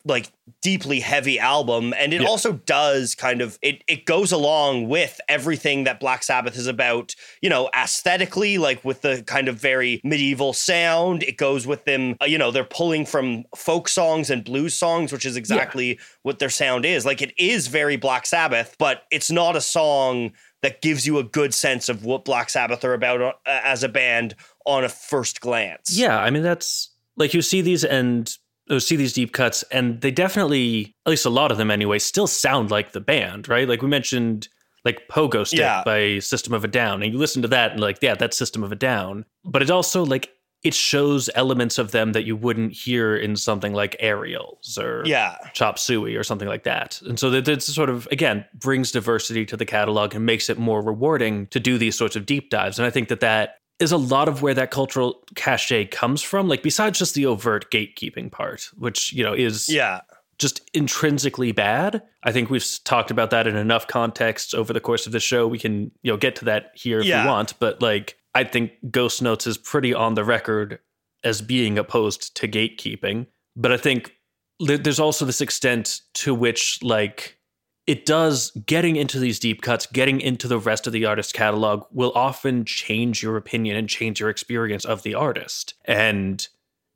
like 0.05 0.31
deeply 0.61 0.99
heavy 0.99 1.39
album 1.39 1.93
and 1.97 2.13
it 2.13 2.21
Yeah. 2.21 2.27
also 2.27 2.53
does 2.53 3.15
kind 3.15 3.41
of 3.41 3.57
it 3.61 3.83
it 3.87 4.05
goes 4.05 4.33
along 4.33 4.89
with 4.89 5.21
everything 5.29 5.85
that 5.85 6.01
Black 6.01 6.23
Sabbath 6.23 6.57
is 6.57 6.67
about 6.67 7.15
you 7.41 7.49
know 7.49 7.69
aesthetically 7.73 8.57
like 8.57 8.83
with 8.83 9.01
the 9.01 9.23
kind 9.25 9.47
of 9.47 9.55
very 9.55 10.01
medieval 10.03 10.51
sound. 10.51 11.23
It 11.23 11.37
goes 11.37 11.65
with 11.65 11.85
them 11.85 12.17
uh, 12.21 12.25
you 12.25 12.37
know 12.37 12.51
they're 12.51 12.65
pulling 12.65 13.05
from 13.05 13.45
folk 13.55 13.87
songs 13.87 14.29
and 14.29 14.43
blues 14.43 14.73
songs 14.73 15.13
which 15.13 15.25
is 15.25 15.37
exactly 15.37 15.97
what 16.23 16.39
their 16.39 16.49
sound 16.49 16.83
is. 16.85 17.05
Like 17.05 17.21
it 17.21 17.33
is 17.37 17.67
very 17.67 17.95
Black 17.95 18.25
Sabbath 18.25 18.75
but 18.77 19.03
it's 19.09 19.31
not 19.31 19.55
a 19.55 19.61
song 19.61 20.33
that 20.63 20.81
gives 20.81 21.05
you 21.07 21.17
a 21.17 21.23
good 21.23 21.53
sense 21.53 21.87
of 21.87 22.03
what 22.03 22.25
Black 22.25 22.49
Sabbath 22.49 22.83
are 22.83 22.93
about 22.93 23.21
uh, 23.21 23.31
as 23.45 23.83
a 23.83 23.89
band 23.89 24.35
on 24.65 24.83
a 24.83 24.89
first 24.89 25.39
glance. 25.39 25.97
Yeah, 25.97 26.17
I 26.19 26.29
mean 26.29 26.43
that's 26.43 26.89
like 27.15 27.33
you 27.33 27.41
see 27.41 27.61
these 27.61 27.85
and 27.85 28.29
you 28.67 28.79
see 28.79 28.95
these 28.95 29.13
deep 29.13 29.33
cuts, 29.33 29.63
and 29.71 30.01
they 30.01 30.11
definitely, 30.11 30.95
at 31.05 31.09
least 31.09 31.25
a 31.25 31.29
lot 31.29 31.51
of 31.51 31.57
them 31.57 31.71
anyway, 31.71 31.99
still 31.99 32.27
sound 32.27 32.71
like 32.71 32.91
the 32.91 33.01
band, 33.01 33.47
right? 33.49 33.67
Like 33.67 33.81
we 33.81 33.87
mentioned, 33.87 34.47
like 34.85 35.07
Pogo 35.09 35.45
Stick 35.45 35.59
Yeah. 35.59 35.81
by 35.85 36.19
System 36.19 36.53
of 36.53 36.63
a 36.63 36.67
Down, 36.67 37.01
and 37.03 37.13
you 37.13 37.19
listen 37.19 37.41
to 37.41 37.47
that 37.49 37.71
and 37.71 37.79
like, 37.79 37.99
yeah, 38.01 38.15
that's 38.15 38.37
System 38.37 38.63
of 38.63 38.71
a 38.71 38.75
Down. 38.75 39.25
But 39.45 39.61
it 39.61 39.69
also 39.71 40.05
like 40.05 40.29
it 40.63 40.73
shows 40.73 41.29
elements 41.35 41.77
of 41.77 41.91
them 41.91 42.13
that 42.13 42.23
you 42.23 42.37
wouldn't 42.37 42.71
hear 42.71 43.17
in 43.17 43.35
something 43.35 43.73
like 43.73 43.97
Aerials 43.99 44.77
or 44.77 45.03
yeah 45.05 45.35
Chop 45.51 45.77
Suey 45.77 46.15
or 46.15 46.23
something 46.23 46.47
like 46.47 46.63
that. 46.63 47.01
And 47.01 47.19
so 47.19 47.29
that 47.31 47.47
it's 47.49 47.65
sort 47.65 47.89
of 47.89 48.07
again 48.11 48.45
brings 48.53 48.91
diversity 48.91 49.45
to 49.47 49.57
the 49.57 49.65
catalog 49.65 50.15
and 50.15 50.25
makes 50.25 50.49
it 50.49 50.57
more 50.57 50.81
rewarding 50.81 51.47
to 51.47 51.59
do 51.59 51.77
these 51.77 51.97
sorts 51.97 52.15
of 52.15 52.25
deep 52.25 52.49
dives. 52.49 52.79
And 52.79 52.85
I 52.85 52.89
think 52.91 53.09
that 53.09 53.19
that 53.19 53.55
is 53.79 53.91
a 53.91 53.97
lot 53.97 54.27
of 54.27 54.41
where 54.41 54.53
that 54.53 54.71
cultural 54.71 55.23
cachet 55.35 55.85
comes 55.85 56.21
from. 56.21 56.47
Like 56.47 56.63
besides 56.63 56.99
just 56.99 57.15
the 57.15 57.25
overt 57.25 57.69
gatekeeping 57.71 58.31
part, 58.31 58.69
which 58.77 59.11
you 59.13 59.23
know 59.23 59.33
is 59.33 59.69
yeah 59.69 60.01
just 60.39 60.67
intrinsically 60.73 61.51
bad. 61.51 62.01
I 62.23 62.31
think 62.31 62.49
we've 62.49 62.65
talked 62.85 63.11
about 63.11 63.29
that 63.29 63.45
in 63.47 63.55
enough 63.55 63.87
contexts 63.87 64.53
over 64.53 64.73
the 64.73 64.79
course 64.81 65.05
of 65.05 65.11
the 65.11 65.19
show. 65.19 65.47
We 65.47 65.59
can 65.59 65.91
you 66.01 66.11
know 66.11 66.17
get 66.17 66.35
to 66.37 66.45
that 66.45 66.71
here 66.75 66.99
if 66.99 67.05
Yeah. 67.05 67.23
we 67.23 67.29
want, 67.29 67.57
but 67.59 67.81
like 67.81 68.17
I 68.35 68.43
think 68.43 68.71
Ghost 68.89 69.21
Notes 69.21 69.45
is 69.47 69.57
pretty 69.57 69.93
on 69.93 70.15
the 70.15 70.23
record 70.23 70.79
as 71.23 71.41
being 71.41 71.77
opposed 71.77 72.35
to 72.37 72.47
gatekeeping. 72.47 73.27
But 73.55 73.71
I 73.71 73.77
think 73.77 74.15
there's 74.59 74.99
also 74.99 75.25
this 75.25 75.41
extent 75.41 76.01
to 76.15 76.33
which 76.33 76.79
like 76.81 77.37
it 77.85 78.05
does 78.05 78.51
getting 78.65 78.95
into 78.95 79.19
these 79.19 79.39
deep 79.39 79.61
cuts, 79.61 79.85
getting 79.85 80.21
into 80.21 80.47
the 80.47 80.57
rest 80.57 80.87
of 80.87 80.93
the 80.93 81.05
artist's 81.05 81.33
catalog 81.33 81.85
will 81.91 82.13
often 82.15 82.63
change 82.63 83.21
your 83.21 83.35
opinion 83.35 83.75
and 83.75 83.89
change 83.89 84.19
your 84.19 84.29
experience 84.29 84.85
of 84.85 85.03
the 85.03 85.15
artist. 85.15 85.73
And 85.85 86.47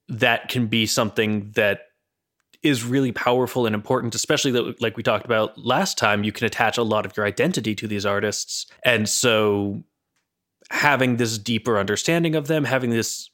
that 0.08 0.48
can 0.48 0.68
be 0.68 0.86
something 0.86 1.52
that 1.56 1.82
is 2.64 2.84
really 2.84 3.12
powerful 3.12 3.66
and 3.66 3.76
important, 3.76 4.16
especially 4.16 4.52
that, 4.52 4.82
like 4.82 4.98
we 4.98 5.04
talked 5.04 5.26
about 5.26 5.58
last 5.58 5.98
time, 5.98 6.24
you 6.24 6.32
can 6.32 6.46
attach 6.46 6.78
a 6.78 6.84
lot 6.84 7.06
of 7.06 7.16
your 7.16 7.26
identity 7.26 7.76
to 7.76 7.88
these 7.88 8.06
artists. 8.06 8.66
And 8.84 9.08
so 9.10 9.84
having 10.70 11.18
this 11.18 11.38
deeper 11.38 11.78
understanding 11.78 12.36
of 12.36 12.48
them, 12.48 12.64
having 12.64 12.90
this 12.90 13.30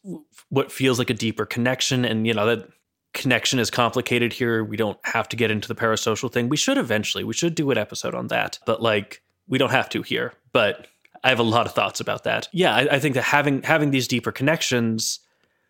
what 0.49 0.71
feels 0.71 0.99
like 0.99 1.09
a 1.09 1.15
deeper 1.15 1.45
connection, 1.45 2.03
and 2.03 2.27
you 2.27 2.33
know, 2.33 2.45
that 2.47 2.67
connection 3.13 3.59
is 3.59 3.69
complicated 3.69 4.33
here. 4.33 4.63
We 4.63 4.77
don't 4.77 4.99
have 5.03 5.29
to 5.29 5.35
get 5.35 5.51
into 5.51 5.67
the 5.67 5.75
parasocial 5.75 6.31
thing. 6.31 6.49
We 6.49 6.57
should 6.57 6.77
eventually. 6.77 7.23
We 7.23 7.33
should 7.33 7.55
do 7.55 7.71
an 7.71 7.77
episode 7.77 8.15
on 8.15 8.27
that. 8.27 8.59
But 8.65 8.81
like 8.81 9.21
we 9.47 9.57
don't 9.57 9.71
have 9.71 9.89
to 9.89 10.01
here. 10.01 10.33
But 10.51 10.87
I 11.23 11.29
have 11.29 11.39
a 11.39 11.43
lot 11.43 11.65
of 11.65 11.73
thoughts 11.73 11.99
about 11.99 12.23
that. 12.25 12.49
Yeah, 12.51 12.75
I, 12.75 12.95
I 12.95 12.99
think 12.99 13.15
that 13.15 13.23
having 13.23 13.61
having 13.63 13.91
these 13.91 14.07
deeper 14.07 14.31
connections 14.31 15.19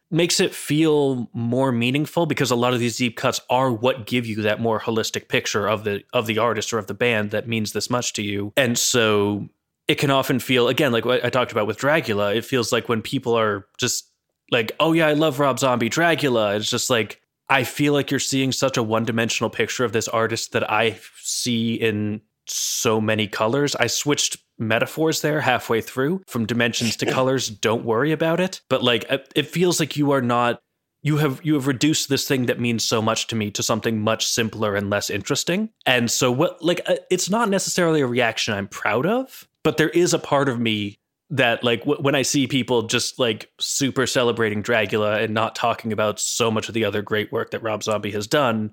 makes 0.09 0.39
it 0.39 0.53
feel 0.53 1.29
more 1.33 1.71
meaningful 1.71 2.25
because 2.25 2.51
a 2.51 2.55
lot 2.55 2.73
of 2.73 2.79
these 2.79 2.97
deep 2.97 3.17
cuts 3.17 3.41
are 3.49 3.71
what 3.71 4.05
give 4.05 4.27
you 4.27 4.43
that 4.43 4.61
more 4.61 4.79
holistic 4.79 5.27
picture 5.27 5.67
of 5.67 5.83
the 5.83 6.03
of 6.13 6.27
the 6.27 6.37
artist 6.37 6.73
or 6.73 6.77
of 6.77 6.87
the 6.87 6.93
band 6.93 7.31
that 7.31 7.47
means 7.47 7.73
this 7.73 7.89
much 7.89 8.13
to 8.13 8.23
you. 8.23 8.53
And 8.55 8.77
so 8.77 9.49
it 9.87 9.95
can 9.95 10.11
often 10.11 10.39
feel 10.39 10.67
again 10.67 10.91
like 10.91 11.05
what 11.05 11.25
I 11.25 11.29
talked 11.29 11.51
about 11.51 11.67
with 11.67 11.77
Dragula, 11.77 12.35
it 12.35 12.45
feels 12.45 12.71
like 12.71 12.87
when 12.87 13.01
people 13.01 13.37
are 13.37 13.67
just 13.77 14.09
like, 14.51 14.71
"Oh 14.79 14.93
yeah, 14.93 15.07
I 15.07 15.13
love 15.13 15.39
Rob 15.39 15.59
Zombie 15.59 15.89
Dragula." 15.89 16.55
It's 16.55 16.69
just 16.69 16.89
like 16.89 17.19
I 17.49 17.63
feel 17.63 17.93
like 17.93 18.09
you're 18.09 18.19
seeing 18.19 18.51
such 18.51 18.77
a 18.77 18.83
one-dimensional 18.83 19.49
picture 19.49 19.83
of 19.83 19.91
this 19.91 20.07
artist 20.07 20.53
that 20.53 20.69
I 20.71 20.99
see 21.17 21.75
in 21.75 22.21
so 22.47 22.99
many 22.99 23.27
colors. 23.27 23.75
I 23.75 23.87
switched 23.87 24.37
metaphors 24.57 25.21
there 25.21 25.41
halfway 25.41 25.81
through 25.81 26.21
from 26.27 26.45
dimensions 26.45 26.95
to 26.97 27.05
colors. 27.11 27.49
Don't 27.49 27.85
worry 27.85 28.11
about 28.11 28.39
it. 28.39 28.61
But 28.69 28.83
like 28.83 29.05
it 29.35 29.47
feels 29.47 29.79
like 29.79 29.97
you 29.97 30.11
are 30.11 30.21
not 30.21 30.59
you 31.03 31.17
have 31.17 31.41
you 31.43 31.53
have 31.55 31.67
reduced 31.67 32.09
this 32.09 32.27
thing 32.27 32.45
that 32.45 32.59
means 32.59 32.83
so 32.83 33.01
much 33.01 33.27
to 33.27 33.35
me 33.35 33.51
to 33.51 33.61
something 33.61 34.01
much 34.01 34.25
simpler 34.25 34.75
and 34.75 34.89
less 34.89 35.09
interesting. 35.09 35.69
And 35.85 36.09
so 36.09 36.31
what 36.31 36.63
like 36.63 36.81
uh, 36.85 36.95
it's 37.11 37.29
not 37.29 37.49
necessarily 37.49 38.01
a 38.01 38.07
reaction 38.07 38.53
I'm 38.53 38.67
proud 38.67 39.05
of, 39.05 39.47
but 39.63 39.77
there 39.77 39.89
is 39.89 40.13
a 40.13 40.19
part 40.19 40.49
of 40.49 40.59
me 40.59 40.97
that 41.33 41.63
like 41.63 41.79
w- 41.81 41.99
when 41.99 42.13
I 42.13 42.21
see 42.21 42.47
people 42.47 42.83
just 42.83 43.17
like 43.17 43.49
super 43.59 44.05
celebrating 44.05 44.61
Dragula 44.61 45.21
and 45.21 45.33
not 45.33 45.55
talking 45.55 45.91
about 45.91 46.19
so 46.19 46.51
much 46.51 46.67
of 46.67 46.75
the 46.75 46.85
other 46.85 47.01
great 47.01 47.31
work 47.31 47.51
that 47.51 47.63
Rob 47.63 47.83
Zombie 47.83 48.11
has 48.11 48.27
done, 48.27 48.71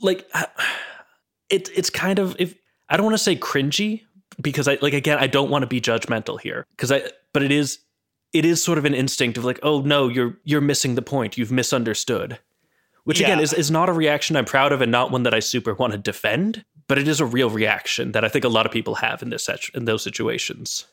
like 0.00 0.28
it 1.48 1.70
it's 1.74 1.90
kind 1.90 2.18
of 2.18 2.36
if 2.38 2.54
I 2.88 2.96
don't 2.96 3.06
want 3.06 3.14
to 3.14 3.22
say 3.22 3.36
cringy 3.36 4.02
because 4.40 4.66
I 4.66 4.78
like 4.82 4.94
again 4.94 5.18
I 5.18 5.28
don't 5.28 5.48
want 5.48 5.62
to 5.62 5.68
be 5.68 5.80
judgmental 5.80 6.40
here 6.40 6.66
because 6.76 6.90
I 6.90 7.04
but 7.32 7.44
it 7.44 7.52
is 7.52 7.78
it 8.32 8.44
is 8.44 8.62
sort 8.62 8.78
of 8.78 8.84
an 8.84 8.94
instinct 8.94 9.38
of 9.38 9.44
like 9.44 9.60
oh 9.62 9.80
no 9.80 10.08
you're 10.08 10.36
you're 10.42 10.60
missing 10.60 10.96
the 10.96 11.02
point. 11.02 11.38
You've 11.38 11.52
misunderstood. 11.52 12.38
Which 13.04 13.18
yeah. 13.18 13.26
again 13.26 13.40
is, 13.40 13.52
is 13.52 13.68
not 13.68 13.88
a 13.88 13.92
reaction 13.92 14.36
I'm 14.36 14.44
proud 14.44 14.72
of 14.72 14.80
and 14.80 14.92
not 14.92 15.10
one 15.10 15.24
that 15.24 15.34
I 15.34 15.40
super 15.40 15.74
want 15.74 15.92
to 15.92 15.98
defend 15.98 16.64
but 16.88 16.98
it 16.98 17.06
is 17.06 17.20
a 17.20 17.26
real 17.26 17.48
reaction 17.48 18.12
that 18.12 18.24
I 18.24 18.28
think 18.28 18.44
a 18.44 18.48
lot 18.48 18.66
of 18.66 18.72
people 18.72 18.96
have 18.96 19.22
in 19.22 19.30
this 19.30 19.48
in 19.74 19.84
those 19.84 20.02
situations 20.02 20.86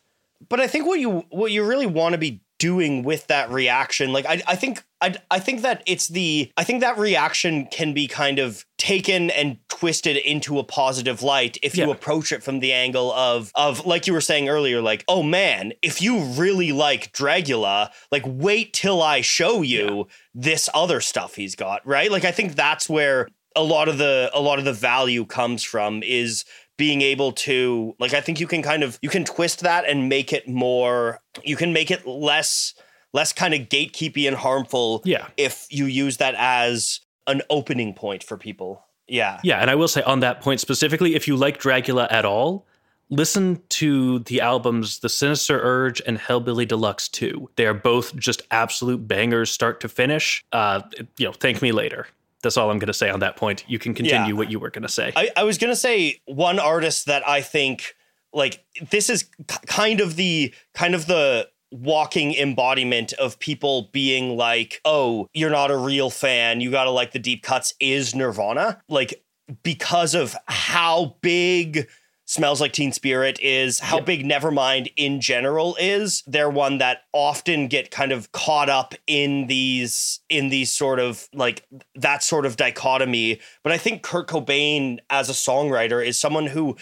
but 0.48 0.60
I 0.60 0.68
think 0.68 0.86
what 0.86 1.00
you 1.00 1.26
what 1.30 1.52
you 1.52 1.66
really 1.66 1.88
want 1.88 2.14
to 2.14 2.18
be 2.18 2.42
doing 2.60 3.04
with 3.04 3.26
that 3.28 3.50
reaction 3.50 4.12
like 4.12 4.26
I 4.26 4.44
I 4.46 4.56
think 4.56 4.84
I 5.00 5.16
I 5.32 5.40
think 5.40 5.62
that 5.62 5.82
it's 5.86 6.10
the 6.10 6.52
I 6.58 6.66
think 6.66 6.82
that 6.82 6.98
reaction 6.98 7.68
can 7.68 7.94
be 7.94 8.06
kind 8.06 8.38
of 8.38 8.66
taken 8.78 9.30
and 9.32 9.58
twisted 9.70 10.18
into 10.18 10.60
a 10.60 10.64
positive 10.66 11.24
light 11.24 11.58
if 11.64 11.78
yeah. 11.78 11.86
you 11.86 11.92
approach 11.92 12.34
it 12.34 12.44
from 12.44 12.60
the 12.60 12.74
angle 12.74 13.14
of 13.14 13.54
of 13.56 13.86
like 13.86 14.08
you 14.08 14.14
were 14.14 14.22
saying 14.22 14.50
earlier 14.50 14.82
like 14.82 15.06
oh 15.08 15.24
man 15.24 15.72
if 15.82 16.02
you 16.02 16.20
really 16.20 16.74
like 16.74 17.14
Dragula 17.14 17.92
like 18.12 18.24
wait 18.26 18.74
till 18.74 19.02
I 19.02 19.22
show 19.22 19.62
you 19.62 19.88
yeah. 19.88 20.04
this 20.36 20.70
other 20.74 21.00
stuff 21.00 21.36
he's 21.36 21.56
got 21.56 21.86
right 21.88 22.12
like 22.12 22.26
I 22.26 22.32
think 22.32 22.56
that's 22.56 22.90
where 22.90 23.30
a 23.56 23.64
lot 23.64 23.88
of 23.88 23.98
the 23.98 24.30
a 24.34 24.42
lot 24.42 24.60
of 24.60 24.66
the 24.66 24.74
value 24.74 25.26
comes 25.26 25.64
from 25.64 26.04
is 26.04 26.44
being 26.80 27.02
able 27.02 27.34
to 27.34 27.94
like 28.00 28.14
I 28.14 28.22
think 28.22 28.40
you 28.40 28.48
can 28.48 28.64
kind 28.64 28.82
of 28.82 28.98
you 29.02 29.10
can 29.10 29.26
twist 29.26 29.60
that 29.60 29.84
and 29.86 30.08
make 30.08 30.32
it 30.32 30.48
more 30.48 31.20
you 31.44 31.58
can 31.58 31.74
make 31.74 31.92
it 31.92 32.08
less 32.08 32.74
less 33.14 33.34
kind 33.34 33.54
of 33.54 33.62
gatekeepy 33.68 34.28
and 34.28 34.38
harmful 34.38 35.02
yeah. 35.04 35.28
if 35.36 35.68
you 35.70 35.86
use 35.86 36.18
that 36.18 36.36
as 36.38 37.02
an 37.28 37.42
opening 37.50 37.94
point 37.94 38.24
for 38.24 38.38
people. 38.38 38.84
Yeah. 39.08 39.40
Yeah, 39.44 39.58
and 39.58 39.70
I 39.70 39.76
will 39.76 39.88
say 39.88 40.02
on 40.04 40.20
that 40.22 40.42
point 40.42 40.60
specifically, 40.60 41.16
if 41.16 41.28
you 41.28 41.36
like 41.36 41.60
Dragula 41.60 42.08
at 42.12 42.26
all, 42.26 42.68
listen 43.10 43.62
to 43.70 44.20
the 44.20 44.40
albums 44.42 45.00
The 45.00 45.10
Sinister 45.10 45.60
Urge 45.60 46.02
and 46.06 46.20
Hellbilly 46.20 46.68
Deluxe 46.68 47.10
2. 47.10 47.50
They 47.56 47.66
are 47.66 47.74
both 47.74 48.16
just 48.16 48.44
absolute 48.52 49.08
bangers 49.08 49.50
start 49.50 49.82
to 49.82 49.90
finish. 49.90 50.46
Uh, 50.52 50.82
you 51.18 51.26
know, 51.26 51.34
thank 51.34 51.62
me 51.62 51.72
later. 51.72 52.06
That's 52.42 52.58
all 52.58 52.72
I'm 52.72 52.80
going 52.80 52.88
to 52.88 52.94
say 52.94 53.10
on 53.10 53.20
that 53.20 53.36
point. 53.36 53.66
You 53.68 53.80
can 53.80 53.94
continue 53.94 54.34
yeah. 54.34 54.38
what 54.38 54.50
you 54.50 54.60
were 54.60 54.70
going 54.70 54.84
to 54.84 54.90
say. 54.90 55.12
I, 55.16 55.30
I 55.36 55.44
was 55.44 55.58
going 55.58 55.72
to 55.72 55.76
say 55.76 56.22
one 56.26 56.60
artist 56.60 57.06
that 57.08 57.28
I 57.28 57.42
think 57.42 57.96
like 58.34 58.64
this 58.92 59.10
is 59.10 59.30
kind 59.66 60.00
of 60.00 60.16
the 60.16 60.54
kind 60.74 60.96
of 60.96 61.08
the 61.08 61.50
walking 61.72 62.34
embodiment 62.34 63.14
of 63.14 63.40
people 63.40 63.90
being 63.92 64.36
like, 64.36 64.82
oh, 64.86 65.28
you're 65.34 65.50
not 65.50 65.72
a 65.72 65.78
real 65.78 66.10
fan. 66.10 66.62
You 66.62 66.72
got 66.72 66.86
to 66.86 66.92
like 66.92 67.12
the 67.12 67.20
deep 67.20 67.44
cuts 67.44 67.74
is 67.80 68.16
Nirvana. 68.16 68.82
Like, 68.90 69.24
because 69.64 70.14
of 70.14 70.36
how 70.48 71.18
big 71.22 71.88
Smells 72.30 72.62
Like 72.62 72.74
Teen 72.74 72.92
Spirit 72.92 73.40
is, 73.42 73.80
how 73.80 74.00
big 74.00 74.24
Nevermind 74.24 74.94
in 74.96 75.20
general 75.20 75.76
is. 75.80 76.22
They're 76.28 76.48
one 76.48 76.78
that 76.78 77.06
often 77.12 77.68
get 77.68 77.90
kind 77.90 78.12
of 78.12 78.32
caught 78.34 78.70
up 78.70 78.94
in 79.08 79.48
these 79.48 80.20
in 80.30 80.50
these 80.50 80.72
sort 80.72 81.00
of 81.00 81.28
like 81.34 81.66
that 81.96 82.22
sort 82.22 82.46
of 82.46 82.56
dichotomy. 82.56 83.40
But 83.64 83.74
I 83.74 83.80
think 83.80 84.04
Kurt 84.04 84.28
Cobain 84.28 85.00
as 85.10 85.28
a 85.28 85.34
songwriter 85.34 86.06
is 86.06 86.20
someone 86.20 86.46
who 86.46 86.78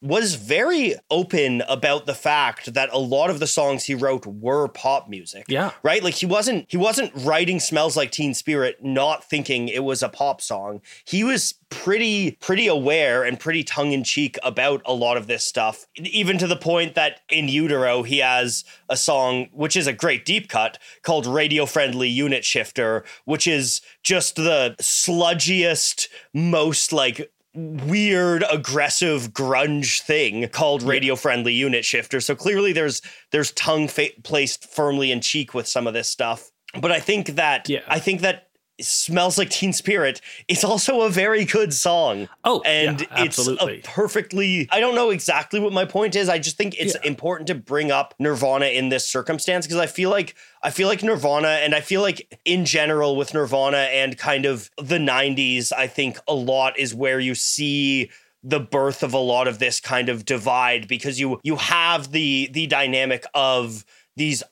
was 0.00 0.34
very 0.34 0.94
open 1.10 1.62
about 1.68 2.06
the 2.06 2.14
fact 2.14 2.72
that 2.72 2.88
a 2.90 2.98
lot 2.98 3.28
of 3.28 3.38
the 3.38 3.46
songs 3.46 3.84
he 3.84 3.94
wrote 3.94 4.26
were 4.26 4.68
pop 4.68 5.08
music. 5.08 5.44
Yeah. 5.46 5.72
Right? 5.82 6.02
Like 6.02 6.14
he 6.14 6.26
wasn't 6.26 6.66
he 6.68 6.78
wasn't 6.78 7.12
writing 7.14 7.60
Smells 7.60 7.96
Like 7.96 8.10
Teen 8.10 8.32
Spirit 8.32 8.82
not 8.82 9.24
thinking 9.24 9.68
it 9.68 9.84
was 9.84 10.02
a 10.02 10.08
pop 10.08 10.40
song. 10.40 10.80
He 11.04 11.22
was 11.22 11.54
pretty 11.70 12.32
pretty 12.40 12.66
aware 12.66 13.24
and 13.24 13.38
pretty 13.38 13.62
tongue 13.62 13.92
in 13.92 14.04
cheek 14.04 14.38
about 14.42 14.80
a 14.86 14.94
lot 14.94 15.18
of 15.18 15.26
this 15.26 15.44
stuff. 15.44 15.86
Even 15.96 16.38
to 16.38 16.46
the 16.46 16.56
point 16.56 16.94
that 16.94 17.20
in 17.28 17.48
Utero 17.48 18.02
he 18.02 18.18
has 18.18 18.64
a 18.88 18.96
song 18.96 19.48
which 19.52 19.76
is 19.76 19.86
a 19.86 19.92
great 19.92 20.24
deep 20.24 20.48
cut 20.48 20.78
called 21.02 21.26
Radio 21.26 21.66
Friendly 21.66 22.08
Unit 22.08 22.42
Shifter, 22.44 23.04
which 23.26 23.46
is 23.46 23.82
just 24.02 24.36
the 24.36 24.76
sludgiest 24.80 26.08
most 26.32 26.90
like 26.90 27.30
weird 27.58 28.44
aggressive 28.50 29.32
grunge 29.32 30.02
thing 30.02 30.48
called 30.48 30.82
radio 30.82 31.16
friendly 31.16 31.52
unit 31.52 31.84
shifter. 31.84 32.20
So 32.20 32.34
clearly 32.34 32.72
there's 32.72 33.02
there's 33.32 33.52
tongue 33.52 33.88
fa- 33.88 34.08
placed 34.22 34.70
firmly 34.70 35.10
in 35.10 35.20
cheek 35.20 35.54
with 35.54 35.66
some 35.66 35.86
of 35.86 35.94
this 35.94 36.08
stuff. 36.08 36.50
But 36.78 36.92
i 36.92 37.00
think 37.00 37.28
that 37.36 37.68
yeah. 37.68 37.80
i 37.88 37.98
think 37.98 38.20
that 38.20 38.47
smells 38.80 39.38
like 39.38 39.50
teen 39.50 39.72
spirit 39.72 40.20
it's 40.46 40.64
also 40.64 41.02
a 41.02 41.10
very 41.10 41.44
good 41.44 41.72
song 41.74 42.28
oh 42.44 42.60
and 42.62 43.00
yeah, 43.00 43.24
it's 43.24 43.48
a 43.48 43.80
perfectly 43.84 44.68
i 44.70 44.80
don't 44.80 44.94
know 44.94 45.10
exactly 45.10 45.58
what 45.58 45.72
my 45.72 45.84
point 45.84 46.14
is 46.14 46.28
i 46.28 46.38
just 46.38 46.56
think 46.56 46.74
it's 46.78 46.94
yeah. 46.94 47.08
important 47.08 47.46
to 47.46 47.54
bring 47.54 47.90
up 47.90 48.14
nirvana 48.18 48.66
in 48.66 48.88
this 48.88 49.08
circumstance 49.08 49.66
because 49.66 49.80
i 49.80 49.86
feel 49.86 50.10
like 50.10 50.34
i 50.62 50.70
feel 50.70 50.88
like 50.88 51.02
nirvana 51.02 51.48
and 51.48 51.74
i 51.74 51.80
feel 51.80 52.02
like 52.02 52.38
in 52.44 52.64
general 52.64 53.16
with 53.16 53.34
nirvana 53.34 53.88
and 53.92 54.16
kind 54.16 54.44
of 54.44 54.70
the 54.76 54.98
90s 54.98 55.72
i 55.72 55.86
think 55.86 56.18
a 56.28 56.34
lot 56.34 56.78
is 56.78 56.94
where 56.94 57.20
you 57.20 57.34
see 57.34 58.10
the 58.42 58.60
birth 58.60 59.02
of 59.02 59.12
a 59.12 59.18
lot 59.18 59.48
of 59.48 59.58
this 59.58 59.80
kind 59.80 60.08
of 60.08 60.24
divide 60.24 60.86
because 60.86 61.18
you 61.18 61.40
you 61.42 61.56
have 61.56 62.12
the 62.12 62.48
the 62.52 62.66
dynamic 62.66 63.24
of 63.34 63.84
these 64.16 64.42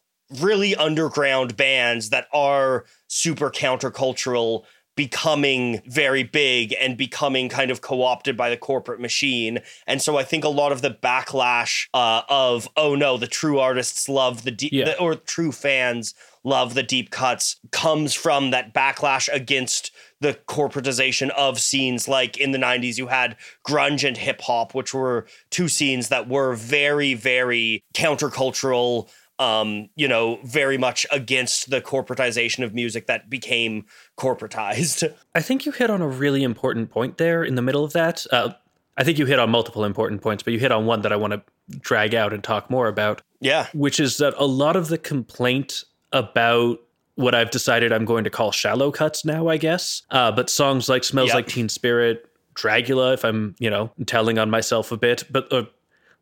really 0.41 0.75
underground 0.75 1.57
bands 1.57 2.11
that 2.11 2.27
are 2.33 2.85
super 3.09 3.51
countercultural 3.51 4.65
becoming 4.97 5.83
very 5.87 6.23
big 6.23 6.75
and 6.81 6.97
becoming 6.97 7.51
kind 7.51 7.71
of 7.71 7.83
co-opted 7.83 8.37
by 8.37 8.49
the 8.49 8.57
corporate 8.57 8.99
machine 8.99 9.59
and 9.87 10.01
so 10.01 10.17
i 10.17 10.25
think 10.25 10.43
a 10.43 10.49
lot 10.49 10.73
of 10.73 10.81
the 10.81 10.91
backlash 10.91 11.87
uh, 11.93 12.23
of 12.29 12.67
oh 12.77 12.95
no 12.95 13.19
the 13.19 13.27
true 13.27 13.59
artists 13.59 14.09
love 14.09 14.43
the 14.43 14.51
deep 14.51 14.73
yeah. 14.73 14.95
or 14.99 15.15
true 15.15 15.53
fans 15.53 16.15
love 16.45 16.75
the 16.75 16.83
deep 16.83 17.11
cuts 17.11 17.61
comes 17.73 18.15
from 18.15 18.51
that 18.51 18.73
backlash 18.73 19.29
against 19.33 19.91
the 20.21 20.33
corporatization 20.49 21.29
of 21.31 21.61
scenes 21.61 22.09
like 22.09 22.39
in 22.39 22.53
the 22.53 22.59
90s 22.59 22.97
you 22.97 23.09
had 23.09 23.37
grunge 23.69 24.07
and 24.07 24.17
hip 24.17 24.41
hop 24.41 24.75
which 24.75 24.95
were 24.95 25.27
two 25.51 25.69
scenes 25.69 26.09
that 26.09 26.27
were 26.27 26.55
very 26.55 27.13
very 27.13 27.85
countercultural 27.95 29.11
um, 29.39 29.91
you 29.95 30.09
know, 30.09 30.39
very 30.45 30.79
much 30.79 31.07
against 31.11 31.71
the 31.71 31.81
corporatization 31.81 32.65
of 32.65 32.75
music 32.75 33.07
that 33.07 33.29
became 33.29 33.85
corporatized. 34.17 35.13
I 35.35 35.43
think 35.43 35.67
you 35.67 35.73
hit 35.73 35.91
on 35.91 36.01
a 36.01 36.09
really 36.09 36.43
important 36.43 36.91
point 36.91 37.19
there 37.19 37.45
in 37.45 37.55
the 37.55 37.63
middle 37.63 37.85
of 37.85 37.93
that. 37.93 38.27
Uh, 38.31 38.53
I 38.97 39.05
think 39.05 39.19
you 39.19 39.27
hit 39.27 39.39
on 39.39 39.51
multiple 39.51 39.85
important 39.85 40.23
points, 40.23 40.43
but 40.43 40.53
you 40.53 40.59
hit 40.59 40.73
on 40.73 40.87
one 40.87 41.03
that 41.03 41.13
I 41.13 41.17
want 41.17 41.35
to 41.35 41.43
drag 41.81 42.15
out 42.15 42.33
and 42.33 42.43
talk 42.43 42.71
more 42.71 42.89
about. 42.89 43.21
Yeah. 43.41 43.67
Which 43.75 44.01
is 44.01 44.17
that 44.19 44.35
a 44.39 44.47
lot 44.47 44.77
of 44.77 44.89
the 44.89 44.99
complaint 44.99 45.85
about 46.13 46.81
what 47.17 47.35
I've 47.35 47.51
decided 47.51 47.93
I'm 47.93 48.05
going 48.05 48.25
to 48.25 48.31
call 48.31 48.53
shallow 48.53 48.91
cuts 48.91 49.25
now, 49.25 49.49
I 49.49 49.59
guess. 49.59 50.03
Uh, 50.11 50.33
but 50.33 50.49
songs 50.49 50.89
like 50.89 51.05
"Smells 51.05 51.29
Yep. 51.29 51.35
Like 51.35 51.47
Teen 51.49 51.69
Spirit," 51.69 52.27
"Dragula," 52.55 53.15
if 53.15 53.25
I'm 53.25 53.55
you 53.59 53.69
know 53.69 53.91
telling 54.07 54.39
on 54.39 54.51
myself 54.51 54.93
a 54.93 54.97
bit, 54.97 55.25
but. 55.31 55.53
Uh, 55.53 55.65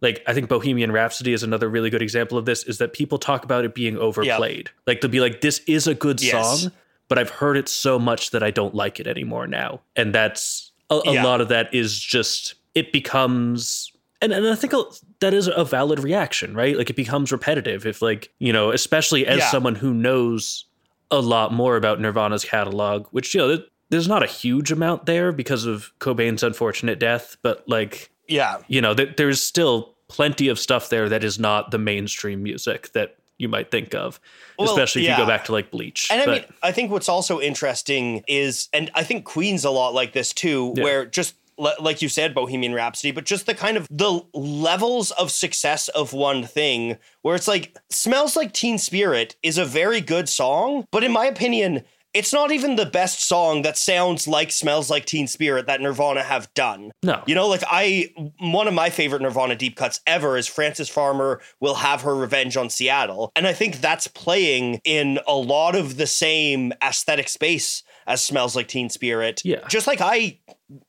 like 0.04 0.22
I 0.28 0.32
think 0.34 0.48
Bohemian 0.48 0.92
Rhapsody 0.92 1.32
is 1.32 1.42
another 1.42 1.68
really 1.68 1.90
good 1.90 2.02
example 2.02 2.38
of 2.38 2.44
this 2.44 2.62
is 2.62 2.78
that 2.78 2.92
people 2.92 3.18
talk 3.18 3.44
about 3.44 3.64
it 3.64 3.74
being 3.74 3.96
overplayed. 3.98 4.70
Like 4.86 5.00
they'll 5.00 5.10
be 5.10 5.18
like 5.20 5.40
this 5.40 5.60
is 5.66 5.86
a 5.88 5.94
good 5.94 6.22
Yes. 6.22 6.60
song, 6.62 6.70
but 7.08 7.18
I've 7.18 7.30
heard 7.30 7.56
it 7.56 7.68
so 7.68 7.98
much 7.98 8.30
that 8.30 8.42
I 8.44 8.50
don't 8.52 8.74
like 8.74 9.00
it 9.00 9.06
anymore 9.08 9.46
now. 9.48 9.80
And 9.96 10.14
that's 10.14 10.70
a, 10.90 11.00
a 11.06 11.12
Yeah. 11.14 11.24
lot 11.24 11.40
of 11.40 11.48
that 11.48 11.74
is 11.74 11.98
just 11.98 12.54
it 12.76 12.92
becomes 12.92 13.90
and, 14.22 14.32
and 14.32 14.46
I 14.46 14.54
think 14.54 14.72
that 15.20 15.34
is 15.34 15.48
a 15.54 15.64
valid 15.64 15.98
reaction, 16.00 16.54
right? 16.54 16.78
Like 16.78 16.88
it 16.88 16.96
becomes 16.96 17.30
repetitive 17.32 17.84
if 17.84 18.00
like, 18.00 18.30
you 18.38 18.52
know, 18.52 18.70
especially 18.70 19.26
as 19.26 19.38
Yeah. 19.40 19.50
someone 19.50 19.74
who 19.74 19.92
knows 19.92 20.64
a 21.10 21.20
lot 21.20 21.52
more 21.52 21.76
about 21.76 22.00
Nirvana's 22.00 22.44
catalog, 22.44 23.06
which 23.10 23.34
you 23.34 23.40
know, 23.40 23.58
there's 23.90 24.08
not 24.08 24.22
a 24.22 24.26
huge 24.26 24.72
amount 24.72 25.04
there 25.06 25.30
because 25.30 25.66
of 25.66 25.92
Cobain's 26.00 26.42
unfortunate 26.42 26.98
death, 26.98 27.36
but 27.42 27.68
like 27.68 28.10
Yeah. 28.28 28.58
you 28.66 28.80
know, 28.80 28.94
th- 28.94 29.16
there's 29.16 29.42
still 29.42 29.93
plenty 30.08 30.48
of 30.48 30.58
stuff 30.58 30.88
there 30.88 31.08
that 31.08 31.24
is 31.24 31.38
not 31.38 31.70
the 31.70 31.78
mainstream 31.78 32.42
music 32.42 32.92
that 32.92 33.16
you 33.38 33.48
might 33.48 33.70
think 33.70 33.94
of, 33.94 34.20
Well, 34.58 34.68
especially 34.70 35.02
if 35.06 35.10
you 35.10 35.16
go 35.16 35.26
back 35.26 35.44
to 35.46 35.52
like 35.52 35.70
Bleach. 35.70 36.08
And 36.10 36.22
I 36.22 36.26
mean, 36.26 36.44
I 36.62 36.70
think 36.70 36.90
what's 36.92 37.08
also 37.08 37.40
interesting 37.40 38.22
is, 38.28 38.68
and 38.72 38.90
I 38.94 39.02
think 39.02 39.24
Queen's 39.24 39.64
a 39.64 39.70
lot 39.70 39.92
like 39.92 40.12
this 40.12 40.32
too, 40.32 40.72
Yeah. 40.76 40.84
where 40.84 41.06
just 41.06 41.34
like 41.56 42.02
you 42.02 42.08
said, 42.08 42.34
Bohemian 42.34 42.74
Rhapsody, 42.74 43.12
but 43.12 43.24
just 43.24 43.46
the 43.46 43.54
kind 43.54 43.76
of 43.76 43.86
the 43.88 44.20
levels 44.34 45.12
of 45.12 45.30
success 45.30 45.88
of 45.88 46.12
one 46.12 46.44
thing, 46.44 46.96
where 47.22 47.36
it's 47.36 47.46
like 47.46 47.76
"Smells 47.90 48.34
Like 48.34 48.52
Teen 48.52 48.76
Spirit" 48.76 49.36
is 49.42 49.56
a 49.56 49.64
very 49.64 50.00
good 50.00 50.28
song, 50.28 50.86
but 50.90 51.04
in 51.04 51.12
my 51.12 51.26
opinion. 51.26 51.84
It's 52.14 52.32
not 52.32 52.52
even 52.52 52.76
the 52.76 52.86
best 52.86 53.26
song 53.26 53.62
that 53.62 53.76
sounds 53.76 54.28
like 54.28 54.52
Smells 54.52 54.88
Like 54.88 55.04
Teen 55.04 55.26
Spirit 55.26 55.66
that 55.66 55.80
Nirvana 55.80 56.22
have 56.22 56.52
done. 56.54 56.92
no, 57.02 57.22
You 57.26 57.34
know, 57.34 57.48
like 57.48 57.64
I, 57.66 58.12
one 58.38 58.68
of 58.68 58.74
my 58.74 58.88
favorite 58.88 59.20
Nirvana 59.20 59.56
deep 59.56 59.74
cuts 59.74 60.00
ever 60.06 60.36
is 60.36 60.46
Frances 60.46 60.88
Farmer 60.88 61.40
will 61.60 61.74
have 61.74 62.02
her 62.02 62.14
revenge 62.14 62.56
on 62.56 62.70
Seattle. 62.70 63.32
And 63.34 63.48
I 63.48 63.52
think 63.52 63.80
that's 63.80 64.06
playing 64.06 64.80
in 64.84 65.18
a 65.26 65.34
lot 65.34 65.74
of 65.74 65.96
the 65.96 66.06
same 66.06 66.72
aesthetic 66.80 67.28
space 67.28 67.82
as 68.06 68.24
Smells 68.24 68.54
Like 68.56 68.68
Teen 68.68 68.88
Spirit. 68.90 69.42
Yeah. 69.44 69.66
Just 69.68 69.86
like 69.86 70.00
I 70.00 70.38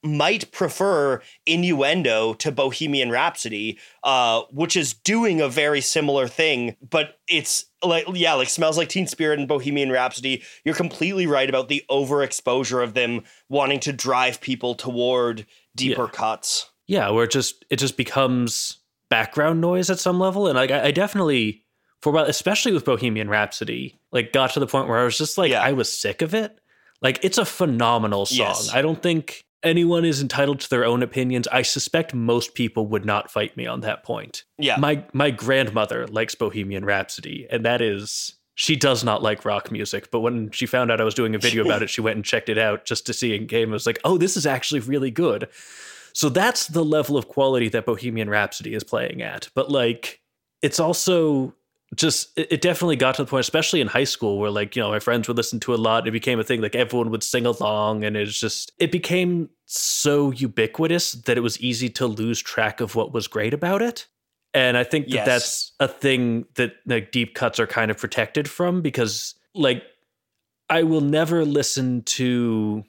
might 0.04 0.52
prefer 0.52 1.22
Innuendo 1.46 2.34
to 2.36 2.52
Bohemian 2.52 3.12
Rhapsody, 3.12 3.80
uh, 4.04 4.42
which 4.52 4.76
is 4.76 4.94
doing 4.94 5.42
a 5.42 5.50
very 5.50 5.82
similar 5.82 6.28
thing, 6.28 6.76
but 6.88 7.20
it's 7.28 7.66
like, 7.84 8.06
yeah, 8.14 8.34
like 8.34 8.50
Smells 8.50 8.78
Like 8.78 8.90
Teen 8.90 9.08
Spirit 9.08 9.40
and 9.40 9.48
Bohemian 9.48 9.92
Rhapsody. 9.92 10.44
You're 10.64 10.76
completely 10.76 11.28
right 11.28 11.50
about 11.50 11.70
the 11.70 11.84
overexposure 11.90 12.84
of 12.84 12.94
them 12.94 13.24
wanting 13.50 13.80
to 13.82 13.94
drive 13.94 14.42
people 14.42 14.76
toward 14.76 15.46
deeper 15.76 16.04
Yeah. 16.04 16.10
cuts. 16.12 16.70
yeah, 16.88 17.10
where 17.10 17.26
it 17.26 17.32
just 17.32 17.66
it 17.70 17.78
just 17.78 17.98
becomes 17.98 18.78
background 19.10 19.62
noise 19.62 19.90
at 19.90 20.00
some 20.00 20.20
level, 20.20 20.48
and 20.48 20.56
like 20.56 20.72
I, 20.72 20.86
I 20.88 20.92
definitely 20.92 21.64
for 22.02 22.10
a 22.10 22.12
while, 22.14 22.26
especially 22.26 22.72
with 22.74 22.86
Bohemian 22.86 23.30
Rhapsody, 23.30 24.00
like 24.12 24.32
got 24.32 24.52
to 24.54 24.60
the 24.60 24.68
point 24.68 24.88
where 24.88 25.00
I 25.00 25.04
was 25.04 25.18
just 25.18 25.38
like 25.38 25.52
Yeah. 25.52 25.62
I 25.62 25.72
was 25.74 25.92
sick 25.92 26.22
of 26.22 26.34
it. 26.34 26.60
Like 27.06 27.20
it's 27.22 27.38
a 27.38 27.46
phenomenal 27.46 28.26
song. 28.26 28.48
Yes. 28.48 28.74
I 28.74 28.82
don't 28.82 29.00
think 29.00 29.44
anyone 29.62 30.06
is 30.06 30.24
entitled 30.24 30.60
to 30.62 30.70
their 30.72 30.86
own 30.86 31.04
opinions. 31.04 31.48
I 31.50 31.62
suspect 31.62 32.16
most 32.16 32.56
people 32.56 32.88
would 32.88 33.06
not 33.06 33.30
fight 33.30 33.56
me 33.56 33.68
on 33.68 33.82
that 33.82 34.04
point. 34.04 34.44
Yeah. 34.58 34.78
My 34.78 35.06
my 35.14 35.30
grandmother 35.30 36.08
likes 36.08 36.34
Bohemian 36.34 36.84
Rhapsody, 36.84 37.46
and 37.52 37.64
that 37.64 37.80
is 37.80 38.34
she 38.56 38.76
does 38.76 39.04
not 39.04 39.22
like 39.22 39.46
rock 39.46 39.72
music. 39.72 40.10
But 40.10 40.22
when 40.22 40.50
she 40.50 40.66
found 40.66 40.90
out 40.90 41.00
I 41.00 41.04
was 41.04 41.14
doing 41.14 41.36
a 41.36 41.38
video 41.38 41.64
about 41.64 41.84
it, 41.84 41.92
she 41.92 42.02
went 42.02 42.16
and 42.16 42.26
checked 42.26 42.50
it 42.50 42.58
out 42.58 42.86
just 42.86 43.06
to 43.06 43.14
see 43.14 43.36
in 43.36 43.46
game. 43.46 43.70
I 43.70 43.74
was 43.74 43.86
like, 43.86 44.00
oh, 44.04 44.18
this 44.18 44.36
is 44.36 44.48
actually 44.48 44.80
really 44.80 45.12
good. 45.12 45.48
So 46.14 46.30
that's 46.30 46.66
the 46.66 46.84
level 46.84 47.18
of 47.18 47.28
quality 47.28 47.70
that 47.70 47.86
Bohemian 47.86 48.32
Rhapsody 48.32 48.74
is 48.74 48.84
playing 48.84 49.22
at. 49.22 49.50
But 49.54 49.70
like, 49.70 50.22
it's 50.64 50.80
also 50.80 51.54
just 51.96 52.38
it 52.38 52.48
it 52.52 52.62
definitely 52.62 52.96
got 52.96 53.16
to 53.16 53.24
the 53.24 53.30
point, 53.30 53.42
especially 53.42 53.82
in 53.82 53.88
high 53.88 54.04
school, 54.04 54.38
where 54.40 54.52
like 54.52 54.76
you 54.76 54.82
know 54.82 54.90
my 54.90 55.00
friends 55.00 55.28
would 55.28 55.38
listen 55.38 55.60
to 55.62 55.74
a 55.74 55.78
lot. 55.78 56.08
It 56.08 56.12
became 56.12 56.40
a 56.40 56.44
thing. 56.44 56.62
Like 56.62 56.76
everyone 56.76 57.10
would 57.12 57.24
sing 57.24 57.46
along, 57.46 58.04
and 58.04 58.16
it's 58.18 58.40
just 58.40 58.72
it 58.80 58.92
became 58.92 59.50
so 59.66 60.32
ubiquitous 60.32 61.14
that 61.14 61.38
it 61.38 61.42
was 61.42 61.60
easy 61.60 61.90
to 61.90 62.08
lose 62.08 62.42
track 62.42 62.82
of 62.82 62.96
what 62.96 63.14
was 63.14 63.28
great 63.28 63.54
about 63.54 63.82
it. 63.82 64.08
And 64.54 64.78
I 64.78 64.84
think 64.84 65.08
that 65.08 65.14
Yes. 65.14 65.26
that's 65.26 65.72
a 65.80 65.88
thing 65.88 66.46
that 66.56 66.76
like 66.86 67.12
deep 67.12 67.36
cuts 67.36 67.60
are 67.60 67.68
kind 67.68 67.92
of 67.92 67.98
protected 67.98 68.50
from 68.50 68.82
because 68.82 69.36
like 69.54 69.84
I 70.70 70.84
will 70.84 71.02
never 71.02 71.44
listen 71.46 72.04
to 72.04 72.84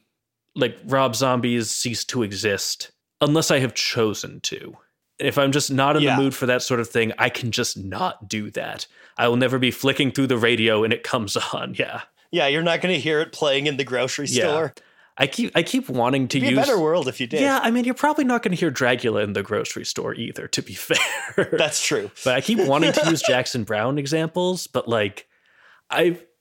like 0.54 0.78
Rob 0.86 1.14
Zombie's 1.16 1.70
Cease 1.70 2.04
to 2.06 2.22
Exist 2.22 2.92
unless 3.20 3.50
I 3.50 3.58
have 3.58 3.74
chosen 3.74 4.40
to. 4.42 4.76
If 5.18 5.38
I'm 5.38 5.52
just 5.52 5.70
not 5.70 5.96
in 5.96 6.02
Yeah. 6.02 6.16
the 6.16 6.22
mood 6.22 6.34
for 6.34 6.46
that 6.46 6.62
sort 6.62 6.80
of 6.80 6.88
thing, 6.88 7.12
I 7.18 7.28
can 7.30 7.50
just 7.50 7.76
not 7.78 8.28
do 8.28 8.50
that. 8.50 8.86
I 9.16 9.28
will 9.28 9.36
never 9.36 9.58
be 9.58 9.70
flicking 9.70 10.10
through 10.12 10.26
the 10.26 10.36
radio 10.36 10.84
and 10.84 10.92
it 10.92 11.02
comes 11.02 11.36
on. 11.52 11.74
Yeah. 11.78 12.02
Yeah, 12.30 12.48
you're 12.48 12.62
not 12.62 12.80
going 12.80 12.94
to 12.94 13.00
hear 13.00 13.20
it 13.20 13.32
playing 13.32 13.66
in 13.66 13.76
the 13.78 13.84
grocery 13.84 14.26
Yeah. 14.28 14.42
store. 14.44 14.74
I 15.18 15.26
keep 15.26 15.52
I 15.56 15.62
keep 15.62 15.88
wanting 15.88 16.28
to 16.28 16.36
It'd 16.36 16.50
be 16.50 16.54
use 16.54 16.58
a 16.58 16.60
better 16.70 16.78
world 16.78 17.08
if 17.08 17.18
you 17.20 17.26
did. 17.26 17.40
Yeah, 17.40 17.58
I 17.62 17.70
mean 17.70 17.84
you're 17.86 17.94
probably 17.94 18.24
not 18.24 18.42
going 18.42 18.54
to 18.54 18.60
hear 18.60 18.70
Dragula 18.70 19.24
in 19.24 19.32
the 19.32 19.42
grocery 19.42 19.86
store 19.86 20.14
either 20.14 20.46
to 20.48 20.60
be 20.62 20.74
fair. 20.74 20.98
That's 21.52 21.82
true. 21.82 22.10
but 22.22 22.34
I 22.34 22.42
keep 22.42 22.58
wanting 22.58 22.92
to 22.92 23.08
use 23.08 23.22
Jackson 23.26 23.64
Browne 23.64 23.96
examples, 23.96 24.66
but 24.66 24.86
like 24.88 25.26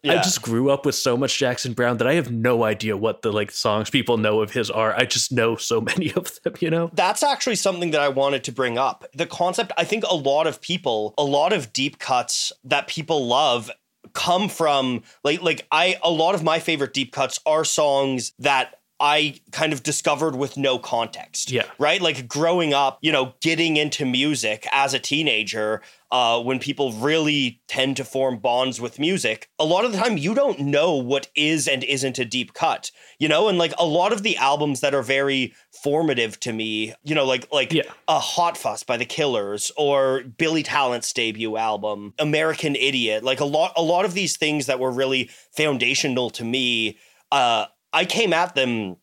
I 0.05 0.17
I 0.19 0.21
just 0.21 0.41
grew 0.41 0.69
up 0.69 0.85
with 0.85 0.95
so 0.95 1.17
much 1.17 1.37
Jackson 1.37 1.73
Browne 1.73 1.97
that 1.97 2.07
I 2.07 2.13
have 2.13 2.31
no 2.31 2.63
idea 2.63 2.97
what 2.97 3.21
the 3.21 3.31
like 3.31 3.51
songs 3.51 3.89
people 3.89 4.17
know 4.17 4.41
of 4.41 4.51
his 4.51 4.69
are. 4.69 4.93
I 4.95 5.05
just 5.05 5.31
know 5.31 5.55
so 5.55 5.81
many 5.95 6.11
of 6.13 6.31
them, 6.43 6.53
you 6.59 6.69
know? 6.69 6.89
That's 6.93 7.23
actually 7.23 7.55
something 7.55 7.91
that 7.91 8.01
I 8.01 8.09
wanted 8.09 8.43
to 8.45 8.51
bring 8.51 8.77
up. 8.77 9.05
The 9.13 9.25
concept, 9.25 9.71
I 9.77 9.83
think 9.83 10.03
a 10.03 10.15
lot 10.15 10.47
of 10.47 10.61
people, 10.61 11.13
a 11.17 11.23
lot 11.23 11.53
of 11.53 11.73
deep 11.73 11.99
cuts 11.99 12.51
that 12.63 12.87
people 12.87 13.27
love 13.27 13.71
come 14.13 14.47
from 14.47 15.03
like 15.23 15.41
like 15.41 15.67
I 15.71 15.97
a 16.03 16.09
lot 16.09 16.35
of 16.35 16.43
my 16.43 16.59
favorite 16.59 16.93
deep 16.93 17.11
cuts 17.11 17.39
are 17.45 17.65
songs 17.65 18.33
that 18.39 18.75
I 18.99 19.39
kind 19.51 19.73
of 19.73 19.83
discovered 19.83 20.35
with 20.35 20.55
no 20.57 20.79
context. 20.79 21.51
Yeah. 21.51 21.65
Right? 21.77 22.01
Like 22.01 22.27
growing 22.27 22.73
up, 22.73 22.99
you 23.01 23.11
know, 23.11 23.33
getting 23.41 23.77
into 23.77 24.05
music 24.05 24.65
as 24.71 24.93
a 24.93 24.99
teenager, 24.99 25.81
uh, 26.15 26.39
when 26.41 26.59
people 26.59 26.93
really 26.93 27.59
tend 27.67 27.97
to 27.97 28.05
form 28.05 28.37
bonds 28.37 28.79
with 28.79 28.99
music, 28.99 29.49
a 29.59 29.65
lot 29.65 29.83
of 29.83 29.91
the 29.91 29.97
time 29.97 30.17
you 30.17 30.33
don't 30.33 30.59
know 30.61 30.95
what 30.95 31.27
is 31.35 31.67
and 31.67 31.83
isn't 31.83 32.17
a 32.17 32.23
deep 32.23 32.53
cut. 32.53 32.89
You 33.19 33.27
know, 33.27 33.49
and 33.49 33.57
like 33.57 33.73
a 33.77 33.85
lot 33.85 34.13
of 34.13 34.23
the 34.23 34.37
albums 34.37 34.79
that 34.79 34.95
are 34.95 35.01
very 35.01 35.53
formative 35.83 36.39
to 36.39 36.53
me, 36.53 36.93
you 37.03 37.15
know, 37.15 37.25
like 37.25 37.51
like 37.51 37.73
Yeah. 37.73 37.91
a 38.07 38.17
Hot 38.17 38.55
Fuss 38.57 38.81
by 38.83 38.95
the 38.95 39.03
Killers 39.03 39.73
or 39.75 40.23
Billy 40.23 40.63
Talent's 40.63 41.11
debut 41.11 41.57
album, 41.57 42.13
American 42.17 42.77
Idiot, 42.77 43.25
like 43.25 43.41
a 43.41 43.45
lot 43.45 43.73
a 43.75 43.83
lot 43.83 44.05
of 44.05 44.13
these 44.13 44.37
things 44.37 44.67
that 44.67 44.79
were 44.79 44.91
really 44.91 45.29
foundational 45.51 46.29
to 46.29 46.45
me, 46.45 46.97
uh, 47.29 47.65
I 47.91 48.05
came 48.05 48.31
at 48.31 48.55
them 48.55 48.95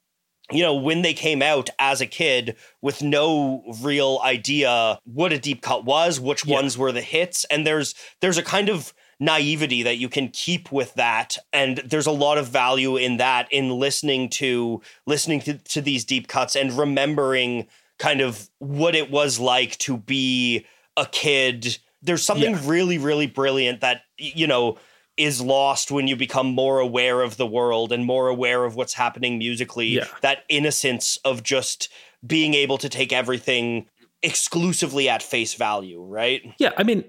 you 0.52 0.62
know, 0.62 0.74
when 0.74 1.02
they 1.02 1.14
came 1.14 1.42
out 1.42 1.70
as 1.78 2.00
a 2.00 2.06
kid 2.06 2.56
with 2.80 3.02
no 3.02 3.62
real 3.80 4.20
idea 4.24 4.98
what 5.04 5.32
a 5.32 5.38
deep 5.38 5.62
cut 5.62 5.84
was, 5.84 6.20
which 6.20 6.44
Yeah. 6.44 6.56
ones 6.56 6.76
were 6.78 6.92
the 6.92 7.00
hits, 7.02 7.44
and 7.50 7.66
there's 7.66 7.94
there's 8.20 8.38
a 8.38 8.42
kind 8.42 8.68
of 8.68 8.92
naivety 9.20 9.82
that 9.84 9.98
you 9.98 10.08
can 10.08 10.28
keep 10.28 10.72
with 10.72 10.94
that 10.94 11.38
and 11.52 11.78
there's 11.86 12.06
a 12.08 12.10
lot 12.10 12.38
of 12.38 12.48
value 12.48 12.96
in 12.96 13.18
that 13.18 13.46
in 13.52 13.70
listening 13.70 14.28
to 14.28 14.82
listening 15.06 15.38
to, 15.40 15.54
to 15.58 15.80
these 15.80 16.04
deep 16.04 16.26
cuts 16.26 16.56
and 16.56 16.72
remembering 16.76 17.68
kind 18.00 18.20
of 18.20 18.50
what 18.58 18.96
it 18.96 19.12
was 19.12 19.38
like 19.38 19.78
to 19.78 19.96
be 19.96 20.66
a 20.96 21.06
kid 21.06 21.78
there's 22.02 22.24
something 22.24 22.54
Yeah. 22.54 22.60
really 22.64 22.98
really 22.98 23.28
brilliant 23.28 23.80
that 23.82 24.02
you 24.18 24.48
know 24.48 24.76
is 25.22 25.40
lost 25.40 25.90
when 25.90 26.08
you 26.08 26.16
become 26.16 26.46
more 26.48 26.78
aware 26.80 27.20
of 27.22 27.36
the 27.36 27.46
world 27.46 27.92
and 27.92 28.04
more 28.04 28.28
aware 28.28 28.64
of 28.64 28.74
what's 28.76 28.94
happening 28.94 29.38
musically 29.38 29.88
Yeah. 29.88 30.06
that 30.20 30.44
innocence 30.48 31.18
of 31.24 31.42
just 31.42 31.88
being 32.26 32.54
able 32.54 32.78
to 32.78 32.88
take 32.88 33.12
everything 33.12 33.86
exclusively 34.22 35.08
at 35.08 35.22
face 35.22 35.54
value 35.54 36.02
right 36.02 36.42
Yeah, 36.58 36.72
I 36.76 36.82
mean, 36.84 37.04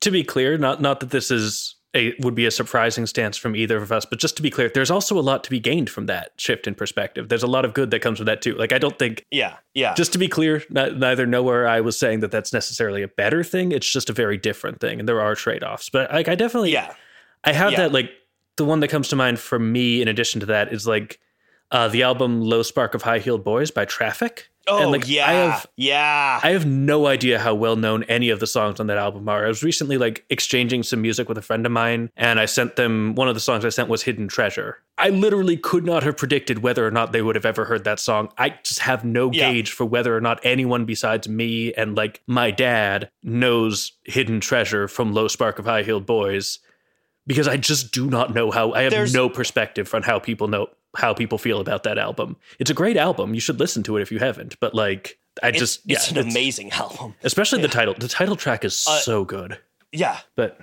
to 0.00 0.10
be 0.10 0.24
clear, 0.24 0.58
not 0.58 0.80
not 0.80 1.00
that 1.00 1.10
this 1.10 1.30
is 1.30 1.74
a 1.94 2.14
would 2.20 2.34
be 2.34 2.44
a 2.46 2.50
surprising 2.50 3.06
stance 3.06 3.36
from 3.38 3.56
either 3.56 3.78
of 3.78 3.90
us, 3.90 4.04
but 4.04 4.18
just 4.18 4.36
to 4.36 4.42
be 4.42 4.50
clear, 4.50 4.68
there's 4.68 4.90
also 4.90 5.18
a 5.18 5.22
lot 5.22 5.42
to 5.44 5.50
be 5.50 5.58
gained 5.60 5.88
from 5.88 6.06
that 6.06 6.32
shift 6.36 6.66
in 6.66 6.74
perspective. 6.74 7.28
There's 7.28 7.42
a 7.44 7.46
lot 7.46 7.64
of 7.64 7.72
good 7.72 7.90
that 7.92 8.00
comes 8.00 8.18
from 8.18 8.26
that 8.26 8.42
too. 8.42 8.54
Like 8.54 8.72
I 8.72 8.78
don't 8.78 8.98
think 8.98 9.24
yeah 9.30 9.54
yeah 9.74 9.94
just 9.94 10.12
to 10.12 10.18
be 10.18 10.28
clear, 10.28 10.62
not, 10.68 10.96
neither 10.98 11.26
nowhere 11.26 11.66
I 11.66 11.80
was 11.80 11.98
saying 11.98 12.20
that 12.20 12.30
that's 12.30 12.52
necessarily 12.52 13.02
a 13.02 13.08
better 13.08 13.42
thing. 13.42 13.72
It's 13.72 13.90
just 13.90 14.10
a 14.10 14.12
very 14.12 14.36
different 14.36 14.80
thing, 14.80 14.98
and 15.00 15.08
there 15.08 15.20
are 15.20 15.34
trade 15.34 15.62
offs. 15.64 15.88
But 15.88 16.12
like, 16.12 16.28
I 16.28 16.34
definitely, 16.34 16.72
yeah 16.72 16.92
I 17.46 17.52
have 17.52 17.72
Yeah. 17.72 17.78
that 17.78 17.92
like 17.92 18.10
the 18.56 18.64
one 18.64 18.80
that 18.80 18.88
comes 18.88 19.08
to 19.08 19.16
mind 19.16 19.38
for 19.38 19.58
me. 19.58 20.02
In 20.02 20.08
addition 20.08 20.40
to 20.40 20.46
that, 20.46 20.72
is 20.72 20.86
like 20.86 21.20
uh, 21.70 21.88
the 21.88 22.02
album 22.02 22.40
"Low 22.42 22.62
Spark 22.62 22.94
of 22.94 23.02
High 23.02 23.18
Heeled 23.18 23.44
Boys" 23.44 23.70
by 23.70 23.84
Traffic. 23.84 24.48
Oh 24.68 24.82
and 24.82 24.90
like 24.90 25.08
yeah, 25.08 25.28
I 25.28 25.32
have 25.34 25.66
yeah. 25.76 26.40
I 26.42 26.50
have 26.50 26.66
no 26.66 27.06
idea 27.06 27.38
how 27.38 27.54
well 27.54 27.76
known 27.76 28.02
any 28.04 28.30
of 28.30 28.40
the 28.40 28.48
songs 28.48 28.80
on 28.80 28.88
that 28.88 28.98
album 28.98 29.28
are. 29.28 29.44
I 29.44 29.48
was 29.48 29.62
recently 29.62 29.96
like 29.96 30.24
exchanging 30.28 30.82
some 30.82 31.00
music 31.02 31.28
with 31.28 31.38
a 31.38 31.42
friend 31.42 31.64
of 31.66 31.70
mine, 31.70 32.10
and 32.16 32.40
I 32.40 32.46
sent 32.46 32.74
them 32.74 33.14
one 33.14 33.28
of 33.28 33.34
the 33.34 33.40
songs 33.40 33.64
I 33.64 33.68
sent 33.68 33.88
was 33.88 34.02
Hidden 34.02 34.26
Treasure. 34.26 34.78
I 34.98 35.10
literally 35.10 35.56
could 35.56 35.84
not 35.84 36.02
have 36.02 36.16
predicted 36.16 36.64
whether 36.64 36.84
or 36.84 36.90
not 36.90 37.12
they 37.12 37.22
would 37.22 37.36
have 37.36 37.46
ever 37.46 37.64
heard 37.64 37.84
that 37.84 38.00
song. 38.00 38.28
I 38.38 38.54
just 38.64 38.80
have 38.80 39.04
no 39.04 39.30
Yeah. 39.30 39.52
gauge 39.52 39.70
for 39.70 39.84
whether 39.84 40.16
or 40.16 40.20
not 40.20 40.40
anyone 40.42 40.84
besides 40.84 41.28
me 41.28 41.72
and 41.74 41.94
like 41.94 42.22
my 42.26 42.50
dad 42.50 43.08
knows 43.22 43.92
Hidden 44.04 44.40
Treasure 44.40 44.88
from 44.88 45.12
Low 45.12 45.28
Spark 45.28 45.60
of 45.60 45.66
High 45.66 45.82
Heeled 45.84 46.06
Boys 46.06 46.58
because 47.26 47.48
I 47.48 47.56
just 47.56 47.92
do 47.92 48.08
not 48.08 48.34
know 48.34 48.50
how 48.50 48.72
I 48.72 48.82
have 48.82 48.92
There's- 48.92 49.12
no 49.12 49.28
perspective 49.28 49.92
on 49.94 50.02
how 50.02 50.18
people 50.18 50.48
know 50.48 50.68
how 50.96 51.12
people 51.12 51.36
feel 51.38 51.60
about 51.60 51.82
that 51.82 51.98
album. 51.98 52.36
It's 52.58 52.70
a 52.70 52.74
great 52.74 52.96
album. 52.96 53.34
You 53.34 53.40
should 53.40 53.60
listen 53.60 53.82
to 53.84 53.96
it 53.98 54.02
if 54.02 54.10
you 54.10 54.18
haven't. 54.18 54.58
But 54.60 54.74
like 54.74 55.18
I 55.42 55.48
It's, 55.48 55.58
just 55.58 55.80
it's 55.86 56.10
yeah, 56.10 56.18
an 56.20 56.28
amazing 56.30 56.70
album. 56.84 57.14
especially 57.22 57.60
the 57.62 57.68
title. 57.68 57.94
The 57.98 58.08
title 58.08 58.36
track 58.36 58.64
is 58.64 58.84
Uh, 58.88 58.98
so 59.00 59.24
good. 59.24 59.58
Yeah, 59.92 60.18
But 60.36 60.58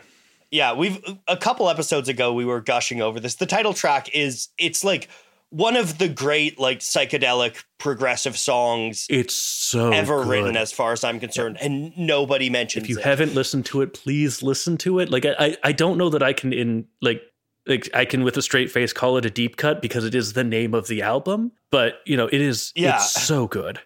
yeah. 0.51 0.73
We've 0.73 0.99
a 1.27 1.37
couple 1.37 1.69
episodes 1.69 2.09
ago 2.09 2.33
we 2.33 2.45
were 2.45 2.61
gushing 2.61 3.01
over 3.01 3.19
this. 3.19 3.35
The 3.35 3.45
title 3.45 3.73
track 3.73 4.09
is 4.15 4.49
it's 4.57 4.83
like 4.83 5.07
one 5.53 5.75
of 5.75 5.99
the 5.99 6.09
great 6.09 6.59
like 6.59 6.79
psychedelic 6.79 7.63
progressive 7.77 8.35
songs 8.35 9.05
it's 9.07 9.35
so 9.35 9.91
ever 9.91 10.23
good. 10.23 10.27
written, 10.29 10.57
as 10.57 10.71
far 10.71 10.93
as 10.93 11.03
I'm 11.03 11.19
concerned, 11.19 11.57
and 11.61 11.95
nobody 11.95 12.49
mentions 12.49 12.85
if 12.85 12.89
you 12.89 12.97
it. 12.97 13.03
haven't 13.03 13.35
listened 13.35 13.67
to 13.67 13.81
it, 13.81 13.93
please 13.93 14.41
listen 14.41 14.77
to 14.79 14.97
it. 14.97 15.11
Like 15.11 15.25
I, 15.25 15.55
I, 15.63 15.71
don't 15.71 15.99
know 15.99 16.09
that 16.09 16.23
I 16.23 16.33
can 16.33 16.53
in 16.53 16.87
like 17.03 17.21
like 17.67 17.87
I 17.93 18.03
can 18.05 18.23
with 18.23 18.35
a 18.35 18.41
straight 18.41 18.71
face 18.71 18.93
call 18.93 19.15
it 19.17 19.25
a 19.25 19.29
deep 19.29 19.55
cut 19.57 19.79
because 19.79 20.05
it 20.05 20.15
is 20.15 20.33
the 20.33 20.43
name 20.43 20.73
of 20.73 20.87
the 20.87 21.03
album. 21.03 21.51
But 21.69 21.99
you 22.05 22.17
know, 22.17 22.25
it 22.25 22.41
is 22.41 22.73
Yeah. 22.75 22.95
it's 22.95 23.11
so 23.11 23.45
good. 23.45 23.79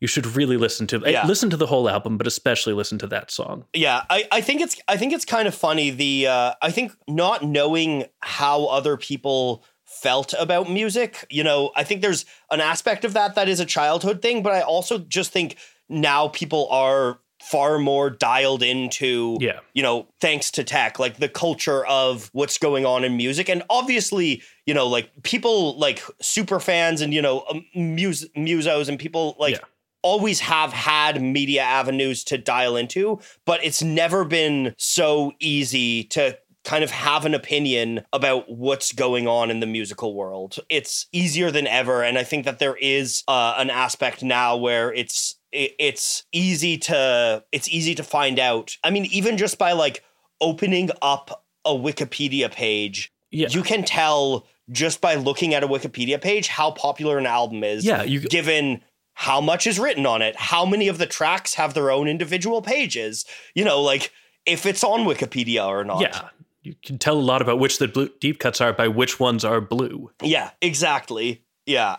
You 0.00 0.08
should 0.08 0.26
really 0.34 0.56
listen 0.56 0.86
to 0.88 1.02
Yeah. 1.04 1.26
listen 1.26 1.50
to 1.50 1.56
the 1.58 1.66
whole 1.66 1.86
album, 1.88 2.16
but 2.16 2.26
especially 2.26 2.72
listen 2.72 2.96
to 2.98 3.06
that 3.08 3.30
song. 3.30 3.66
Yeah, 3.74 4.04
I, 4.08 4.24
I 4.32 4.40
think 4.40 4.62
it's 4.62 4.80
I 4.88 4.96
think 4.96 5.12
it's 5.12 5.26
kind 5.26 5.46
of 5.46 5.54
funny. 5.54 5.90
The 5.90 6.28
uh, 6.28 6.54
I 6.62 6.70
think 6.70 6.92
not 7.06 7.42
knowing 7.44 8.06
how 8.20 8.64
other 8.64 8.96
people 8.96 9.64
felt 10.02 10.34
about 10.38 10.70
music. 10.70 11.26
You 11.30 11.44
know, 11.44 11.70
I 11.76 11.84
think 11.84 12.02
there's 12.02 12.24
an 12.50 12.60
aspect 12.60 13.04
of 13.04 13.12
that 13.14 13.34
that 13.34 13.48
is 13.48 13.60
a 13.60 13.64
childhood 13.66 14.22
thing, 14.22 14.42
but 14.42 14.52
I 14.52 14.60
also 14.62 14.98
just 14.98 15.32
think 15.32 15.56
now 15.88 16.28
people 16.28 16.68
are 16.70 17.18
far 17.42 17.78
more 17.78 18.08
dialed 18.08 18.62
into 18.62 19.36
Yeah. 19.38 19.60
you 19.74 19.82
know 19.82 20.06
thanks 20.18 20.50
to 20.52 20.64
tech 20.64 20.98
like 20.98 21.18
the 21.18 21.28
culture 21.28 21.84
of 21.84 22.30
what's 22.32 22.56
going 22.56 22.86
on 22.86 23.04
in 23.04 23.18
music 23.18 23.50
and 23.50 23.62
obviously 23.68 24.42
you 24.64 24.72
know 24.72 24.86
like 24.86 25.10
people 25.24 25.78
like 25.78 26.02
super 26.22 26.58
fans 26.58 27.02
and 27.02 27.12
you 27.12 27.20
know 27.20 27.44
um, 27.50 27.62
mus- 27.74 28.24
musos 28.34 28.88
and 28.88 28.98
people 28.98 29.36
like 29.38 29.56
Yeah. 29.56 29.60
always 30.00 30.40
have 30.40 30.72
had 30.72 31.20
media 31.20 31.60
avenues 31.62 32.24
to 32.24 32.38
dial 32.38 32.76
into 32.76 33.20
but 33.44 33.62
it's 33.62 33.82
never 33.82 34.24
been 34.24 34.74
so 34.78 35.32
easy 35.38 36.04
to 36.04 36.38
kind 36.64 36.82
of 36.82 36.90
have 36.90 37.24
an 37.26 37.34
opinion 37.34 38.02
about 38.12 38.50
what's 38.50 38.92
going 38.92 39.28
on 39.28 39.50
in 39.50 39.60
the 39.60 39.66
musical 39.66 40.14
world 40.14 40.56
it's 40.70 41.06
easier 41.12 41.50
than 41.50 41.66
ever 41.66 42.02
and 42.02 42.16
i 42.18 42.24
think 42.24 42.44
that 42.44 42.58
there 42.58 42.76
is 42.76 43.22
uh, 43.28 43.54
an 43.58 43.70
aspect 43.70 44.22
now 44.22 44.56
where 44.56 44.92
it's 44.92 45.36
it's 45.52 46.24
easy 46.32 46.76
to 46.78 47.44
it's 47.52 47.68
easy 47.68 47.94
to 47.94 48.02
find 48.02 48.38
out 48.38 48.76
i 48.82 48.90
mean 48.90 49.04
even 49.06 49.36
just 49.36 49.58
by 49.58 49.72
like 49.72 50.02
opening 50.40 50.90
up 51.02 51.44
a 51.64 51.70
wikipedia 51.72 52.50
page 52.50 53.12
Yeah. 53.30 53.48
you 53.50 53.62
can 53.62 53.84
tell 53.84 54.46
just 54.70 55.00
by 55.00 55.14
looking 55.14 55.54
at 55.54 55.62
a 55.62 55.68
wikipedia 55.68 56.20
page 56.20 56.48
how 56.48 56.70
popular 56.72 57.18
an 57.18 57.26
album 57.26 57.62
is 57.62 57.84
Yeah, 57.84 58.02
you 58.02 58.20
given 58.20 58.82
how 59.16 59.40
much 59.40 59.66
is 59.68 59.78
written 59.78 60.06
on 60.06 60.22
it, 60.22 60.34
how 60.36 60.66
many 60.66 60.88
of 60.88 60.98
the 60.98 61.06
tracks 61.06 61.54
have 61.54 61.72
their 61.74 61.88
own 61.92 62.08
individual 62.08 62.62
pages, 62.62 63.24
you 63.54 63.64
know, 63.64 63.80
like 63.80 64.10
if 64.44 64.66
it's 64.66 64.82
on 64.82 65.00
Wikipedia 65.06 65.64
or 65.64 65.84
not. 65.84 66.00
yeah. 66.00 66.28
You 66.64 66.74
can 66.82 66.98
tell 66.98 67.18
a 67.18 67.20
lot 67.20 67.42
about 67.42 67.58
which 67.58 67.78
the 67.78 67.86
blue, 67.86 68.10
deep 68.20 68.38
cuts 68.38 68.60
are 68.60 68.72
by 68.72 68.88
which 68.88 69.20
ones 69.20 69.44
are 69.44 69.60
blue. 69.60 70.10
Yeah, 70.22 70.50
exactly. 70.62 71.44
Yeah. 71.66 71.96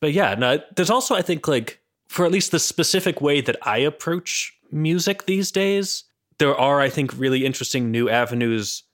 But 0.00 0.12
yeah, 0.12 0.34
no, 0.34 0.60
there's 0.76 0.90
also 0.90 1.14
I 1.14 1.22
think 1.22 1.48
like 1.48 1.80
for 2.08 2.26
at 2.26 2.32
least 2.32 2.52
the 2.52 2.58
specific 2.58 3.20
way 3.20 3.40
that 3.40 3.56
I 3.66 3.78
approach 3.78 4.52
music 4.70 5.24
these 5.24 5.50
days, 5.50 6.04
there 6.38 6.54
are 6.54 6.80
I 6.80 6.90
think 6.90 7.18
really 7.18 7.46
interesting 7.46 7.90
new 7.90 8.08
avenues 8.10 8.84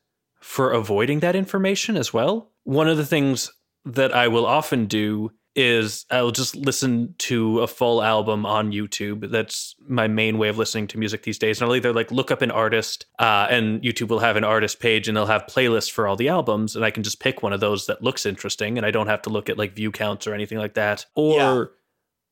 for 0.41 0.71
avoiding 0.71 1.21
that 1.21 1.35
information 1.35 1.97
as 1.97 2.12
well. 2.12 2.53
One 2.62 2.89
of 2.89 2.97
the 2.97 3.07
things 3.07 3.51
that 3.85 4.14
I 4.14 4.29
will 4.29 4.47
often 4.47 4.87
do 4.87 5.33
is 5.59 6.06
I'll 6.09 6.30
just 6.30 6.54
listen 6.54 7.16
to 7.18 7.61
a 7.61 7.66
full 7.66 8.00
album 8.00 8.46
on 8.46 8.70
YouTube. 8.70 9.28
That's 9.30 9.74
my 9.88 10.06
main 10.06 10.38
way 10.38 10.48
of 10.48 10.56
listening 10.56 10.86
to 10.88 10.98
music 10.98 11.24
these 11.24 11.36
days. 11.36 11.61
And 11.61 11.68
I'll 11.68 11.74
either 11.74 11.92
like 11.92 12.12
look 12.12 12.30
up 12.30 12.42
an 12.42 12.52
artist, 12.52 13.06
uh, 13.18 13.48
and 13.50 13.82
YouTube 13.82 14.09
will 14.09 14.20
have 14.20 14.36
an 14.36 14.44
artist 14.44 14.78
page, 14.78 15.09
and 15.09 15.16
they'll 15.16 15.26
have 15.26 15.46
playlists 15.46 15.90
for 15.90 16.06
all 16.06 16.14
the 16.14 16.28
albums, 16.28 16.76
and 16.76 16.84
I 16.84 16.92
can 16.92 17.02
just 17.02 17.18
pick 17.18 17.42
one 17.42 17.52
of 17.52 17.59
those 17.59 17.86
that 17.86 18.02
looks 18.02 18.24
interesting, 18.24 18.78
and 18.78 18.86
I 18.86 18.92
don't 18.92 19.09
have 19.09 19.22
to 19.22 19.30
look 19.30 19.50
at 19.50 19.59
like 19.59 19.74
view 19.74 19.90
counts 19.90 20.26
or 20.28 20.34
anything 20.34 20.59
like 20.59 20.74
that. 20.74 21.06
Or 21.16 21.34
Yeah. 21.34 21.64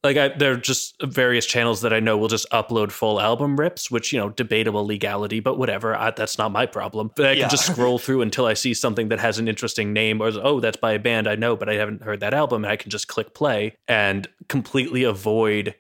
Like 0.05 0.17
I, 0.17 0.29
there 0.29 0.53
are 0.53 0.57
just 0.57 0.95
various 1.03 1.47
channels 1.47 1.81
that 1.81 1.93
I 1.93 2.01
know 2.01 2.17
will 2.17 2.29
just 2.29 2.49
upload 2.51 2.93
full 2.93 3.21
album 3.21 3.59
rips, 3.59 3.91
which 3.91 4.13
you 4.13 4.19
know 4.19 4.31
debatable 4.31 4.85
legality, 4.87 5.41
but 5.41 5.59
whatever. 5.59 5.97
I, 5.97 6.11
that's 6.13 6.39
not 6.39 6.53
my 6.53 6.67
problem. 6.67 7.11
But 7.17 7.27
I 7.27 7.33
Yeah. 7.33 7.41
can 7.43 7.51
just 7.51 7.67
scroll 7.73 7.99
through 7.99 8.23
until 8.23 8.47
I 8.47 8.55
see 8.55 8.75
something 8.75 9.09
that 9.09 9.19
has 9.19 9.39
an 9.39 9.49
interesting 9.49 9.93
name, 9.93 10.21
or 10.21 10.31
oh, 10.43 10.61
that's 10.61 10.77
by 10.77 10.93
a 10.93 10.99
band 10.99 11.27
I 11.27 11.35
know, 11.35 11.57
but 11.57 11.69
I 11.69 11.75
haven't 11.75 12.03
heard 12.03 12.21
that 12.21 12.35
album, 12.35 12.65
and 12.65 12.73
I 12.73 12.77
can 12.77 12.91
just 12.91 13.09
click 13.09 13.35
play 13.35 13.77
and 13.89 14.29
completely 14.49 15.03
avoid 15.03 15.75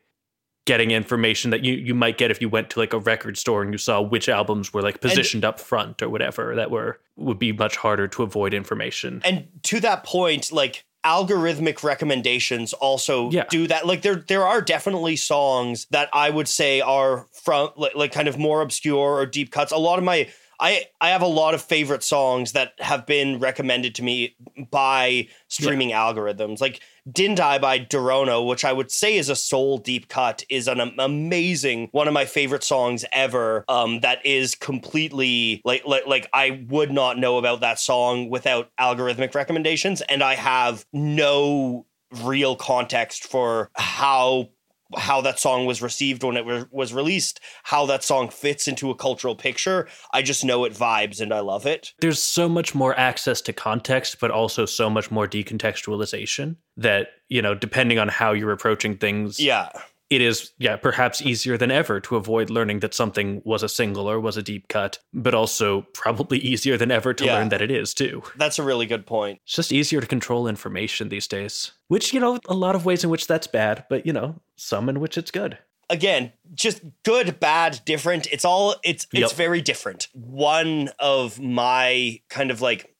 getting 0.66 0.90
information 0.90 1.52
that 1.52 1.64
you 1.64 1.74
you 1.74 1.94
might 1.94 2.18
get 2.18 2.30
if 2.32 2.40
you 2.40 2.48
went 2.48 2.68
to 2.70 2.80
like 2.80 2.92
a 2.92 2.98
record 2.98 3.38
store 3.38 3.62
and 3.62 3.72
you 3.72 3.78
saw 3.78 4.00
which 4.00 4.28
albums 4.28 4.74
were 4.74 4.82
like 4.82 5.00
positioned 5.00 5.44
up 5.44 5.60
front 5.60 6.02
or 6.02 6.08
whatever 6.08 6.56
that 6.56 6.72
were 6.72 6.98
would 7.14 7.38
be 7.38 7.52
much 7.52 7.76
harder 7.76 8.08
to 8.08 8.24
avoid 8.24 8.52
information. 8.52 9.22
And 9.24 9.46
to 9.62 9.78
that 9.80 10.02
point, 10.02 10.50
like 10.50 10.84
algorithmic 11.06 11.82
recommendations 11.84 12.72
also 12.72 13.30
Yeah. 13.30 13.44
do 13.48 13.66
that. 13.68 13.86
Like 13.86 14.02
there 14.02 14.16
there 14.16 14.44
are 14.44 14.60
definitely 14.60 15.14
songs 15.16 15.86
that 15.90 16.08
I 16.12 16.30
would 16.30 16.48
say 16.48 16.80
are 16.80 17.26
from 17.32 17.70
like, 17.76 17.94
like 17.94 18.12
kind 18.12 18.26
of 18.28 18.36
more 18.38 18.60
obscure 18.60 19.14
or 19.20 19.24
deep 19.26 19.52
cuts. 19.52 19.70
A 19.72 19.76
lot 19.76 19.98
of 19.98 20.04
my 20.04 20.28
I 20.60 20.86
I 21.00 21.10
have 21.10 21.22
a 21.22 21.26
lot 21.26 21.54
of 21.54 21.62
favorite 21.62 22.02
songs 22.02 22.52
that 22.52 22.72
have 22.78 23.06
been 23.06 23.38
recommended 23.38 23.94
to 23.96 24.02
me 24.02 24.36
by 24.70 25.28
streaming 25.48 25.90
algorithms. 25.90 26.60
Like 26.60 26.80
Dindai 27.08 27.60
by 27.60 27.78
Dorono, 27.78 28.46
which 28.46 28.64
I 28.64 28.72
would 28.72 28.90
say 28.90 29.16
is 29.16 29.28
a 29.28 29.36
soul 29.36 29.78
deep 29.78 30.08
cut, 30.08 30.44
is 30.48 30.68
an 30.68 30.80
amazing 30.98 31.88
one 31.92 32.08
of 32.08 32.14
my 32.14 32.24
favorite 32.24 32.64
songs 32.64 33.04
ever. 33.12 33.64
Um, 33.68 34.00
that 34.00 34.24
is 34.24 34.54
completely 34.54 35.60
like 35.64 35.84
like 35.86 36.06
like 36.06 36.28
I 36.32 36.64
would 36.68 36.90
not 36.90 37.18
know 37.18 37.38
about 37.38 37.60
that 37.60 37.78
song 37.78 38.30
without 38.30 38.70
algorithmic 38.80 39.34
recommendations, 39.34 40.00
and 40.02 40.22
I 40.22 40.34
have 40.34 40.84
no 40.92 41.86
real 42.22 42.56
context 42.56 43.24
for 43.24 43.70
how 43.74 44.48
how 44.96 45.20
that 45.22 45.38
song 45.38 45.66
was 45.66 45.82
received 45.82 46.22
when 46.22 46.36
it 46.36 46.44
was 46.44 46.66
was 46.70 46.92
released, 46.94 47.40
how 47.64 47.86
that 47.86 48.04
song 48.04 48.28
fits 48.28 48.68
into 48.68 48.90
a 48.90 48.94
cultural 48.94 49.34
picture. 49.34 49.88
I 50.12 50.22
just 50.22 50.44
know 50.44 50.64
it 50.64 50.72
vibes 50.72 51.20
and 51.20 51.32
I 51.32 51.40
love 51.40 51.66
it. 51.66 51.92
there's 52.00 52.22
so 52.22 52.48
much 52.48 52.74
more 52.74 52.96
access 52.98 53.40
to 53.42 53.52
context, 53.52 54.18
but 54.20 54.30
also 54.30 54.64
so 54.66 54.88
much 54.88 55.10
more 55.10 55.26
decontextualization 55.26 56.56
that, 56.76 57.08
you 57.28 57.42
know, 57.42 57.54
depending 57.54 57.98
on 57.98 58.08
how 58.08 58.32
you're 58.32 58.52
approaching 58.52 58.96
things, 58.96 59.40
Yeah. 59.40 59.70
It 60.08 60.20
is, 60.20 60.52
yeah, 60.58 60.76
perhaps 60.76 61.20
easier 61.20 61.56
than 61.56 61.70
ever 61.70 61.98
to 62.00 62.16
avoid 62.16 62.48
learning 62.48 62.80
that 62.80 62.94
something 62.94 63.42
was 63.44 63.62
a 63.62 63.68
single 63.68 64.08
or 64.08 64.20
was 64.20 64.36
a 64.36 64.42
deep 64.42 64.68
cut, 64.68 64.98
but 65.12 65.34
also 65.34 65.82
probably 65.94 66.38
easier 66.52 66.76
than 66.76 66.90
ever 66.90 67.12
to 67.14 67.24
Yeah. 67.24 67.34
learn 67.34 67.48
that 67.48 67.60
it 67.62 67.70
is 67.70 67.92
too. 67.92 68.22
That's 68.36 68.58
a 68.58 68.62
really 68.62 68.86
good 68.86 69.04
point. 69.06 69.40
It's 69.44 69.54
just 69.54 69.72
easier 69.72 70.00
to 70.00 70.06
control 70.06 70.46
information 70.46 71.08
these 71.08 71.26
days, 71.26 71.72
which, 71.88 72.12
you 72.14 72.20
know, 72.20 72.38
a 72.48 72.54
lot 72.54 72.74
of 72.76 72.84
ways 72.84 73.02
in 73.02 73.10
which 73.10 73.26
that's 73.26 73.46
bad, 73.48 73.84
but, 73.90 74.06
you 74.06 74.12
know, 74.12 74.40
some 74.56 74.88
in 74.88 75.00
which 75.00 75.18
it's 75.18 75.30
good. 75.30 75.58
again 75.88 76.32
just 76.54 76.80
good 77.04 77.38
bad 77.38 77.80
different 77.84 78.26
it's 78.32 78.44
all 78.44 78.74
it's 78.82 79.04
it's 79.12 79.30
Yep. 79.30 79.32
very 79.32 79.60
different 79.62 80.08
one 80.14 80.90
of 80.98 81.38
my 81.38 82.20
kind 82.28 82.50
of 82.50 82.60
like 82.60 82.92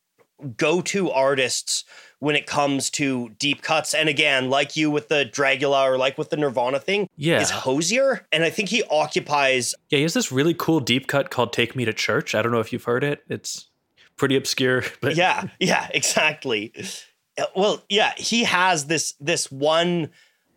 go-to 0.57 1.11
artists 1.11 1.85
when 2.19 2.35
it 2.35 2.47
comes 2.47 2.89
to 2.91 3.29
deep 3.39 3.61
cuts 3.62 3.93
and 3.95 4.09
again 4.09 4.49
like 4.49 4.75
you 4.77 4.91
with 4.91 5.09
the 5.09 5.29
dragula 5.33 5.85
or 5.85 5.99
like 5.99 6.17
with 6.17 6.31
the 6.31 6.37
nirvana 6.37 6.81
thing 6.81 7.09
Yeah. 7.17 7.41
is 7.41 7.51
hozier 7.51 8.27
and 8.33 8.43
i 8.43 8.51
think 8.51 8.69
he 8.71 8.83
occupies 8.85 9.75
Yeah, 9.91 9.99
he 9.99 10.03
has 10.03 10.14
this 10.14 10.33
really 10.33 10.55
cool 10.55 10.81
deep 10.81 11.07
cut 11.09 11.31
called 11.31 11.53
Take 11.53 11.77
Me 11.77 11.85
to 11.85 11.93
Church. 11.93 12.35
I 12.35 12.43
don't 12.43 12.53
know 12.53 12.61
if 12.61 12.73
you've 12.73 12.85
heard 12.85 13.05
it. 13.05 13.23
It's 13.29 13.69
pretty 14.17 14.35
obscure, 14.37 14.83
but 15.01 15.14
yeah 15.17 15.45
yeah 15.61 15.89
exactly 15.93 16.73
Uh, 17.39 17.45
well 17.55 17.83
yeah 17.89 18.12
he 18.17 18.45
has 18.45 18.87
this 18.87 19.14
this 19.21 19.51
one 19.53 20.09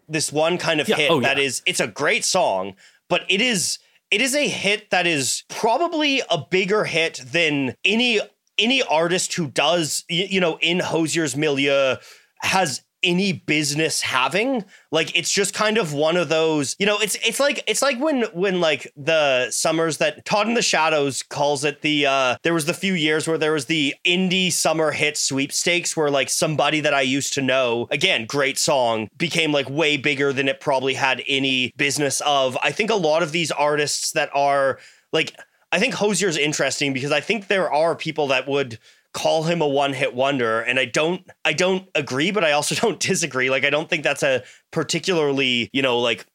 this 0.08 0.32
one 0.32 0.58
kind 0.58 0.80
of 0.80 0.88
Yeah, 0.88 0.96
hit 0.96 1.12
oh, 1.12 1.20
that 1.22 1.38
yeah. 1.38 1.44
is 1.44 1.62
it's 1.66 1.80
a 1.82 1.88
great 1.88 2.24
song 2.24 2.76
but 3.10 3.26
it 3.28 3.42
is 3.42 3.80
it 4.12 4.22
is 4.22 4.34
a 4.34 4.48
hit 4.48 4.90
that 4.92 5.06
is 5.06 5.44
probably 5.50 6.22
a 6.32 6.38
bigger 6.50 6.86
hit 6.86 7.22
than 7.32 7.76
any 7.86 8.20
any 8.60 8.84
artist 8.84 9.34
who 9.34 9.48
does 9.48 10.04
you 10.10 10.40
know 10.40 10.58
in 10.62 10.80
hozier's 10.80 11.36
milieu 11.36 11.96
has 12.42 12.82
any 13.02 13.32
business 13.32 14.02
having 14.02 14.62
like 14.92 15.18
it's 15.18 15.32
just 15.32 15.54
kind 15.54 15.78
of 15.78 15.94
one 15.94 16.18
of 16.18 16.28
those 16.28 16.76
you 16.80 16.86
know 16.86 16.98
it's 17.00 17.16
it's 17.26 17.40
like 17.40 17.64
it's 17.66 17.82
like 17.82 17.98
when 17.98 18.24
when 18.34 18.60
like 18.60 18.92
the 18.98 19.50
summers 19.52 20.00
that 20.00 20.26
todd 20.26 20.50
in 20.50 20.54
the 20.54 20.62
shadows 20.62 21.24
calls 21.24 21.64
it 21.64 21.82
the 21.82 22.06
uh 22.06 22.36
there 22.44 22.54
was 22.54 22.66
the 22.66 22.74
few 22.74 22.94
years 22.94 23.26
where 23.26 23.38
there 23.38 23.54
was 23.54 23.68
the 23.68 23.96
indie 24.06 24.52
summer 24.52 24.92
hit 24.92 25.16
sweepstakes 25.16 25.96
where 25.96 26.12
like 26.12 26.30
somebody 26.30 26.82
that 26.82 26.94
i 26.94 27.00
used 27.00 27.32
to 27.32 27.42
know 27.42 27.88
again 27.90 28.26
great 28.26 28.58
song 28.58 29.08
became 29.18 29.54
like 29.54 29.70
way 29.70 29.96
bigger 29.96 30.34
than 30.34 30.50
it 30.50 30.60
probably 30.60 30.94
had 30.94 31.24
any 31.28 31.74
business 31.78 32.22
of. 32.22 32.58
I 32.62 32.72
think 32.72 32.90
a 32.90 32.96
lot 32.96 33.24
of 33.24 33.32
these 33.32 33.52
artists 33.52 34.12
that 34.12 34.30
are 34.34 34.80
like 35.12 35.36
i 35.72 35.80
think 35.80 35.94
hozier's 35.96 36.38
interesting 36.38 36.94
because 36.94 37.12
i 37.12 37.20
think 37.20 37.48
there 37.48 37.72
are 37.72 37.96
people 37.96 38.28
that 38.28 38.48
would 38.48 38.80
call 39.14 39.44
him 39.44 39.62
a 39.62 39.68
one-hit 39.68 40.14
wonder 40.14 40.62
and 40.62 40.80
I 40.80 40.86
don't 40.86 41.26
I 41.44 41.54
don't 41.54 41.88
agree 41.96 42.32
but 42.32 42.44
I 42.44 42.52
also 42.52 42.76
don't 42.88 43.00
disagree. 43.00 43.50
Like 43.50 43.66
I 43.66 43.70
don't 43.70 43.90
think 43.90 44.04
that's 44.04 44.24
a 44.24 44.44
particularly 44.72 45.70
you 45.74 45.82
know 45.82 46.00
like 46.00 46.26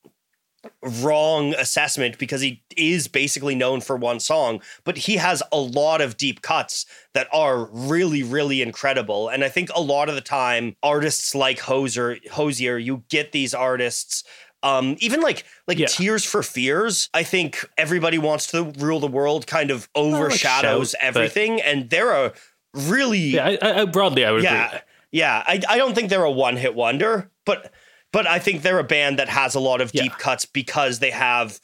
wrong 1.03 1.53
assessment 1.55 2.19
because 2.19 2.41
he 2.41 2.63
is 2.75 3.07
basically 3.07 3.55
known 3.55 3.83
for 3.83 3.97
one 3.97 4.19
song 4.19 4.63
but 4.85 4.97
he 4.97 5.17
has 5.17 5.43
a 5.53 5.59
lot 5.59 6.01
of 6.01 6.17
deep 6.17 6.41
cuts 6.41 6.87
that 7.13 7.29
are 7.33 7.67
really 7.67 8.23
really 8.23 8.61
incredible. 8.61 9.29
And 9.29 9.45
I 9.45 9.49
think 9.49 9.71
a 9.75 9.81
lot 9.81 10.09
of 10.09 10.15
the 10.15 10.21
time 10.21 10.75
artists 10.83 11.35
like 11.35 11.61
Hozier 11.61 12.19
Hosier, 12.33 12.79
you 12.79 13.05
get 13.09 13.33
these 13.33 13.55
artists 13.55 14.25
um, 14.65 14.97
even 14.99 15.21
like 15.21 15.45
like 15.69 15.79
yeah. 15.79 15.87
Tears 15.87 16.25
for 16.25 16.43
Fears, 16.43 17.09
I 17.15 17.23
think 17.23 17.65
everybody 17.79 18.19
wants 18.19 18.49
to 18.49 18.65
rule 18.79 18.99
the 18.99 19.07
world 19.07 19.47
kind 19.47 19.71
of 19.71 19.89
overshadows 19.95 20.91
shout, 20.91 21.01
everything, 21.03 21.61
and 21.61 21.89
they're 21.91 22.11
a 22.11 22.33
really 22.75 23.19
yeah 23.19 23.57
I, 23.63 23.81
I 23.81 23.85
broadly 23.85 24.25
i 24.25 24.33
would 24.33 24.43
yeah 24.43 24.69
agree. 24.69 24.79
yeah 25.13 25.43
I, 25.47 25.63
I 25.69 25.79
don't 25.79 25.95
think 25.95 26.11
they're 26.11 26.25
a 26.25 26.31
one-hit 26.31 26.75
wonder 26.75 27.31
but 27.45 27.73
but 28.13 28.27
i 28.27 28.39
think 28.39 28.63
they're 28.63 28.79
a 28.79 28.85
band 28.85 29.19
that 29.19 29.29
has 29.29 29.55
a 29.55 29.61
lot 29.61 29.81
of 29.81 29.93
deep 29.93 30.13
yeah. 30.13 30.19
cuts 30.19 30.45
because 30.45 30.99
they 30.99 31.11
have 31.11 31.61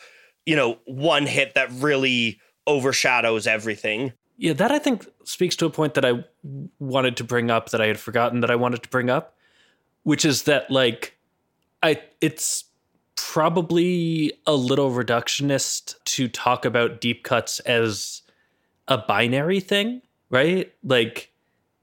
you 0.46 0.56
know 0.56 0.78
one 0.86 1.26
hit 1.26 1.54
that 1.54 1.70
really 1.72 2.40
overshadows 2.66 3.46
everything 3.46 4.12
yeah 4.36 4.52
that 4.52 4.70
i 4.70 4.78
think 4.78 5.06
speaks 5.24 5.56
to 5.56 5.66
a 5.66 5.70
point 5.70 5.94
that 5.94 6.04
i 6.04 6.24
wanted 6.78 7.16
to 7.16 7.24
bring 7.24 7.50
up 7.50 7.70
that 7.70 7.80
i 7.80 7.86
had 7.86 7.98
forgotten 7.98 8.40
that 8.40 8.50
i 8.50 8.56
wanted 8.56 8.82
to 8.82 8.88
bring 8.88 9.10
up 9.10 9.36
which 10.04 10.24
is 10.24 10.44
that 10.44 10.70
like 10.70 11.18
i 11.82 12.00
it's 12.20 12.64
probably 13.20 14.32
a 14.46 14.54
little 14.54 14.90
reductionist 14.90 15.94
to 16.04 16.28
talk 16.28 16.64
about 16.64 17.00
deep 17.00 17.24
cuts 17.24 17.60
as 17.60 18.22
a 18.88 18.98
binary 18.98 19.60
thing 19.60 20.02
right? 20.30 20.72
Like 20.82 21.32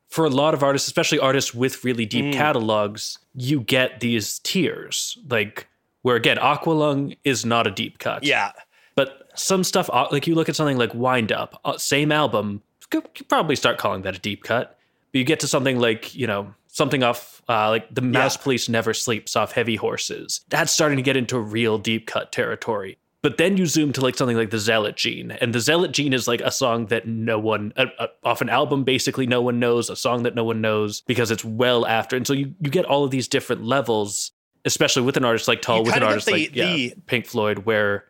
for 0.07 0.25
a 0.25 0.29
lot 0.29 0.53
of 0.53 0.63
artists, 0.63 0.87
especially 0.87 1.19
artists 1.19 1.53
with 1.53 1.83
really 1.83 2.05
deep 2.05 2.25
mm. 2.25 2.33
catalogs, 2.33 3.19
you 3.35 3.59
get 3.59 3.99
these 3.99 4.39
tiers. 4.39 5.17
Like 5.29 5.67
where 6.01 6.15
again, 6.15 6.37
Aqualung 6.37 7.17
is 7.23 7.45
not 7.45 7.67
a 7.67 7.71
deep 7.71 7.99
cut. 7.99 8.23
Yeah. 8.23 8.53
But 8.95 9.29
some 9.35 9.63
stuff, 9.63 9.89
uh, 9.93 10.07
like 10.11 10.25
you 10.25 10.33
look 10.33 10.49
at 10.49 10.55
something 10.55 10.77
like 10.77 10.93
Wind 10.95 11.31
Up, 11.31 11.59
uh, 11.63 11.77
same 11.77 12.11
album, 12.11 12.63
you 12.91 13.01
could 13.01 13.27
probably 13.27 13.55
start 13.55 13.77
calling 13.77 14.01
that 14.03 14.15
a 14.15 14.19
deep 14.19 14.43
cut. 14.43 14.79
But 15.11 15.19
you 15.19 15.25
get 15.25 15.39
to 15.41 15.47
something 15.47 15.79
like, 15.79 16.15
you 16.15 16.25
know, 16.25 16.53
something 16.77 17.03
off 17.03 17.41
uh, 17.49 17.69
like 17.69 17.93
the 17.93 18.01
Mouse 18.01 18.37
yeah. 18.37 18.43
Police 18.43 18.69
Never 18.69 18.93
Sleeps 18.93 19.35
off 19.35 19.51
Heavy 19.51 19.75
Horses. 19.75 20.41
That's 20.49 20.71
starting 20.71 20.97
to 20.97 21.03
get 21.03 21.17
into 21.17 21.39
real 21.39 21.77
deep 21.77 22.05
cut 22.05 22.31
territory. 22.31 22.99
But 23.23 23.37
then 23.37 23.57
you 23.57 23.65
zoom 23.65 23.91
to 23.93 24.01
like 24.01 24.15
something 24.15 24.37
like 24.37 24.51
the 24.51 24.59
Zealot 24.59 24.95
Gene, 24.95 25.31
and 25.31 25.53
the 25.53 25.59
Zealot 25.59 25.91
Gene 25.91 26.13
is 26.13 26.27
like 26.27 26.39
a 26.41 26.51
song 26.51 26.85
that 26.87 27.07
no 27.07 27.39
one, 27.39 27.73
uh, 27.75 27.87
uh, 27.97 28.07
off 28.23 28.41
an 28.41 28.47
album 28.47 28.83
basically 28.83 29.25
no 29.25 29.41
one 29.41 29.59
knows, 29.59 29.89
a 29.89 29.95
song 29.95 30.23
that 30.23 30.35
no 30.35 30.43
one 30.43 30.61
knows 30.61 31.01
because 31.01 31.31
it's 31.31 31.43
well 31.43 31.85
after. 31.87 32.15
And 32.15 32.27
so 32.27 32.33
you, 32.33 32.53
you 32.61 32.69
get 32.69 32.85
all 32.85 33.03
of 33.03 33.11
these 33.11 33.27
different 33.27 33.63
levels, 33.63 34.31
especially 34.65 35.01
with 35.01 35.17
an 35.17 35.25
artist 35.25 35.47
like 35.47 35.63
Tull, 35.63 35.83
with 35.83 35.95
an 35.95 36.03
artist 36.03 36.27
the, 36.27 36.33
like 36.33 36.55
yeah, 36.55 36.73
the, 36.73 36.93
Pink 37.07 37.25
Floyd, 37.25 37.59
where 37.59 38.05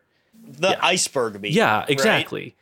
the 0.46 0.70
yeah. 0.70 0.78
iceberg 0.82 1.40
beat, 1.40 1.52
Yeah, 1.52 1.86
exactly. 1.88 2.42
Right? 2.42 2.54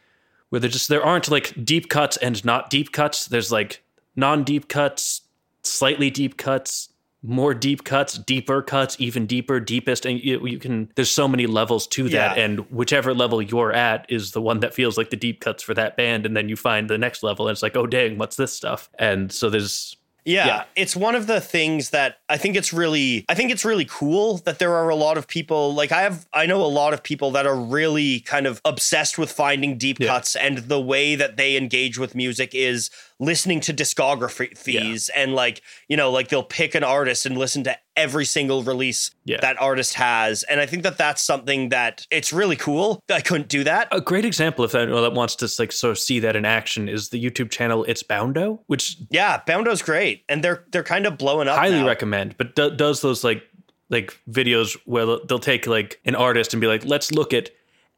Where 0.51 0.61
there 0.61 0.71
just 0.71 0.89
there 0.89 1.05
aren't 1.05 1.29
like 1.29 1.53
deep 1.65 1.89
cuts 1.89 2.17
and 2.17 2.43
not 2.45 2.71
deep 2.71 2.93
cuts. 2.93 3.27
There's 3.27 3.51
like 3.51 3.83
non 4.15 4.45
deep 4.45 4.69
cuts, 4.69 5.23
slightly 5.69 6.11
deep 6.11 6.37
cuts, 6.37 6.91
more 7.23 7.55
deep 7.55 7.85
cuts, 7.85 8.19
deeper 8.19 8.63
cuts, 8.63 8.97
even 8.99 9.27
deeper, 9.27 9.59
deepest, 9.61 10.07
and 10.07 10.23
you, 10.23 10.47
you 10.47 10.59
can. 10.59 10.91
There's 10.95 11.11
so 11.11 11.27
many 11.27 11.47
levels 11.47 11.87
to 11.89 12.05
that, 12.11 12.37
yeah. 12.37 12.43
and 12.43 12.61
whichever 12.71 13.15
level 13.15 13.43
you're 13.43 13.73
at 13.73 14.07
is 14.09 14.33
the 14.33 14.41
one 14.41 14.61
that 14.61 14.75
feels 14.75 14.97
like 14.97 15.11
the 15.11 15.17
deep 15.17 15.41
cuts 15.41 15.63
for 15.63 15.75
that 15.75 15.97
band, 15.97 16.27
and 16.27 16.37
then 16.37 16.49
you 16.49 16.57
find 16.57 16.89
the 16.89 16.99
next 16.99 17.23
level, 17.23 17.49
and 17.49 17.55
it's 17.55 17.63
like, 17.63 17.77
oh 17.77 17.87
dang, 17.87 18.19
what's 18.19 18.37
this 18.37 18.53
stuff? 18.53 18.89
And 18.99 19.33
so 19.33 19.51
there's 19.51 19.97
yeah, 20.27 20.47
yeah, 20.47 20.65
it's 20.75 20.97
one 20.97 21.15
of 21.15 21.29
the 21.29 21.41
things 21.41 21.91
that 21.91 22.19
I 22.29 22.37
think 22.37 22.57
it's 22.57 22.73
really 22.73 23.25
I 23.29 23.37
think 23.37 23.53
it's 23.53 23.65
really 23.65 23.85
cool 23.85 24.39
that 24.39 24.59
there 24.59 24.75
are 24.75 24.89
a 24.89 24.97
lot 24.97 25.19
of 25.19 25.29
people 25.29 25.73
like 25.73 25.93
I 25.93 26.03
have 26.03 26.27
I 26.35 26.47
know 26.47 26.63
a 26.63 26.67
lot 26.67 26.93
of 26.93 27.05
people 27.05 27.31
that 27.31 27.47
are 27.47 27.55
really 27.55 28.21
kind 28.21 28.49
of 28.49 28.61
obsessed 28.65 29.19
with 29.19 29.31
finding 29.31 29.79
deep 29.79 30.01
yeah. 30.01 30.09
cuts 30.09 30.35
and 30.35 30.59
the 30.59 30.81
way 30.81 31.15
that 31.15 31.37
they 31.37 31.57
engage 31.57 31.97
with 31.97 32.17
music 32.17 32.57
is 32.57 32.91
listening 33.19 33.61
to 33.61 33.73
discographies 33.73 35.09
yeah. 35.09 35.23
and 35.23 35.35
like 35.35 35.63
you 35.89 35.97
know 35.97 36.11
like 36.11 36.29
they'll 36.29 36.43
pick 36.43 36.75
an 36.75 36.85
artist 36.85 37.25
and 37.25 37.37
listen 37.37 37.65
to 37.65 37.77
every 37.97 38.25
single 38.25 38.63
release 38.63 39.11
yeah. 39.25 39.39
that 39.41 39.61
artist 39.61 39.95
has 39.95 40.43
and 40.45 40.61
i 40.61 40.67
think 40.67 40.83
that 40.83 40.99
that's 40.99 41.23
something 41.23 41.71
that 41.71 42.07
it's 42.11 42.33
really 42.33 42.57
cool 42.57 43.01
i 43.11 43.21
couldn't 43.21 43.49
do 43.49 43.65
that 43.65 43.89
a 43.91 44.01
great 44.01 44.25
example 44.25 44.65
if 44.65 44.75
anyone 44.75 45.03
that 45.03 45.15
wants 45.15 45.35
to 45.35 45.49
like 45.59 45.73
sort 45.73 45.93
of 45.93 45.99
see 45.99 46.21
that 46.21 46.37
in 46.37 46.45
action 46.45 46.89
is 46.89 47.09
the 47.09 47.23
youtube 47.23 47.51
channel 47.51 47.85
it's 47.85 48.03
boundo 48.03 48.61
which 48.67 48.99
yeah 49.11 49.41
boundo's 49.47 49.81
great 49.81 50.23
and 50.29 50.45
they're 50.45 50.65
they're 50.71 50.83
kind 50.83 51.07
of 51.07 51.17
blowing 51.17 51.49
up 51.49 51.57
highly 51.57 51.81
now. 51.81 51.87
recommend 51.87 52.37
but 52.37 52.55
do, 52.55 52.71
does 52.71 53.01
those 53.01 53.25
like 53.25 53.43
like 53.89 54.21
videos 54.29 54.77
where 54.85 55.07
they'll 55.27 55.39
take 55.39 55.67
like 55.67 56.01
an 56.05 56.15
artist 56.15 56.53
and 56.53 56.61
be 56.61 56.67
like 56.67 56.85
let's 56.85 57.13
look 57.13 57.33
at 57.33 57.51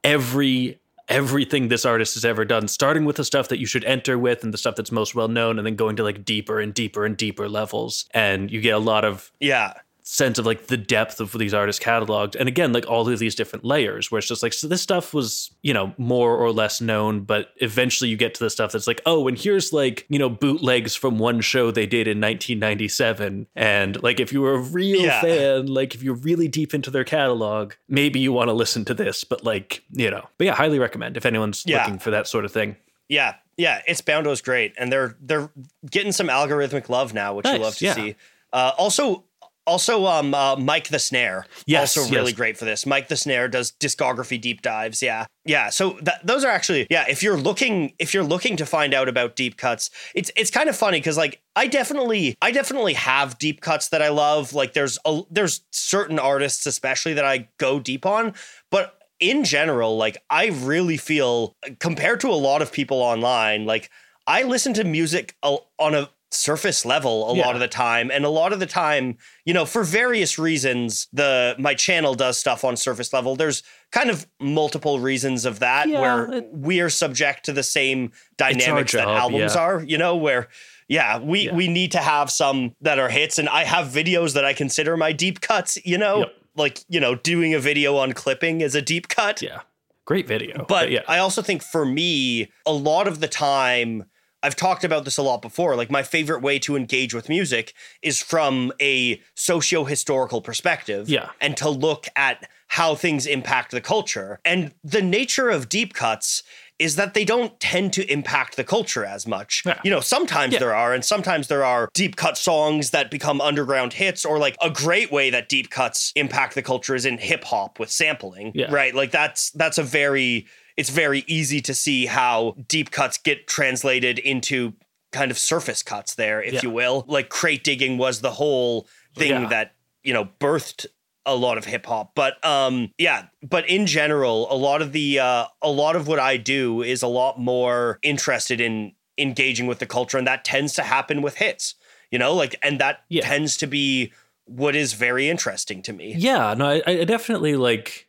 every 0.04 0.78
everything 1.08 1.68
this 1.68 1.84
artist 1.84 2.14
has 2.14 2.24
ever 2.24 2.44
done, 2.44 2.68
starting 2.68 3.04
with 3.04 3.16
the 3.16 3.24
stuff 3.24 3.48
that 3.48 3.58
you 3.58 3.66
should 3.66 3.84
enter 3.84 4.18
with 4.18 4.44
and 4.44 4.52
the 4.52 4.58
stuff 4.58 4.76
that's 4.76 4.92
most 4.92 5.14
well 5.14 5.28
known, 5.28 5.58
and 5.58 5.66
then 5.66 5.76
going 5.76 5.96
to 5.96 6.04
like 6.04 6.24
deeper 6.24 6.60
and 6.60 6.74
deeper 6.74 7.04
and 7.04 7.16
deeper 7.16 7.48
levels. 7.48 8.06
And 8.12 8.50
you 8.50 8.60
get 8.60 8.74
a 8.74 8.78
lot 8.78 9.04
of 9.04 9.32
yeah 9.40 9.74
sense 10.10 10.38
of 10.38 10.46
like 10.46 10.68
the 10.68 10.76
depth 10.78 11.20
of 11.20 11.32
these 11.32 11.52
artists 11.52 11.84
cataloged 11.84 12.34
and 12.34 12.48
again 12.48 12.72
like 12.72 12.86
all 12.88 13.06
of 13.06 13.18
these 13.18 13.34
different 13.34 13.62
layers 13.62 14.10
where 14.10 14.18
it's 14.18 14.26
just 14.26 14.42
like 14.42 14.54
so 14.54 14.66
this 14.66 14.80
stuff 14.80 15.12
was 15.12 15.50
you 15.60 15.74
know 15.74 15.92
more 15.98 16.34
or 16.34 16.50
less 16.50 16.80
known 16.80 17.20
but 17.20 17.50
eventually 17.56 18.08
you 18.08 18.16
get 18.16 18.32
to 18.32 18.42
the 18.42 18.48
stuff 18.48 18.72
that's 18.72 18.86
like 18.86 19.02
oh 19.04 19.28
and 19.28 19.38
here's 19.38 19.70
like 19.70 20.06
you 20.08 20.18
know 20.18 20.30
bootlegs 20.30 20.96
from 20.96 21.18
one 21.18 21.42
show 21.42 21.70
they 21.70 21.84
did 21.84 22.08
in 22.08 22.18
1997 22.22 23.46
and 23.54 24.02
like 24.02 24.18
if 24.18 24.32
you 24.32 24.40
were 24.40 24.54
a 24.54 24.58
real 24.58 25.02
yeah. 25.02 25.20
fan 25.20 25.66
like 25.66 25.94
if 25.94 26.02
you're 26.02 26.14
really 26.14 26.48
deep 26.48 26.72
into 26.72 26.90
their 26.90 27.04
catalog 27.04 27.74
maybe 27.86 28.18
you 28.18 28.32
want 28.32 28.48
to 28.48 28.54
listen 28.54 28.86
to 28.86 28.94
this 28.94 29.24
but 29.24 29.44
like 29.44 29.84
you 29.92 30.10
know 30.10 30.26
but 30.38 30.46
yeah 30.46 30.54
highly 30.54 30.78
recommend 30.78 31.18
if 31.18 31.26
anyone's 31.26 31.64
yeah. 31.66 31.82
looking 31.82 31.98
for 31.98 32.10
that 32.10 32.26
sort 32.26 32.46
of 32.46 32.50
thing 32.50 32.76
yeah 33.10 33.34
yeah 33.58 33.82
it's 33.86 34.00
boundo's 34.00 34.40
great 34.40 34.72
and 34.78 34.90
they're 34.90 35.18
they're 35.20 35.50
getting 35.90 36.12
some 36.12 36.28
algorithmic 36.28 36.88
love 36.88 37.12
now 37.12 37.34
which 37.34 37.44
nice. 37.44 37.58
you 37.58 37.62
love 37.62 37.76
to 37.76 37.84
yeah. 37.84 37.94
see 37.94 38.16
uh, 38.50 38.72
also 38.78 39.24
also, 39.68 40.06
um, 40.06 40.34
uh, 40.34 40.56
Mic 40.56 40.88
the 40.88 40.98
Snare, 40.98 41.46
yes, 41.66 41.96
also 41.96 42.10
really 42.12 42.32
yes. 42.32 42.36
great 42.36 42.56
for 42.56 42.64
this. 42.64 42.86
Mic 42.86 43.08
the 43.08 43.16
Snare 43.16 43.46
does 43.46 43.72
discography 43.72 44.40
deep 44.40 44.62
dives. 44.62 45.02
Yeah, 45.02 45.26
yeah. 45.44 45.68
So 45.70 45.98
that, 46.02 46.26
those 46.26 46.44
are 46.44 46.50
actually, 46.50 46.86
yeah. 46.90 47.04
If 47.08 47.22
you're 47.22 47.36
looking, 47.36 47.92
if 47.98 48.14
you're 48.14 48.24
looking 48.24 48.56
to 48.56 48.66
find 48.66 48.94
out 48.94 49.08
about 49.08 49.36
deep 49.36 49.56
cuts, 49.56 49.90
it's 50.14 50.30
it's 50.36 50.50
kind 50.50 50.68
of 50.68 50.76
funny 50.76 50.98
because 50.98 51.16
like 51.16 51.42
I 51.54 51.66
definitely, 51.66 52.34
I 52.40 52.50
definitely 52.50 52.94
have 52.94 53.38
deep 53.38 53.60
cuts 53.60 53.90
that 53.90 54.02
I 54.02 54.08
love. 54.08 54.54
Like 54.54 54.72
there's 54.72 54.98
a 55.04 55.22
there's 55.30 55.60
certain 55.70 56.18
artists 56.18 56.66
especially 56.66 57.14
that 57.14 57.24
I 57.24 57.48
go 57.58 57.78
deep 57.78 58.06
on, 58.06 58.34
but 58.70 58.98
in 59.20 59.44
general, 59.44 59.96
like 59.96 60.22
I 60.30 60.46
really 60.46 60.96
feel 60.96 61.56
compared 61.78 62.20
to 62.20 62.28
a 62.28 62.38
lot 62.38 62.62
of 62.62 62.72
people 62.72 63.02
online, 63.02 63.66
like 63.66 63.90
I 64.26 64.42
listen 64.42 64.74
to 64.74 64.84
music 64.84 65.34
on 65.42 65.94
a 65.94 66.10
surface 66.30 66.84
level 66.84 67.30
a 67.30 67.36
yeah. 67.36 67.46
lot 67.46 67.54
of 67.54 67.60
the 67.60 67.68
time 67.68 68.10
and 68.10 68.24
a 68.24 68.28
lot 68.28 68.52
of 68.52 68.60
the 68.60 68.66
time 68.66 69.16
you 69.46 69.54
know 69.54 69.64
for 69.64 69.82
various 69.82 70.38
reasons 70.38 71.08
the 71.12 71.54
my 71.58 71.74
channel 71.74 72.14
does 72.14 72.38
stuff 72.38 72.64
on 72.64 72.76
surface 72.76 73.12
level. 73.12 73.34
There's 73.34 73.62
kind 73.92 74.10
of 74.10 74.26
multiple 74.38 75.00
reasons 75.00 75.46
of 75.46 75.60
that 75.60 75.88
yeah, 75.88 76.00
where 76.00 76.32
it, 76.32 76.48
we 76.52 76.80
are 76.80 76.90
subject 76.90 77.46
to 77.46 77.52
the 77.52 77.62
same 77.62 78.12
dynamics 78.36 78.92
job, 78.92 79.06
that 79.06 79.16
albums 79.16 79.54
yeah. 79.54 79.60
are 79.60 79.82
you 79.82 79.96
know 79.96 80.16
where 80.16 80.48
yeah 80.86 81.18
we 81.18 81.50
we 81.50 81.66
need 81.66 81.92
to 81.92 81.98
have 81.98 82.30
some 82.30 82.74
that 82.82 82.98
are 82.98 83.08
hits 83.08 83.38
and 83.38 83.48
i 83.48 83.64
have 83.64 83.88
videos 83.88 84.34
that 84.34 84.44
i 84.44 84.52
consider 84.52 84.96
my 84.96 85.12
deep 85.12 85.40
cuts 85.40 85.78
you 85.84 85.96
know? 85.96 86.18
Yep. 86.20 86.34
like 86.56 86.84
you 86.88 87.00
know 87.00 87.14
doing 87.14 87.54
a 87.54 87.58
video 87.58 87.96
on 87.96 88.12
clipping 88.12 88.60
is 88.60 88.74
a 88.74 88.82
deep 88.82 89.08
cut. 89.08 89.40
Yeah. 89.40 89.60
Great 90.04 90.26
video. 90.26 90.56
But, 90.56 90.68
but 90.68 90.90
yeah. 90.90 91.00
I 91.06 91.18
also 91.18 91.42
think 91.42 91.62
for 91.62 91.84
me 91.84 92.50
a 92.64 92.72
lot 92.72 93.06
of 93.06 93.20
the 93.20 93.28
time 93.28 94.04
I've 94.42 94.56
talked 94.56 94.84
about 94.84 95.04
this 95.04 95.16
a 95.18 95.22
lot 95.22 95.42
before. 95.42 95.74
Like, 95.74 95.90
my 95.90 96.02
favorite 96.02 96.42
way 96.42 96.58
to 96.60 96.76
engage 96.76 97.12
with 97.12 97.28
music 97.28 97.74
is 98.02 98.22
from 98.22 98.72
a 98.80 99.20
socio 99.34 99.84
historical 99.84 100.40
perspective. 100.40 101.08
Yeah. 101.08 101.30
And 101.40 101.56
to 101.56 101.68
look 101.68 102.06
at 102.14 102.48
how 102.68 102.94
things 102.94 103.26
impact 103.26 103.70
the 103.72 103.80
culture. 103.80 104.38
And 104.44 104.74
the 104.84 105.02
nature 105.02 105.48
of 105.48 105.68
deep 105.68 105.94
cuts 105.94 106.42
is 106.78 106.94
that 106.94 107.12
they 107.14 107.24
don't 107.24 107.58
tend 107.58 107.92
to 107.94 108.08
impact 108.12 108.56
the 108.56 108.62
culture 108.62 109.04
as 109.04 109.26
much. 109.26 109.64
Yeah. 109.66 109.80
You 109.82 109.90
know, 109.90 109.98
sometimes 110.00 110.52
Yeah. 110.52 110.60
there 110.60 110.74
are, 110.74 110.94
and 110.94 111.04
sometimes 111.04 111.48
there 111.48 111.64
are 111.64 111.88
deep 111.92 112.14
cut 112.14 112.38
songs 112.38 112.90
that 112.90 113.10
become 113.10 113.40
underground 113.40 113.94
hits, 113.94 114.24
or 114.24 114.38
like 114.38 114.54
a 114.62 114.70
great 114.70 115.10
way 115.10 115.30
that 115.30 115.48
deep 115.48 115.70
cuts 115.70 116.12
impact 116.14 116.54
the 116.54 116.62
culture 116.62 116.94
is 116.94 117.04
in 117.04 117.18
hip 117.18 117.42
hop 117.42 117.80
with 117.80 117.90
sampling. 117.90 118.52
Yeah. 118.54 118.70
Right. 118.70 118.94
Like 118.94 119.10
that's 119.10 119.50
that's 119.50 119.78
a 119.78 119.82
very 119.82 120.46
it's 120.78 120.90
very 120.90 121.24
easy 121.26 121.60
to 121.62 121.74
see 121.74 122.06
how 122.06 122.54
deep 122.68 122.90
cuts 122.90 123.18
get 123.18 123.46
translated 123.46 124.18
into 124.18 124.72
kind 125.12 125.30
of 125.30 125.38
surface 125.38 125.82
cuts 125.82 126.14
there, 126.14 126.40
if 126.42 126.54
Yeah. 126.54 126.60
you 126.62 126.70
will. 126.70 127.04
Like 127.08 127.28
crate 127.30 127.64
digging 127.64 127.98
was 127.98 128.20
the 128.20 128.30
whole 128.32 128.86
thing 129.14 129.42
Yeah. 129.42 129.48
that, 129.48 129.74
you 130.02 130.12
know, 130.14 130.28
birthed 130.38 130.86
a 131.26 131.34
lot 131.34 131.58
of 131.58 131.64
hip 131.66 131.84
hop. 131.86 132.14
But 132.14 132.42
um 132.44 132.92
yeah, 132.96 133.26
but 133.42 133.68
in 133.68 133.86
general, 133.86 134.46
a 134.50 134.56
lot 134.56 134.80
of 134.80 134.92
the 134.92 135.18
uh 135.18 135.46
a 135.62 135.70
lot 135.70 135.96
of 135.96 136.06
what 136.08 136.18
I 136.18 136.36
do 136.36 136.82
is 136.82 137.02
a 137.02 137.08
lot 137.08 137.38
more 137.38 137.98
interested 138.02 138.60
in 138.60 138.92
engaging 139.18 139.66
with 139.66 139.78
the 139.80 139.86
culture 139.86 140.16
and 140.16 140.26
that 140.26 140.44
tends 140.44 140.74
to 140.74 140.82
happen 140.82 141.22
with 141.22 141.36
hits. 141.36 141.74
You 142.10 142.18
know, 142.18 142.32
like 142.34 142.54
and 142.62 142.78
that 142.80 143.00
Yeah. 143.08 143.26
tends 143.26 143.56
to 143.58 143.66
be 143.66 144.12
what 144.44 144.74
is 144.76 144.94
very 144.94 145.28
interesting 145.28 145.82
to 145.82 145.92
me. 145.92 146.14
Yeah, 146.16 146.54
no, 146.54 146.66
I, 146.70 146.82
I 146.86 147.04
definitely 147.04 147.56
like. 147.56 148.07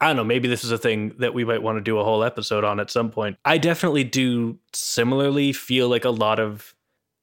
I 0.00 0.06
don't 0.06 0.16
know. 0.16 0.24
Maybe 0.24 0.46
this 0.48 0.62
is 0.64 0.70
a 0.70 0.78
thing 0.78 1.14
that 1.18 1.34
we 1.34 1.44
might 1.44 1.62
want 1.62 1.76
to 1.78 1.80
do 1.80 1.98
a 1.98 2.04
whole 2.04 2.22
episode 2.22 2.62
on 2.64 2.78
at 2.78 2.90
some 2.90 3.10
point. 3.10 3.36
I 3.44 3.58
definitely 3.58 4.04
do 4.04 4.58
similarly 4.72 5.52
feel 5.52 5.88
like 5.88 6.04
a 6.04 6.10
lot 6.10 6.38
of 6.38 6.74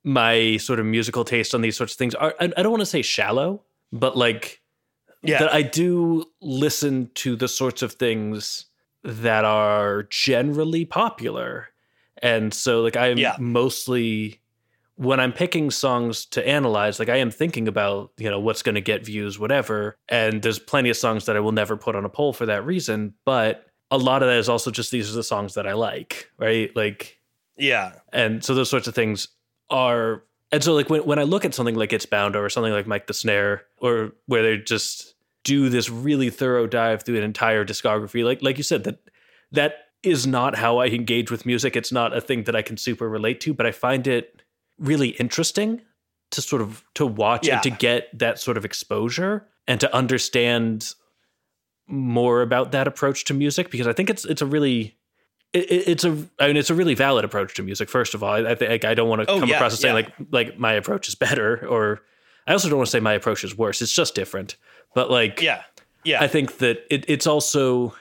my 0.03 0.57
sort 0.57 0.79
of 0.79 0.85
musical 0.85 1.23
taste 1.23 1.55
on 1.55 1.61
these 1.61 1.77
sorts 1.77 1.93
of 1.93 1.97
things 1.97 2.13
are. 2.15 2.35
I, 2.39 2.45
I 2.57 2.63
don't 2.63 2.71
want 2.71 2.81
to 2.81 2.85
say 2.85 3.01
shallow, 3.01 3.63
but 3.93 4.17
like 4.17 4.61
Yeah. 5.23 5.39
that 5.39 5.53
I 5.53 5.61
do 5.61 6.25
listen 6.41 7.09
to 7.15 7.35
the 7.35 7.47
sorts 7.47 7.81
of 7.81 7.93
things 7.93 8.65
that 9.03 9.45
are 9.45 10.03
generally 10.09 10.83
popular. 10.85 11.69
And 12.21 12.53
so 12.53 12.81
like 12.81 12.97
I'm 12.97 13.17
Yeah. 13.17 13.35
mostly 13.39 14.41
when 14.95 15.19
I'm 15.19 15.33
picking 15.33 15.71
songs 15.71 16.25
to 16.27 16.47
analyze, 16.47 16.99
like 16.99 17.09
I 17.09 17.17
am 17.17 17.31
thinking 17.31 17.67
about, 17.67 18.11
you 18.17 18.29
know, 18.29 18.39
what's 18.39 18.61
going 18.61 18.75
to 18.75 18.81
get 18.81 19.05
views, 19.05 19.37
whatever. 19.37 19.97
And 20.07 20.41
there's 20.41 20.59
plenty 20.59 20.89
of 20.89 20.97
songs 20.97 21.25
that 21.25 21.35
I 21.35 21.41
will 21.41 21.51
never 21.51 21.75
put 21.75 21.95
on 21.95 22.05
a 22.05 22.09
poll 22.09 22.33
for 22.33 22.45
that 22.45 22.65
reason. 22.65 23.13
But 23.25 23.65
a 23.91 23.97
lot 23.97 24.23
of 24.23 24.29
that 24.29 24.37
is 24.37 24.49
also 24.49 24.71
just 24.71 24.91
these 24.91 25.11
are 25.11 25.15
the 25.15 25.23
songs 25.23 25.55
that 25.55 25.67
I 25.67 25.73
like, 25.73 26.29
right? 26.37 26.73
Like, 26.75 27.19
yeah. 27.57 27.93
and 28.13 28.43
so 28.43 28.55
those 28.55 28.69
sorts 28.69 28.87
of 28.87 28.95
things 28.95 29.27
are 29.69 30.23
and 30.51 30.63
so 30.63 30.73
like 30.73 30.89
when, 30.89 31.05
when 31.05 31.19
i 31.19 31.23
look 31.23 31.45
at 31.45 31.53
something 31.53 31.75
like 31.75 31.93
it's 31.93 32.05
bound 32.05 32.35
or 32.35 32.49
something 32.49 32.73
like 32.73 32.87
mic 32.87 33.07
the 33.07 33.13
snare 33.13 33.63
or 33.79 34.11
where 34.27 34.43
they 34.43 34.57
just 34.57 35.15
do 35.43 35.69
this 35.69 35.89
really 35.89 36.29
thorough 36.29 36.67
dive 36.67 37.03
through 37.03 37.17
an 37.17 37.23
entire 37.23 37.65
discography 37.65 38.23
like 38.23 38.41
like 38.41 38.57
you 38.57 38.63
said 38.63 38.83
that 38.83 38.99
that 39.51 39.75
is 40.03 40.27
not 40.27 40.55
how 40.55 40.77
i 40.77 40.85
engage 40.85 41.31
with 41.31 41.45
music 41.45 41.75
it's 41.75 41.91
not 41.91 42.15
a 42.15 42.21
thing 42.21 42.43
that 42.43 42.55
i 42.55 42.61
can 42.61 42.77
super 42.77 43.09
relate 43.09 43.41
to 43.41 43.53
but 43.53 43.65
i 43.65 43.71
find 43.71 44.07
it 44.07 44.43
really 44.79 45.09
interesting 45.09 45.81
to 46.31 46.41
sort 46.41 46.61
of 46.61 46.83
to 46.95 47.05
watch 47.05 47.47
Yeah. 47.47 47.55
and 47.55 47.63
to 47.63 47.69
get 47.69 48.17
that 48.17 48.39
sort 48.39 48.57
of 48.57 48.65
exposure 48.65 49.47
and 49.67 49.79
to 49.79 49.93
understand 49.95 50.93
more 51.87 52.41
about 52.41 52.71
that 52.71 52.87
approach 52.87 53.25
to 53.25 53.33
music 53.33 53.69
because 53.69 53.85
i 53.87 53.93
think 53.93 54.09
it's 54.09 54.25
it's 54.25 54.41
a 54.41 54.45
really 54.45 54.97
it, 55.53 55.71
it- 55.71 55.87
it's 55.87 56.03
a 56.03 56.09
I 56.39 56.47
mean 56.47 56.57
it's 56.57 56.69
a 56.71 56.75
really 56.75 56.95
valid 56.95 57.23
approach 57.23 57.53
to 57.55 57.63
music. 57.63 57.87
First 57.87 58.13
of 58.13 58.21
all, 58.23 58.31
I, 58.33 58.51
I 58.51 58.55
think 58.55 58.83
I 58.83 58.93
don't 58.93 59.07
want 59.07 59.21
to 59.21 59.29
Oh, 59.29 59.39
come 59.39 59.47
yeah, 59.47 59.55
across 59.55 59.71
as 59.73 59.79
saying 59.79 59.95
yeah. 59.95 60.01
like 60.01 60.13
like 60.49 60.59
my 60.59 60.73
approach 60.73 61.07
is 61.07 61.15
better, 61.15 61.65
or 61.65 62.01
I 62.45 62.51
also 62.51 62.67
don't 62.67 62.77
want 62.79 62.87
to 62.87 62.91
say 62.91 62.99
my 62.99 63.13
approach 63.13 63.41
is 63.45 63.57
worse. 63.57 63.81
It's 63.81 63.93
just 63.93 64.15
different. 64.15 64.57
But 64.93 65.09
like, 65.09 65.41
Yeah. 65.41 65.61
Yeah. 66.03 66.21
I 66.21 66.27
think 66.27 66.57
that 66.57 66.83
it, 66.89 67.05
it's 67.07 67.25
also 67.25 67.95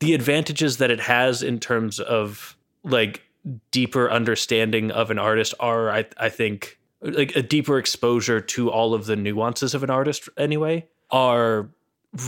the 0.00 0.12
advantages 0.12 0.76
that 0.76 0.90
it 0.90 1.00
has 1.00 1.42
in 1.42 1.58
terms 1.60 1.98
of 1.98 2.54
like 2.84 3.22
deeper 3.70 4.10
understanding 4.10 4.90
of 4.90 5.10
an 5.10 5.18
artist 5.18 5.54
are 5.60 5.90
I 5.90 6.06
I 6.18 6.28
think 6.28 6.78
like 7.00 7.36
a 7.36 7.42
deeper 7.42 7.78
exposure 7.78 8.40
to 8.40 8.70
all 8.70 8.94
of 8.94 9.06
the 9.06 9.16
nuances 9.16 9.74
of 9.74 9.82
an 9.82 9.90
artist 9.90 10.28
anyway 10.36 10.86
are 11.10 11.68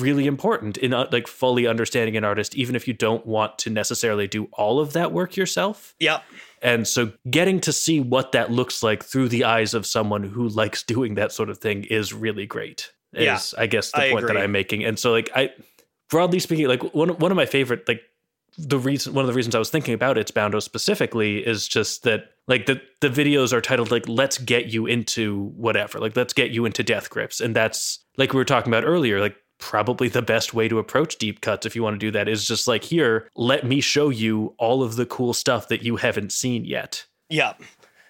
really 0.01 0.27
important 0.27 0.77
in 0.77 0.93
uh, 0.93 1.09
like 1.11 1.27
fully 1.27 1.67
understanding 1.67 2.17
an 2.17 2.23
artist 2.25 2.55
even 2.55 2.77
if 2.77 2.87
you 2.87 2.93
don't 2.95 3.25
want 3.27 3.57
to 3.59 3.71
necessarily 3.71 4.27
do 4.29 4.45
all 4.53 4.79
of 4.81 4.93
that 4.93 5.13
work 5.13 5.35
yourself 5.37 5.95
Yep. 5.99 6.23
and 6.63 6.87
so 6.87 7.13
getting 7.31 7.59
to 7.61 7.73
see 7.73 7.99
what 7.99 8.33
that 8.33 8.51
looks 8.53 8.83
like 8.83 9.03
through 9.03 9.29
the 9.31 9.45
eyes 9.45 9.73
of 9.75 9.87
someone 9.87 10.23
who 10.25 10.49
likes 10.49 10.83
doing 10.83 11.15
that 11.15 11.33
sort 11.33 11.49
of 11.49 11.59
thing 11.59 11.85
is 11.85 12.13
really 12.13 12.47
great. 12.47 12.93
Is 13.15 13.25
Yeah, 13.25 13.63
I 13.63 13.67
guess 13.67 13.91
the 13.93 14.03
I 14.03 14.11
point 14.13 14.27
that. 14.27 14.37
I'm 14.37 14.53
making. 14.53 14.85
And 14.85 14.99
so 14.99 15.11
like 15.13 15.31
I 15.35 15.51
broadly 16.11 16.39
speaking, 16.41 16.69
like 16.69 16.83
one 16.95 17.09
one 17.19 17.31
of 17.33 17.37
my 17.37 17.47
favorite 17.47 17.89
like 17.89 18.03
the 18.59 18.79
reason 18.79 19.15
one 19.15 19.25
of 19.25 19.29
the 19.29 19.35
reasons 19.35 19.55
I 19.55 19.61
was 19.61 19.71
thinking 19.71 19.95
about 19.95 20.19
it's 20.19 20.33
Boundo 20.33 20.59
specifically 20.59 21.47
is 21.47 21.69
just 21.69 22.03
that 22.03 22.33
like 22.49 22.67
the 22.67 22.83
the 23.01 23.09
videos 23.09 23.53
are 23.53 23.61
titled 23.61 23.93
like 23.93 24.09
let's 24.09 24.37
get 24.37 24.67
you 24.67 24.87
into 24.87 25.53
whatever. 25.57 26.01
Like 26.01 26.17
let's 26.17 26.33
get 26.33 26.51
you 26.51 26.65
into 26.65 26.83
death 26.83 27.09
grips. 27.09 27.41
And 27.41 27.55
that's 27.55 28.05
like 28.17 28.33
we 28.33 28.39
were 28.39 28.45
talking 28.45 28.73
about 28.73 28.85
earlier, 28.85 29.21
like 29.21 29.37
probably 29.59 30.09
the 30.09 30.23
best 30.23 30.55
way 30.55 30.69
to 30.69 30.79
approach 30.79 31.17
deep 31.19 31.41
cuts 31.41 31.67
if 31.67 31.77
you 31.77 31.83
want 31.85 31.95
to 31.95 31.99
do 31.99 32.11
that 32.11 32.29
is 32.29 32.47
just 32.47 32.67
like 32.67 32.83
here, 32.83 33.29
let 33.37 33.65
me 33.65 33.81
show 33.81 34.09
you 34.09 34.55
all 34.59 34.83
of 34.83 34.97
the 34.97 35.07
cool 35.07 35.33
stuff 35.33 35.69
that 35.69 35.83
you 35.83 35.97
haven't 35.97 36.33
seen 36.33 36.65
yet. 36.65 37.07
Yeah. 37.29 37.55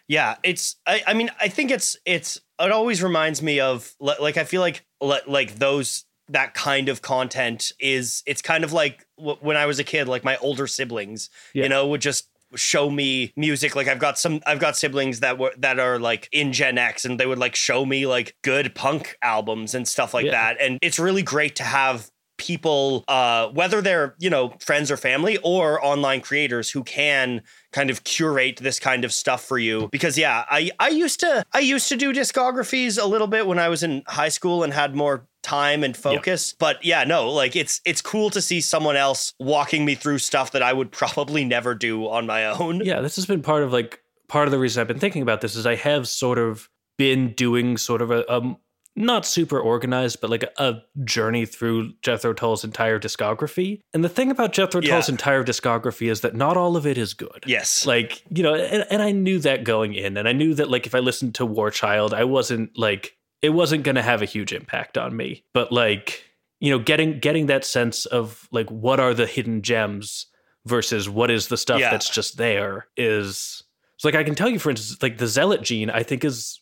Yeah, 0.08 0.36
it's 0.42 0.76
I, 0.86 1.02
I 1.06 1.12
mean 1.12 1.30
I 1.38 1.48
think 1.48 1.70
it's 1.70 1.94
it's 2.06 2.40
it 2.58 2.72
always 2.72 3.02
reminds 3.02 3.42
me 3.42 3.60
of 3.60 3.94
like 4.00 4.38
I 4.38 4.44
feel 4.44 4.62
like 4.62 4.86
like 5.00 5.56
those 5.56 6.06
that 6.30 6.54
kind 6.54 6.88
of 6.88 7.02
content 7.02 7.72
is 7.80 8.22
it's 8.26 8.42
kind 8.42 8.64
of 8.64 8.72
like 8.72 9.06
w- 9.16 9.38
when 9.40 9.56
I 9.56 9.66
was 9.66 9.78
a 9.78 9.84
kid 9.84 10.08
like 10.08 10.24
my 10.24 10.36
older 10.38 10.66
siblings 10.66 11.30
Yeah. 11.54 11.64
you 11.64 11.68
know 11.68 11.86
would 11.88 12.00
just 12.02 12.28
show 12.54 12.88
me 12.88 13.32
music 13.36 13.76
like 13.76 13.88
I've 13.88 13.98
got 13.98 14.18
some 14.18 14.40
I've 14.46 14.58
got 14.58 14.76
siblings 14.76 15.20
that 15.20 15.38
were 15.38 15.52
that 15.58 15.78
are 15.78 15.98
like 15.98 16.28
in 16.32 16.52
Gen 16.52 16.78
X 16.78 17.04
and 17.04 17.20
they 17.20 17.26
would 17.26 17.38
like 17.38 17.54
show 17.54 17.84
me 17.84 18.06
like 18.06 18.34
good 18.42 18.74
punk 18.74 19.16
albums 19.22 19.74
and 19.74 19.86
stuff 19.86 20.14
like 20.14 20.24
Yeah. 20.26 20.30
that 20.32 20.56
and 20.60 20.78
it's 20.80 20.98
really 20.98 21.22
great 21.22 21.56
to 21.56 21.62
have 21.64 22.10
people 22.38 23.04
uh 23.08 23.48
whether 23.48 23.82
they're 23.82 24.14
you 24.18 24.30
know 24.30 24.54
friends 24.60 24.90
or 24.90 24.96
family 24.96 25.36
or 25.42 25.84
online 25.84 26.20
creators 26.20 26.70
who 26.70 26.82
can 26.84 27.42
kind 27.72 27.90
of 27.90 28.04
curate 28.04 28.56
this 28.56 28.80
kind 28.80 29.04
of 29.04 29.12
stuff 29.12 29.44
for 29.44 29.58
you. 29.58 29.88
Because 29.92 30.16
yeah 30.16 30.44
i 30.48 30.70
i 30.78 30.88
used 30.88 31.20
to 31.20 31.44
i 31.52 31.58
used 31.58 31.88
to 31.88 31.96
do 31.96 32.12
discographies 32.12 33.00
a 33.00 33.06
little 33.06 33.26
bit 33.26 33.46
when 33.46 33.58
i 33.58 33.68
was 33.68 33.82
in 33.82 34.02
high 34.06 34.28
school 34.30 34.62
and 34.62 34.72
had 34.72 34.94
more 34.94 35.26
time 35.42 35.84
and 35.84 35.96
focus. 35.96 36.54
But 36.58 36.84
yeah 36.84 37.04
no 37.04 37.30
like 37.30 37.56
it's 37.56 37.80
it's 37.84 38.00
cool 38.00 38.30
to 38.30 38.40
see 38.40 38.60
someone 38.60 38.96
else 38.96 39.34
walking 39.38 39.84
me 39.84 39.94
through 39.94 40.18
stuff 40.18 40.52
that 40.52 40.62
i 40.62 40.72
would 40.72 40.90
probably 41.02 41.44
never 41.44 41.74
do 41.74 42.08
on 42.08 42.26
my 42.26 42.46
own. 42.46 42.80
Yeah 42.84 43.00
this 43.00 43.16
has 43.16 43.26
been 43.26 43.42
part 43.42 43.62
of 43.62 43.72
like 43.72 44.00
part 44.28 44.46
of 44.46 44.52
the 44.52 44.58
reason 44.58 44.80
i've 44.80 44.88
been 44.88 44.98
thinking 44.98 45.22
about 45.22 45.40
this 45.40 45.56
is 45.56 45.66
i 45.66 45.74
have 45.74 46.06
sort 46.06 46.38
of 46.38 46.68
been 46.98 47.32
doing 47.32 47.78
sort 47.78 48.02
of 48.02 48.10
a, 48.10 48.24
a 48.28 48.56
not 48.98 49.24
super 49.24 49.58
organized 49.60 50.20
but 50.20 50.28
like 50.30 50.44
a, 50.58 50.82
journey 51.04 51.46
through 51.46 51.92
jethro 52.02 52.32
tull's 52.32 52.64
entire 52.64 52.98
discography 52.98 53.80
and 53.94 54.04
the 54.04 54.08
thing 54.08 54.30
about 54.30 54.52
jethro 54.52 54.80
Yeah. 54.82 54.90
tull's 54.94 55.08
entire 55.08 55.44
discography 55.44 56.10
is 56.10 56.20
that 56.22 56.34
not 56.34 56.56
all 56.56 56.76
of 56.76 56.86
it 56.86 56.98
is 56.98 57.14
good 57.14 57.44
yes 57.46 57.86
like 57.86 58.22
you 58.36 58.42
know 58.42 58.54
and, 58.54 58.84
and 58.90 59.02
i 59.02 59.10
knew 59.12 59.38
that 59.40 59.64
going 59.64 59.94
in 59.94 60.16
and 60.16 60.28
i 60.28 60.32
knew 60.32 60.54
that 60.54 60.70
like 60.70 60.86
if 60.86 60.94
i 60.94 60.98
listened 60.98 61.34
to 61.36 61.46
war 61.46 61.70
child 61.70 62.12
i 62.12 62.24
wasn't 62.24 62.76
like 62.76 63.16
it 63.40 63.50
wasn't 63.50 63.84
going 63.84 63.94
to 63.94 64.02
have 64.02 64.20
a 64.20 64.26
huge 64.26 64.52
impact 64.52 64.98
on 64.98 65.16
me 65.16 65.44
but 65.54 65.70
like 65.72 66.24
you 66.60 66.70
know 66.70 66.78
getting 66.78 67.18
getting 67.20 67.46
that 67.46 67.64
sense 67.64 68.04
of 68.06 68.48
like 68.50 68.68
what 68.70 68.98
are 69.00 69.14
the 69.14 69.26
hidden 69.26 69.62
gems 69.62 70.26
versus 70.66 71.08
what 71.08 71.30
is 71.30 71.48
the 71.48 71.56
stuff 71.56 71.80
Yeah. 71.80 71.90
that's 71.90 72.10
just 72.10 72.36
there 72.36 72.88
is 72.96 73.62
so 73.96 74.08
like 74.08 74.16
i 74.16 74.24
can 74.24 74.34
tell 74.34 74.48
you 74.48 74.58
for 74.58 74.70
instance 74.70 75.00
like 75.02 75.18
the 75.18 75.26
zealot 75.28 75.62
gene 75.62 75.88
i 75.88 76.02
think 76.02 76.24
is 76.24 76.60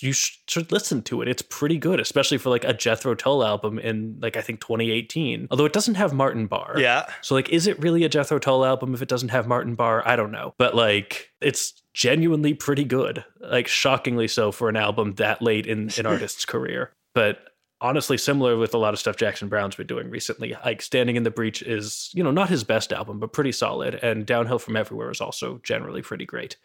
you 0.00 0.12
should 0.12 0.70
listen 0.72 1.02
to 1.02 1.22
it 1.22 1.28
it's 1.28 1.42
pretty 1.42 1.78
good 1.78 2.00
especially 2.00 2.38
for 2.38 2.50
like 2.50 2.64
a 2.64 2.72
jethro 2.72 3.14
tull 3.14 3.44
album 3.44 3.78
in 3.78 4.18
like 4.20 4.36
i 4.36 4.40
think 4.40 4.60
2018 4.60 5.46
although 5.50 5.64
it 5.64 5.72
doesn't 5.72 5.94
have 5.94 6.12
martin 6.12 6.46
barre 6.46 6.80
yeah 6.80 7.08
so 7.22 7.34
like 7.34 7.48
is 7.50 7.66
it 7.66 7.78
really 7.80 8.04
a 8.04 8.08
Jethro 8.08 8.38
Tull 8.38 8.64
album 8.64 8.94
if 8.94 9.02
it 9.02 9.08
doesn't 9.08 9.30
have 9.30 9.46
Martin 9.46 9.74
Barre? 9.74 10.02
I 10.04 10.16
don't 10.16 10.32
know. 10.32 10.54
But 10.58 10.74
like 10.74 11.30
it's 11.40 11.82
genuinely 11.94 12.54
pretty 12.54 12.84
good. 12.84 13.24
Like 13.40 13.68
shockingly 13.68 14.28
so 14.28 14.52
for 14.52 14.68
an 14.68 14.76
album 14.76 15.14
that 15.14 15.42
late 15.42 15.66
in 15.66 15.90
an 15.98 16.06
artist's 16.06 16.44
career. 16.44 16.92
But 17.14 17.38
honestly 17.80 18.18
similar 18.18 18.56
with 18.56 18.74
a 18.74 18.78
lot 18.78 18.92
of 18.92 19.00
stuff 19.00 19.16
Jackson 19.16 19.48
Browne's 19.48 19.76
been 19.76 19.86
doing 19.86 20.10
recently. 20.10 20.56
Like 20.64 20.82
Standing 20.82 21.16
in 21.16 21.22
the 21.22 21.30
Breach 21.30 21.62
is, 21.62 22.10
you 22.12 22.24
know, 22.24 22.30
not 22.30 22.48
his 22.48 22.64
best 22.64 22.92
album, 22.92 23.20
but 23.20 23.32
pretty 23.32 23.52
solid 23.52 23.94
and 23.96 24.26
Downhill 24.26 24.58
from 24.58 24.76
Everywhere 24.76 25.10
is 25.10 25.20
also 25.20 25.60
generally 25.62 26.02
pretty 26.02 26.26
great. 26.26 26.56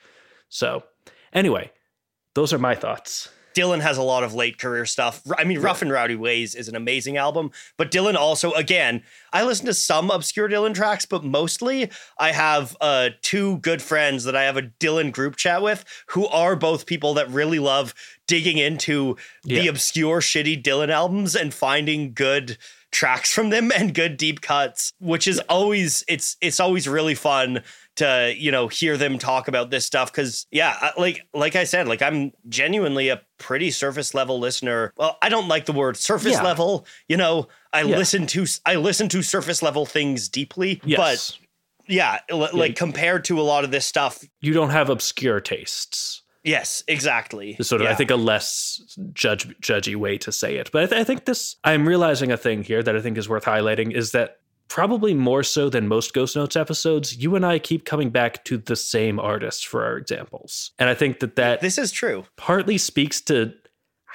So, 0.49 0.83
anyway, 1.33 1.71
those 2.35 2.53
are 2.53 2.59
my 2.59 2.75
thoughts. 2.75 3.29
Dylan 3.53 3.81
has 3.81 3.97
a 3.97 4.03
lot 4.03 4.23
of 4.23 4.33
late 4.33 4.57
career 4.57 4.85
stuff. 4.85 5.21
I 5.37 5.43
mean, 5.43 5.59
Rough 5.59 5.81
and 5.81 5.91
Rowdy 5.91 6.15
Ways 6.15 6.55
is 6.55 6.67
an 6.67 6.75
amazing 6.75 7.17
album, 7.17 7.51
but 7.77 7.91
Dylan 7.91 8.15
also, 8.15 8.51
again, 8.53 9.03
I 9.31 9.43
listen 9.43 9.65
to 9.67 9.73
some 9.73 10.09
obscure 10.09 10.49
Dylan 10.49 10.73
tracks, 10.73 11.05
but 11.05 11.23
mostly 11.23 11.91
I 12.17 12.31
have 12.31 12.75
uh, 12.81 13.11
two 13.21 13.57
good 13.59 13.81
friends 13.81 14.23
that 14.23 14.35
I 14.35 14.43
have 14.43 14.57
a 14.57 14.63
Dylan 14.63 15.11
group 15.11 15.35
chat 15.35 15.61
with 15.61 15.85
who 16.07 16.27
are 16.27 16.55
both 16.55 16.85
people 16.85 17.13
that 17.15 17.29
really 17.29 17.59
love 17.59 17.93
digging 18.27 18.57
into 18.57 19.17
the 19.43 19.67
obscure 19.67 20.19
shitty 20.19 20.61
Dylan 20.63 20.89
albums 20.89 21.35
and 21.35 21.53
finding 21.53 22.13
good 22.13 22.57
tracks 22.93 23.33
from 23.33 23.49
them 23.49 23.71
and 23.75 23.93
good 23.93 24.15
deep 24.15 24.39
cuts, 24.41 24.93
which 24.99 25.27
is 25.27 25.39
always 25.49 26.05
it's 26.07 26.37
it's 26.39 26.59
always 26.61 26.87
really 26.87 27.15
fun 27.15 27.61
to 27.95 28.33
you 28.37 28.51
know 28.51 28.67
hear 28.67 28.95
them 28.97 29.19
talk 29.19 29.47
about 29.47 29.69
this 29.69 29.85
stuff 29.85 30.11
because 30.11 30.47
yeah 30.51 30.89
like 30.97 31.27
like 31.35 31.55
i 31.55 31.63
said 31.63 31.87
like 31.87 32.01
i'm 32.01 32.31
genuinely 32.49 33.09
a 33.09 33.21
pretty 33.37 33.69
surface 33.69 34.15
level 34.15 34.39
listener 34.39 34.91
well 34.97 35.15
i 35.21 35.29
don't 35.29 35.47
like 35.47 35.65
the 35.65 35.71
word 35.73 35.95
surface 35.95 36.31
Yeah. 36.33 36.41
level 36.41 36.87
you 37.07 37.17
know 37.17 37.47
i 37.71 37.83
Yeah. 37.83 37.95
listen 37.97 38.25
to 38.27 38.47
i 38.65 38.73
listen 38.77 39.09
to 39.09 39.21
surface 39.21 39.61
level 39.61 39.85
things 39.85 40.27
deeply 40.27 40.81
but 40.97 41.37
yeah 41.87 42.17
like 42.31 42.75
compared 42.75 43.25
to 43.25 43.39
a 43.39 43.43
lot 43.43 43.63
of 43.63 43.69
this 43.69 43.85
stuff 43.85 44.23
you 44.41 44.53
don't 44.53 44.71
have 44.71 44.89
obscure 44.89 45.39
tastes. 45.39 46.22
Yes 46.43 46.83
exactly. 46.87 47.57
Sort 47.61 47.81
of, 47.81 47.87
I 47.87 47.95
think, 47.95 48.11
a 48.11 48.15
less 48.15 48.97
judge 49.13 49.47
judgy 49.59 49.95
way 49.95 50.17
to 50.19 50.31
say 50.31 50.57
it. 50.57 50.71
But 50.71 50.83
I, 50.83 50.85
th- 50.87 51.01
I 51.01 51.03
think 51.03 51.25
this, 51.25 51.55
I'm 51.63 51.87
realizing 51.87 52.31
a 52.31 52.37
thing 52.37 52.63
here 52.63 52.83
that 52.83 52.95
I 52.95 53.01
think 53.01 53.17
is 53.17 53.29
worth 53.29 53.45
highlighting 53.45 53.91
is 53.91 54.11
that 54.11 54.39
probably 54.67 55.13
more 55.13 55.43
so 55.43 55.69
than 55.69 55.87
most 55.87 56.13
Ghost 56.13 56.35
Notes 56.35 56.55
episodes, 56.55 57.17
you 57.17 57.35
and 57.35 57.45
I 57.45 57.59
keep 57.59 57.85
coming 57.85 58.09
back 58.09 58.43
to 58.45 58.57
the 58.57 58.75
same 58.75 59.19
artists 59.19 59.63
for 59.63 59.85
our 59.85 59.97
examples, 59.97 60.71
and 60.79 60.89
I 60.89 60.95
think 60.95 61.19
that 61.19 61.35
that 61.35 61.61
this 61.61 61.77
is 61.77 61.91
true. 61.91 62.25
partly 62.37 62.77
speaks 62.77 63.21
to 63.21 63.53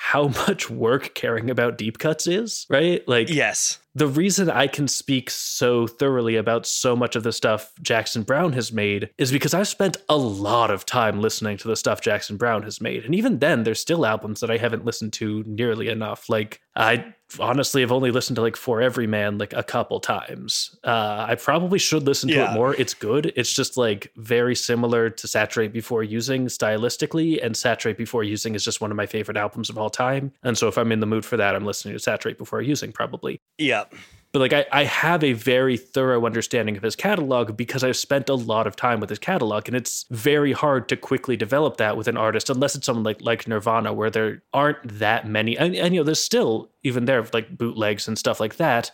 how 0.01 0.29
much 0.47 0.71
work 0.71 1.15
caring 1.15 1.51
about 1.51 1.77
deep 1.77 1.99
cuts 1.99 2.27
is, 2.29 2.67
right? 2.71 3.07
Like, 3.09 3.29
yes 3.29 3.81
the 3.99 4.07
reason 4.07 4.49
I 4.49 4.69
can 4.69 4.87
speak 4.87 5.29
so 5.29 5.87
thoroughly 5.89 6.37
about 6.37 6.67
so 6.67 6.95
much 6.95 7.17
of 7.17 7.25
the 7.25 7.33
stuff 7.33 7.73
Jackson 7.83 8.23
Browne 8.23 8.53
has 8.53 8.73
made 8.73 9.11
is 9.19 9.33
because 9.33 9.55
I've 9.55 9.67
spent 9.67 9.97
a 10.09 10.17
lot 10.17 10.71
of 10.71 10.87
time 10.87 11.21
listening 11.21 11.57
to 11.59 11.69
the 11.69 11.77
stuff 11.77 12.01
Jackson 12.01 12.37
Browne 12.37 12.63
has 12.63 12.81
made. 12.81 13.05
And 13.05 13.15
even 13.15 13.41
then, 13.41 13.65
there's 13.65 13.81
still 13.81 14.07
albums 14.07 14.41
that 14.41 14.51
I 14.51 14.57
haven't 14.57 14.85
listened 14.85 15.13
to 15.15 15.43
nearly 15.47 15.89
enough. 15.89 16.29
Like, 16.29 16.61
I 16.77 17.13
honestly 17.39 17.81
have 17.83 17.93
only 17.93 18.11
listened 18.11 18.37
to 18.37 18.43
like 18.43 18.57
For 18.57 18.81
Every 18.81 19.07
Man 19.07 19.39
like 19.39 19.53
a 19.53 19.63
couple 19.63 20.01
times. 20.01 20.77
Uh, 20.85 21.27
I 21.29 21.35
probably 21.35 21.79
should 21.79 22.05
listen 22.05 22.29
to 22.31 22.35
Yeah. 22.35 22.51
it 22.53 22.55
more. 22.55 22.75
It's 22.75 22.95
good. 22.95 23.33
It's 23.37 23.53
just 23.53 23.77
like 23.77 24.11
very 24.17 24.55
similar 24.55 25.11
to 25.11 25.29
Saturate 25.29 25.73
Before 25.73 26.03
Using 26.03 26.47
stylistically. 26.47 27.45
And 27.45 27.57
Saturate 27.57 27.99
Before 27.99 28.25
Using 28.25 28.55
is 28.55 28.65
just 28.65 28.81
one 28.81 28.91
of 28.91 28.97
my 28.97 29.07
favorite 29.07 29.37
albums 29.37 29.69
of 29.71 29.77
all 29.79 29.91
time. 29.91 30.33
And 30.43 30.57
so 30.57 30.69
if 30.69 30.79
I'm 30.79 30.91
in 30.93 31.01
the 31.01 31.07
mood 31.07 31.25
for 31.25 31.37
that, 31.37 31.55
I'm 31.55 31.65
listening 31.67 31.95
to 31.95 31.99
Saturate 32.01 32.39
Before 32.39 32.63
Using 32.63 32.93
probably 32.93 33.41
yeah 33.59 33.85
but 34.33 34.41
like 34.41 34.53
I, 34.53 34.67
I 34.71 34.85
have 34.85 35.25
a 35.25 35.33
very 35.33 35.77
thorough 35.77 36.27
understanding 36.27 36.77
of 36.77 36.83
his 36.83 36.95
catalog 36.95 37.57
because 37.57 37.83
I've 37.83 37.97
spent 37.97 38.29
a 38.29 38.35
lot 38.35 38.67
of 38.67 38.77
time 38.77 39.01
with 39.01 39.09
his 39.09 39.19
catalog, 39.19 39.69
and 39.69 39.77
it's 39.77 40.05
very 40.11 40.53
hard 40.53 40.89
to 40.91 40.97
quickly 40.97 41.37
develop 41.37 41.79
that 41.79 41.97
with 41.97 42.09
an 42.09 42.17
artist 42.17 42.51
unless 42.51 42.75
it's 42.75 42.87
someone 42.87 43.05
like 43.05 43.23
like 43.23 43.49
Nirvana, 43.49 43.93
where 43.93 44.11
there 44.11 44.43
aren't 44.53 44.99
that 44.99 45.27
many. 45.27 45.57
And, 45.57 45.75
and 45.75 45.95
you 45.95 46.01
know, 46.01 46.05
there's 46.05 46.23
still 46.23 46.71
even 46.83 47.07
there 47.07 47.25
like 47.33 47.57
bootlegs 47.57 48.07
and 48.07 48.19
stuff 48.19 48.39
like 48.39 48.57
that, 48.57 48.91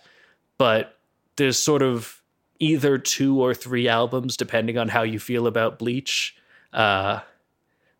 but 0.56 0.98
there's 1.36 1.58
sort 1.58 1.82
of 1.82 2.22
either 2.60 2.96
two 2.96 3.42
or 3.42 3.54
three 3.54 3.88
albums 3.88 4.36
depending 4.36 4.78
on 4.78 4.88
how 4.88 5.02
you 5.02 5.18
feel 5.18 5.48
about 5.48 5.80
Bleach, 5.80 6.36
uh, 6.72 7.20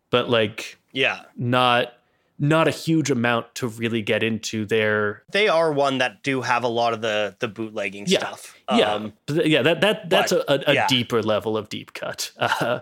but 0.09 0.29
like 0.29 0.77
yeah 0.93 1.23
not 1.35 1.91
not 2.37 2.67
a 2.67 2.71
huge 2.71 3.09
amount 3.09 3.55
to 3.55 3.67
really 3.67 4.01
get 4.01 4.21
into 4.23 4.65
their 4.65 5.23
they 5.31 5.47
are 5.47 5.71
one 5.71 5.99
that 5.99 6.21
do 6.23 6.41
have 6.41 6.63
a 6.63 6.67
lot 6.67 6.93
of 6.93 7.01
the 7.01 7.35
the 7.39 7.47
bootlegging 7.47 8.05
Yeah. 8.07 8.19
stuff 8.19 8.57
yeah, 8.73 8.93
um 8.93 9.13
yeah. 9.29 9.61
That 9.61 9.81
that 9.81 10.09
that's 10.09 10.33
but, 10.33 10.49
a, 10.49 10.69
a, 10.69 10.71
a 10.71 10.73
yeah. 10.73 10.87
deeper 10.87 11.21
level 11.21 11.55
of 11.57 11.69
deep 11.69 11.93
cut. 11.93 12.31
Uh, 12.39 12.79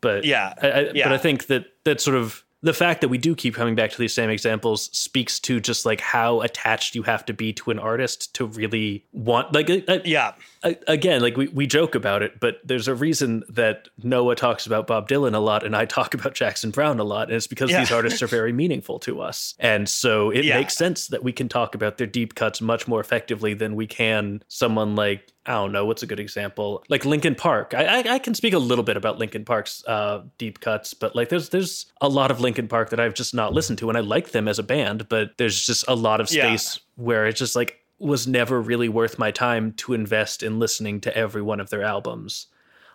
but 0.00 0.24
yeah 0.24 0.54
I, 0.62 0.68
I, 0.70 0.90
yeah. 0.94 1.04
but 1.08 1.12
I 1.12 1.18
think 1.18 1.46
that 1.46 1.66
that 1.84 2.00
sort 2.00 2.16
of 2.16 2.44
the 2.60 2.74
fact 2.74 3.00
that 3.02 3.08
we 3.08 3.18
do 3.18 3.34
keep 3.36 3.54
coming 3.54 3.74
back 3.74 3.90
to 3.92 3.98
these 3.98 4.14
same 4.14 4.30
examples 4.30 4.90
speaks 4.96 5.38
to 5.40 5.60
just 5.60 5.86
like 5.86 6.00
how 6.00 6.40
attached 6.40 6.94
you 6.94 7.02
have 7.04 7.24
to 7.26 7.32
be 7.32 7.52
to 7.52 7.70
an 7.70 7.78
artist 7.78 8.34
to 8.34 8.46
really 8.46 9.04
want 9.12 9.52
like 9.52 9.70
uh, 9.70 9.78
uh, 9.86 9.98
yeah 10.04 10.32
again, 10.88 11.20
like 11.22 11.36
we, 11.36 11.46
we 11.48 11.66
joke 11.66 11.94
about 11.94 12.22
it, 12.22 12.40
but 12.40 12.58
there's 12.64 12.88
a 12.88 12.94
reason 12.94 13.44
that 13.48 13.88
Noah 14.02 14.34
talks 14.34 14.66
about 14.66 14.86
Bob 14.88 15.08
Dylan 15.08 15.34
a 15.34 15.38
lot 15.38 15.64
and 15.64 15.76
I 15.76 15.84
talk 15.84 16.14
about 16.14 16.34
Jackson 16.34 16.70
Browne 16.70 16.98
a 16.98 17.04
lot. 17.04 17.28
And 17.28 17.36
it's 17.36 17.46
because 17.46 17.70
Yeah. 17.70 17.78
these 17.78 17.92
artists 17.98 18.22
are 18.22 18.26
very 18.26 18.52
meaningful 18.52 18.98
to 19.00 19.20
us. 19.20 19.54
And 19.60 19.88
so 19.88 20.30
it 20.30 20.44
Yeah. 20.44 20.58
makes 20.58 20.76
sense 20.76 21.06
that 21.08 21.22
we 21.22 21.32
can 21.32 21.48
talk 21.48 21.74
about 21.76 21.98
their 21.98 22.06
deep 22.06 22.34
cuts 22.34 22.60
much 22.60 22.88
more 22.88 23.00
effectively 23.00 23.54
than 23.54 23.76
we 23.76 23.86
can 23.86 24.42
someone 24.48 24.96
like, 24.96 25.32
I 25.46 25.52
don't 25.52 25.72
know, 25.72 25.86
what's 25.86 26.02
a 26.02 26.06
good 26.06 26.20
example? 26.20 26.84
Like 26.90 27.06
Linkin 27.06 27.34
Park. 27.34 27.72
I, 27.74 28.00
I, 28.02 28.14
I 28.14 28.18
can 28.18 28.34
speak 28.34 28.52
a 28.52 28.58
little 28.58 28.84
bit 28.84 28.98
about 28.98 29.18
Linkin 29.18 29.44
Park's 29.46 29.82
uh, 29.86 30.22
deep 30.36 30.60
cuts, 30.60 30.92
but 30.92 31.16
like 31.16 31.30
there's 31.30 31.48
there's 31.48 31.86
a 32.02 32.08
lot 32.08 32.30
of 32.30 32.40
Linkin 32.40 32.68
Park 32.68 32.90
that 32.90 33.00
I've 33.00 33.14
just 33.14 33.32
not 33.34 33.54
listened 33.54 33.78
to 33.78 33.88
and 33.88 33.96
I 33.96 34.02
like 34.02 34.32
them 34.32 34.46
as 34.46 34.58
a 34.58 34.62
band, 34.62 35.08
but 35.08 35.38
there's 35.38 35.64
just 35.64 35.84
a 35.88 35.94
lot 35.94 36.20
of 36.20 36.30
Yeah. 36.30 36.48
space 36.48 36.80
where 36.96 37.26
it's 37.26 37.38
just 37.38 37.56
like 37.56 37.78
was 37.98 38.26
never 38.26 38.60
really 38.60 38.88
worth 38.90 39.18
my 39.18 39.30
time 39.30 39.72
to 39.72 39.94
invest 39.94 40.42
in 40.42 40.58
listening 40.58 41.00
to 41.00 41.16
every 41.16 41.42
one 41.42 41.60
of 41.60 41.70
their 41.70 41.82
albums. 41.82 42.46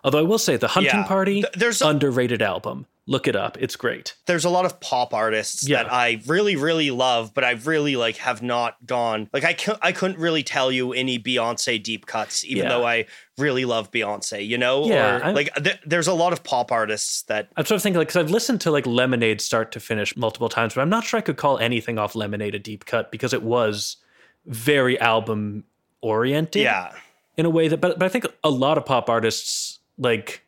Although 0.04 0.20
I 0.20 0.22
will 0.22 0.38
say 0.38 0.56
the 0.56 0.68
Hunting 0.68 0.92
Yeah. 1.00 1.06
Party 1.06 1.42
Th- 1.42 1.52
there's 1.54 1.82
a- 1.82 1.88
underrated 1.88 2.40
album. 2.40 2.86
Look 3.06 3.28
it 3.28 3.36
up. 3.36 3.58
It's 3.60 3.76
great. 3.76 4.14
there's 4.24 4.46
a 4.46 4.48
lot 4.48 4.64
of 4.64 4.80
pop 4.80 5.12
artists 5.12 5.68
Yeah. 5.68 5.82
that 5.82 5.92
I 5.92 6.22
really, 6.26 6.56
really 6.56 6.90
love, 6.90 7.34
but 7.34 7.44
I 7.44 7.50
really 7.50 7.96
like 7.96 8.16
have 8.16 8.42
not 8.42 8.76
gone 8.86 9.28
like 9.32 9.44
I 9.44 9.52
cou- 9.52 9.76
I 9.82 9.92
couldn't 9.92 10.18
really 10.18 10.42
tell 10.42 10.72
you 10.72 10.94
any 10.94 11.18
Beyonce 11.18 11.82
deep 11.82 12.06
cuts, 12.06 12.44
even 12.46 12.62
Yeah. 12.64 12.68
though 12.70 12.86
I 12.86 13.04
really 13.36 13.66
love 13.66 13.90
Beyonce. 13.90 14.46
You 14.46 14.56
know, 14.56 14.86
Yeah, 14.86 15.28
or 15.28 15.32
like 15.34 15.54
th- 15.62 15.80
there's 15.84 16.06
a 16.06 16.14
lot 16.14 16.32
of 16.32 16.42
pop 16.44 16.72
artists 16.72 17.22
that 17.22 17.48
I'm 17.56 17.66
sort 17.66 17.76
of 17.76 17.82
thinking 17.82 17.98
like 17.98 18.08
because 18.08 18.20
I've 18.24 18.30
listened 18.30 18.62
to 18.62 18.70
like 18.70 18.86
Lemonade 18.86 19.42
start 19.42 19.70
to 19.72 19.80
finish 19.80 20.16
multiple 20.16 20.48
times, 20.48 20.72
but 20.74 20.80
I'm 20.80 20.88
not 20.88 21.04
sure 21.04 21.18
I 21.18 21.20
could 21.20 21.36
call 21.36 21.58
anything 21.58 21.98
off 21.98 22.14
Lemonade 22.14 22.54
a 22.54 22.58
deep 22.58 22.86
cut 22.86 23.10
because 23.12 23.34
it 23.34 23.42
was 23.42 23.98
very 24.46 24.98
album 25.00 25.64
oriented. 26.00 26.62
yeah 26.62 26.92
in 27.36 27.44
a 27.46 27.50
way 27.50 27.66
that 27.68 27.80
but, 27.80 27.98
but 27.98 28.06
I 28.06 28.08
think 28.08 28.26
a 28.44 28.50
lot 28.50 28.78
of 28.78 28.86
pop 28.86 29.10
artists 29.10 29.80
like 29.98 30.43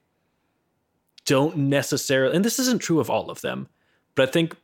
don't 1.27 1.57
necessarily 1.57 2.35
and 2.35 2.45
this 2.45 2.59
isn't 2.59 2.81
true 2.81 2.99
of 3.01 3.11
all 3.11 3.31
of 3.31 3.41
them, 3.43 3.69
but 4.15 4.29
I 4.29 4.33
think 4.33 4.57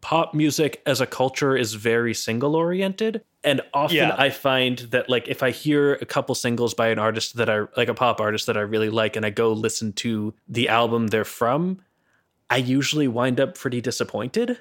pop 0.00 0.32
music 0.32 0.80
as 0.86 1.00
a 1.00 1.06
culture 1.06 1.56
is 1.56 1.74
very 1.74 2.14
single 2.14 2.54
oriented 2.54 3.22
and 3.42 3.60
often 3.74 3.96
Yeah. 3.96 4.14
I 4.16 4.30
find 4.30 4.78
that 4.90 5.08
like 5.10 5.26
if 5.26 5.42
I 5.42 5.50
hear 5.50 5.94
a 5.94 6.06
couple 6.06 6.34
singles 6.36 6.72
by 6.72 6.88
an 6.88 7.00
artist 7.00 7.36
that 7.36 7.50
I 7.50 7.64
like 7.76 7.88
a 7.88 7.94
pop 7.94 8.20
artist 8.20 8.46
that 8.46 8.56
I 8.56 8.60
really 8.60 8.90
like 8.90 9.16
and 9.16 9.26
I 9.26 9.30
go 9.30 9.52
listen 9.52 9.92
to 9.94 10.34
the 10.48 10.68
album 10.68 11.08
they're 11.08 11.24
from, 11.24 11.80
I 12.48 12.58
usually 12.58 13.08
wind 13.08 13.40
up 13.40 13.56
pretty 13.58 13.80
disappointed. 13.80 14.58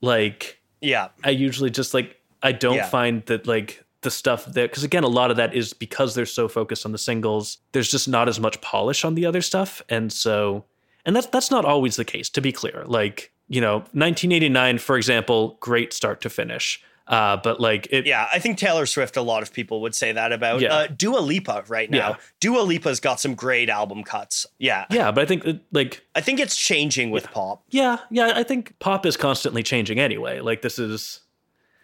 Like 0.00 0.60
yeah 0.80 1.08
I 1.24 1.30
usually 1.30 1.70
just 1.70 1.92
like 1.92 2.16
I 2.42 2.52
don't 2.52 2.76
Yeah. 2.76 2.86
find 2.88 3.24
that 3.26 3.46
like 3.48 3.82
the 4.06 4.10
stuff 4.10 4.46
that 4.46 4.70
because 4.70 4.84
again 4.84 5.04
a 5.04 5.08
lot 5.08 5.30
of 5.30 5.36
that 5.36 5.54
is 5.54 5.72
because 5.74 6.14
they're 6.14 6.24
so 6.24 6.48
focused 6.48 6.86
on 6.86 6.92
the 6.92 6.98
singles. 6.98 7.58
There's 7.72 7.90
just 7.90 8.08
not 8.08 8.28
as 8.28 8.40
much 8.40 8.60
polish 8.62 9.04
on 9.04 9.14
the 9.16 9.26
other 9.26 9.42
stuff, 9.42 9.82
and 9.90 10.10
so 10.12 10.64
and 11.04 11.14
that's 11.14 11.26
that's 11.26 11.50
not 11.50 11.64
always 11.64 11.96
the 11.96 12.04
case. 12.04 12.30
To 12.30 12.40
be 12.40 12.52
clear, 12.52 12.84
like 12.86 13.32
you 13.48 13.60
know, 13.60 13.76
1989, 13.92 14.78
for 14.78 14.96
example, 14.96 15.56
great 15.60 15.92
start 15.92 16.20
to 16.22 16.30
finish. 16.30 16.82
Uh, 17.08 17.36
but 17.36 17.60
like 17.60 17.86
it, 17.92 18.04
yeah 18.04 18.26
I 18.32 18.40
think 18.40 18.58
Taylor 18.58 18.84
Swift 18.84 19.16
a 19.16 19.22
lot 19.22 19.40
of 19.44 19.52
people 19.52 19.80
would 19.82 19.94
say 19.94 20.10
that 20.10 20.32
about 20.32 20.60
Yeah. 20.60 20.74
uh, 20.74 20.86
Dua 20.88 21.20
Lipa 21.20 21.62
right 21.68 21.88
now. 21.88 22.08
Yeah. 22.10 22.16
Dua 22.40 22.62
Lipa's 22.62 22.98
got 22.98 23.20
some 23.20 23.36
great 23.36 23.68
album 23.70 24.02
cuts. 24.02 24.44
Yeah, 24.58 24.86
yeah. 24.90 25.12
But 25.12 25.22
I 25.22 25.26
think 25.26 25.44
it, 25.46 25.60
like 25.70 26.02
I 26.16 26.20
think 26.20 26.40
it's 26.40 26.56
changing 26.56 27.12
with 27.12 27.30
pop. 27.30 27.62
yeah, 27.70 27.98
yeah. 28.10 28.32
I 28.34 28.42
think 28.42 28.76
pop 28.80 29.06
is 29.06 29.16
constantly 29.16 29.62
changing 29.62 30.00
anyway. 30.00 30.40
Like 30.40 30.62
this 30.62 30.80
is 30.80 31.20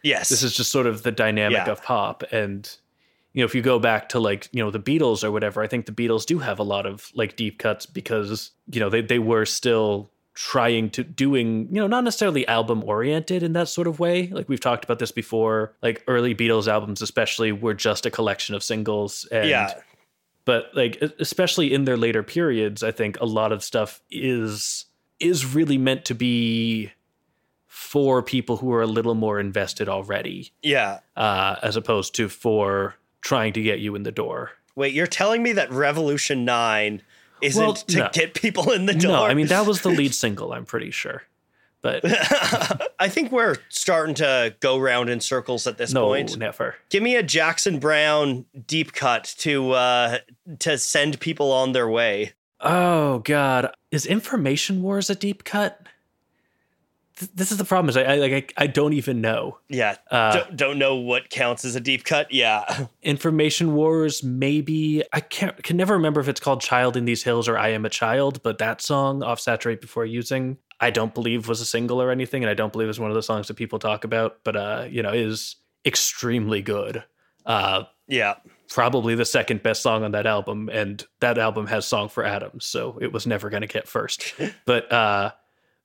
Yes, 0.03 0.28
this 0.28 0.42
is 0.42 0.55
just 0.57 0.70
sort 0.72 0.86
of 0.86 1.03
the 1.03 1.12
dynamic 1.12 1.66
Yeah. 1.66 1.70
of 1.72 1.82
pop. 1.82 2.22
And 2.32 2.68
you 3.32 3.40
know 3.40 3.46
if 3.46 3.55
you 3.55 3.62
go 3.62 3.78
back 3.78 4.09
to 4.11 4.20
like 4.20 4.48
you 4.53 4.62
know 4.62 4.70
the 4.70 4.78
beatles 4.78 5.24
or 5.24 5.30
whatever 5.30 5.62
i 5.62 5.66
think 5.66 5.86
the 5.86 5.92
beatles 5.92 6.26
do 6.26 6.38
have 6.40 6.59
a 6.59 6.62
lot 6.62 6.84
of 6.84 7.11
like 7.14 7.34
deep 7.34 7.59
cuts 7.59 7.86
because 7.86 8.50
you 8.70 8.78
know 8.78 8.90
they, 8.90 9.00
they 9.00 9.18
were 9.18 9.46
still 9.46 10.11
trying 10.34 10.90
to 10.90 11.03
doing 11.03 11.66
you 11.70 11.80
know 11.80 11.86
not 11.86 12.05
necessarily 12.05 12.46
album 12.46 12.82
oriented 12.84 13.42
in 13.42 13.53
that 13.55 13.68
sort 13.68 13.86
of 13.86 13.98
way. 14.00 14.28
Like 14.28 14.48
we've 14.50 14.61
talked 14.61 14.82
about 14.84 14.98
this 14.98 15.12
before. 15.12 15.74
Like 15.82 16.03
early 16.07 16.34
beatles 16.34 16.68
albums 16.68 17.00
especially 17.03 17.53
were 17.53 17.74
just 17.74 18.05
a 18.07 18.11
collection 18.11 18.55
of 18.55 18.62
singles 18.62 19.26
and 19.32 19.48
yeah, 19.48 19.74
but 20.44 20.66
like 20.74 20.96
especially 21.18 21.72
in 21.72 21.84
their 21.84 21.96
later 21.96 22.22
periods 22.22 22.82
i 22.82 22.90
think 22.90 23.18
a 23.20 23.26
lot 23.26 23.53
of 23.53 23.62
stuff 23.62 24.00
is 24.11 24.86
is 25.20 25.55
really 25.55 25.78
meant 25.78 26.05
to 26.07 26.14
be 26.14 26.92
for 27.74 28.22
people 28.22 28.58
who 28.58 28.70
are 28.70 28.82
a 28.82 28.86
little 28.86 29.14
more 29.14 29.40
invested 29.40 29.88
already 29.88 30.52
yeah. 30.62 31.00
uh, 31.16 31.56
as 31.62 31.74
opposed 31.74 32.14
to 32.14 32.28
for 32.28 32.94
trying 33.22 33.50
to 33.54 33.62
get 33.62 33.80
you 33.80 33.94
in 33.94 34.02
the 34.02 34.12
door 34.12 34.50
Wait, 34.74 34.92
you're 34.92 35.06
telling 35.06 35.42
me 35.42 35.52
that 35.52 35.72
Revolution 35.72 36.44
Nine 36.44 37.00
isn't 37.40 37.62
Well, 37.62 37.72
to 37.74 37.96
no. 37.98 38.10
get 38.12 38.34
people 38.34 38.72
in 38.72 38.84
the 38.84 38.92
door? 38.92 39.12
no 39.12 39.24
i 39.24 39.32
mean 39.32 39.46
that 39.46 39.64
was 39.66 39.80
the 39.80 39.88
lead 40.00 40.14
single 40.14 40.52
i'm 40.52 40.66
pretty 40.66 40.90
sure 40.90 41.22
but 41.80 42.02
I 43.00 43.08
think 43.08 43.32
we're 43.32 43.56
starting 43.68 44.14
to 44.16 44.54
go 44.60 44.78
round 44.78 45.08
in 45.10 45.18
circles 45.18 45.66
at 45.66 45.78
this 45.78 45.92
no 45.92 46.06
point. 46.06 46.36
never 46.38 46.76
Give 46.90 47.02
me 47.02 47.16
a 47.16 47.24
Jackson 47.24 47.80
Browne 47.80 48.44
deep 48.68 48.92
cut 48.92 49.34
to 49.38 49.72
uh 49.72 50.18
to 50.60 50.76
send 50.78 51.18
people 51.20 51.50
on 51.50 51.72
their 51.72 51.88
way. 51.88 52.34
oh 52.60 53.18
god 53.20 53.74
is 53.90 54.06
information 54.06 54.82
wars 54.82 55.10
a 55.10 55.14
deep 55.16 55.42
cut 55.42 55.81
this 57.34 57.50
is 57.52 57.58
the 57.58 57.64
problem 57.64 57.88
is 57.88 57.96
I, 57.96 58.02
I 58.02 58.14
like 58.16 58.54
I, 58.58 58.64
I 58.64 58.66
don't 58.66 58.92
even 58.92 59.20
know. 59.20 59.58
Yeah. 59.68 59.96
Uh, 60.10 60.34
don't, 60.36 60.56
don't 60.56 60.78
know 60.78 60.96
what 60.96 61.30
counts 61.30 61.64
as 61.64 61.74
a 61.76 61.80
deep 61.80 62.04
cut. 62.04 62.32
Yeah. 62.32 62.86
Information 63.02 63.74
Wars, 63.74 64.22
maybe 64.22 65.02
I 65.12 65.20
can't 65.20 65.62
can 65.62 65.76
never 65.76 65.94
remember 65.94 66.20
if 66.20 66.28
it's 66.28 66.40
called 66.40 66.60
Child 66.60 66.96
in 66.96 67.04
These 67.04 67.22
Hills 67.22 67.48
or 67.48 67.58
I 67.58 67.68
Am 67.68 67.84
a 67.84 67.90
Child, 67.90 68.42
but 68.42 68.58
that 68.58 68.80
song 68.80 69.22
off 69.22 69.40
Saturate 69.40 69.80
Before 69.80 70.04
Using, 70.06 70.58
I 70.80 70.90
don't 70.90 71.14
believe 71.14 71.48
was 71.48 71.60
a 71.60 71.66
single 71.66 72.00
or 72.00 72.10
anything, 72.10 72.42
and 72.42 72.50
I 72.50 72.54
don't 72.54 72.72
believe 72.72 72.88
is 72.88 73.00
one 73.00 73.10
of 73.10 73.14
the 73.14 73.22
songs 73.22 73.48
that 73.48 73.54
people 73.54 73.78
talk 73.78 74.04
about, 74.04 74.38
but 74.44 74.56
uh, 74.56 74.86
you 74.90 75.02
know, 75.02 75.12
is 75.12 75.56
extremely 75.84 76.62
good. 76.62 77.04
Uh 77.44 77.84
Yeah. 78.08 78.34
probably 78.68 79.14
the 79.14 79.24
second 79.24 79.62
best 79.62 79.82
song 79.82 80.04
on 80.04 80.12
that 80.12 80.26
album 80.26 80.70
and 80.72 81.04
that 81.20 81.38
album 81.38 81.66
has 81.66 81.84
song 81.86 82.08
for 82.08 82.24
adams 82.24 82.64
so 82.64 82.96
it 83.02 83.12
was 83.12 83.26
never 83.26 83.50
going 83.50 83.60
to 83.62 83.66
get 83.66 83.86
first 83.88 84.32
but 84.64 84.90
uh 84.92 85.32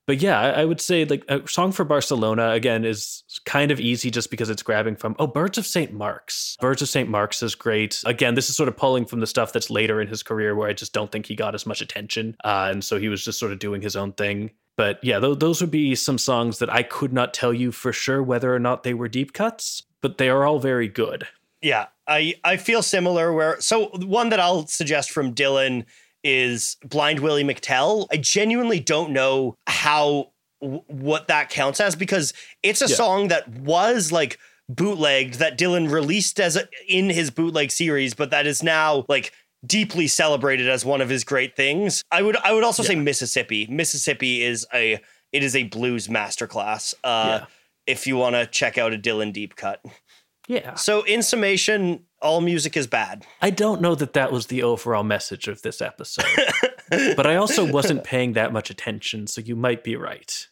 but 0.07 0.21
yeah 0.21 0.39
I, 0.39 0.65
would 0.65 0.81
say 0.81 1.05
like 1.05 1.23
a 1.29 1.47
song 1.47 1.71
for 1.71 1.85
barcelona 1.85 2.51
again 2.51 2.83
is 2.83 3.23
kind 3.45 3.69
of 3.69 3.79
easy 3.79 4.09
just 4.09 4.31
because 4.31 4.49
it's 4.49 4.63
grabbing 4.63 4.95
from 4.95 5.15
oh 5.19 5.27
birds 5.27 5.57
of 5.57 5.67
st 5.67 5.93
mark's. 5.93 6.57
Birds 6.59 6.81
of 6.81 6.89
st 6.89 7.09
mark's 7.09 7.43
is 7.43 7.53
great. 7.53 8.01
Again 8.05 8.33
this 8.33 8.49
is 8.49 8.55
sort 8.55 8.69
of 8.69 8.75
pulling 8.75 9.05
from 9.05 9.19
the 9.19 9.27
stuff 9.27 9.53
that's 9.53 9.69
later 9.69 10.01
in 10.01 10.07
his 10.07 10.23
career 10.23 10.55
where 10.55 10.69
i 10.69 10.73
just 10.73 10.93
don't 10.93 11.11
think 11.11 11.27
he 11.27 11.35
got 11.35 11.53
as 11.53 11.65
much 11.65 11.81
attention 11.81 12.35
uh, 12.43 12.69
and 12.71 12.83
so 12.83 12.97
he 12.97 13.09
was 13.09 13.23
just 13.23 13.39
sort 13.39 13.51
of 13.51 13.59
doing 13.59 13.81
his 13.81 13.95
own 13.95 14.13
thing. 14.13 14.51
But 14.77 15.03
yeah 15.03 15.19
th- 15.19 15.39
those 15.39 15.61
would 15.61 15.71
be 15.71 15.93
some 15.95 16.17
songs 16.17 16.59
that 16.59 16.73
i 16.73 16.81
could 16.81 17.13
not 17.13 17.33
tell 17.33 17.53
you 17.53 17.71
for 17.71 17.93
sure 17.93 18.23
whether 18.23 18.53
or 18.53 18.59
not 18.59 18.83
they 18.83 18.93
were 18.93 19.07
deep 19.07 19.33
cuts 19.33 19.83
but 20.01 20.17
they 20.17 20.29
are 20.29 20.45
all 20.45 20.59
very 20.59 20.87
good. 20.87 21.27
Yeah, 21.61 21.87
I 22.07 22.35
I 22.43 22.57
feel 22.57 22.83
similar. 22.83 23.33
Where 23.33 23.59
so 23.59 23.87
one 23.87 24.29
that 24.29 24.39
I'll 24.39 24.67
suggest 24.67 25.11
from 25.11 25.33
Dylan 25.33 25.85
is 26.27 26.75
Blind 26.83 27.19
Willie 27.21 27.43
McTell. 27.43 28.07
I 28.11 28.17
genuinely 28.17 28.79
don't 28.79 29.11
know 29.11 29.55
how 29.67 30.31
w- 30.61 30.83
what 30.87 31.27
that 31.29 31.49
counts 31.49 31.79
as 31.79 31.95
because 31.95 32.33
it's 32.63 32.81
a 32.81 32.87
Yeah. 32.89 32.95
song 32.95 33.27
that 33.29 33.47
was 33.49 34.11
like 34.11 34.37
bootlegged 34.69 35.35
that 35.35 35.57
Dylan 35.57 35.89
released 35.89 36.39
as 36.39 36.55
a, 36.57 36.67
in 36.87 37.09
his 37.09 37.31
bootleg 37.31 37.71
series, 37.71 38.13
but 38.13 38.31
that 38.31 38.45
is 38.45 38.61
now 38.61 39.05
like 39.07 39.31
deeply 39.65 40.07
celebrated 40.07 40.67
as 40.69 40.83
one 40.83 40.99
of 41.01 41.09
his 41.09 41.23
great 41.23 41.55
things. 41.55 42.03
I 42.11 42.21
would 42.21 42.35
I 42.37 42.51
would 42.51 42.63
also 42.65 42.83
say 42.83 42.95
Mississippi. 42.95 43.65
Mississippi 43.67 44.43
is 44.43 44.67
a 44.73 44.99
it 45.31 45.43
is 45.43 45.55
a 45.55 45.63
blues 45.63 46.07
masterclass. 46.07 46.93
Uh, 47.03 47.39
Yeah. 47.41 47.45
If 47.87 48.05
you 48.05 48.17
want 48.17 48.35
to 48.35 48.45
check 48.45 48.77
out 48.77 48.93
a 48.93 48.97
Dylan 48.97 49.31
deep 49.31 49.55
cut. 49.55 49.79
yeah 50.49 50.75
So, 50.75 51.03
in 51.03 51.23
summation, 51.23 52.03
all 52.21 52.41
music 52.41 52.75
is 52.75 52.87
bad. 52.87 53.25
I 53.41 53.49
don't 53.49 53.81
know 53.81 53.95
that 53.95 54.13
that 54.13 54.31
was 54.31 54.47
the 54.47 54.63
overall 54.63 55.03
message 55.03 55.47
of 55.47 55.61
this 55.61 55.81
episode, 55.81 56.25
but 56.89 57.27
I 57.27 57.35
also 57.35 57.69
wasn't 57.69 58.03
paying 58.03 58.33
that 58.33 58.53
much 58.53 58.69
attention, 58.69 59.27
so 59.27 59.41
you 59.41 59.55
might 59.55 59.83
be 59.83 59.95
right. 59.95 60.47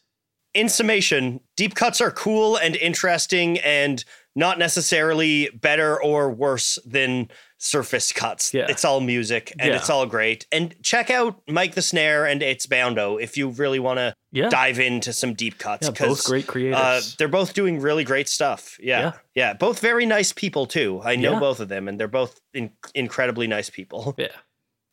In 0.54 0.68
summation, 0.68 1.40
deep 1.56 1.74
cuts 1.74 2.00
are 2.00 2.10
cool 2.10 2.56
and 2.56 2.76
interesting 2.76 3.58
and 3.58 4.02
not 4.34 4.58
necessarily 4.58 5.50
better 5.50 6.00
or 6.00 6.30
worse 6.30 6.78
than 6.86 7.28
surface 7.58 8.12
cuts. 8.12 8.52
Yeah. 8.52 8.66
It's 8.68 8.84
all 8.84 9.00
music 9.00 9.52
and 9.58 9.70
Yeah. 9.70 9.76
it's 9.76 9.88
all 9.88 10.04
great. 10.06 10.46
And 10.52 10.74
check 10.82 11.10
out 11.10 11.40
Mic 11.48 11.74
the 11.74 11.82
Snare 11.82 12.26
and 12.26 12.42
It's 12.42 12.66
Boundo 12.66 13.16
if 13.16 13.36
you 13.36 13.48
really 13.48 13.78
want 13.78 13.98
to 13.98 14.14
Yeah, 14.30 14.48
dive 14.50 14.78
into 14.78 15.12
some 15.12 15.32
deep 15.34 15.58
cuts. 15.58 15.86
yeah 15.88 16.06
both 16.06 16.24
great 16.24 16.46
Uh, 16.48 16.52
creators. 16.52 17.16
they're 17.16 17.28
both 17.28 17.54
doing 17.54 17.80
really 17.80 18.04
great 18.04 18.28
stuff. 18.28 18.76
Yeah. 18.80 19.00
Yeah. 19.00 19.12
Yeah. 19.34 19.52
Both 19.54 19.80
very 19.80 20.04
nice 20.06 20.32
people, 20.32 20.66
too. 20.66 21.00
I 21.04 21.16
know 21.16 21.40
both 21.40 21.60
of 21.60 21.68
them, 21.68 21.88
and 21.88 21.98
they're 21.98 22.08
both 22.08 22.40
in- 22.52 22.76
incredibly 22.94 23.46
nice 23.46 23.70
people. 23.70 24.14
yeah, 24.18 24.28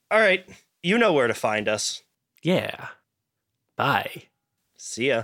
All 0.09 0.20
right. 0.20 0.47
You 0.82 0.97
know 0.97 1.11
where 1.14 1.28
to 1.28 1.34
find 1.34 1.68
us. 1.68 2.01
yeah. 2.43 2.88
Bye. 3.76 4.24
See 4.78 5.07
ya. 5.07 5.24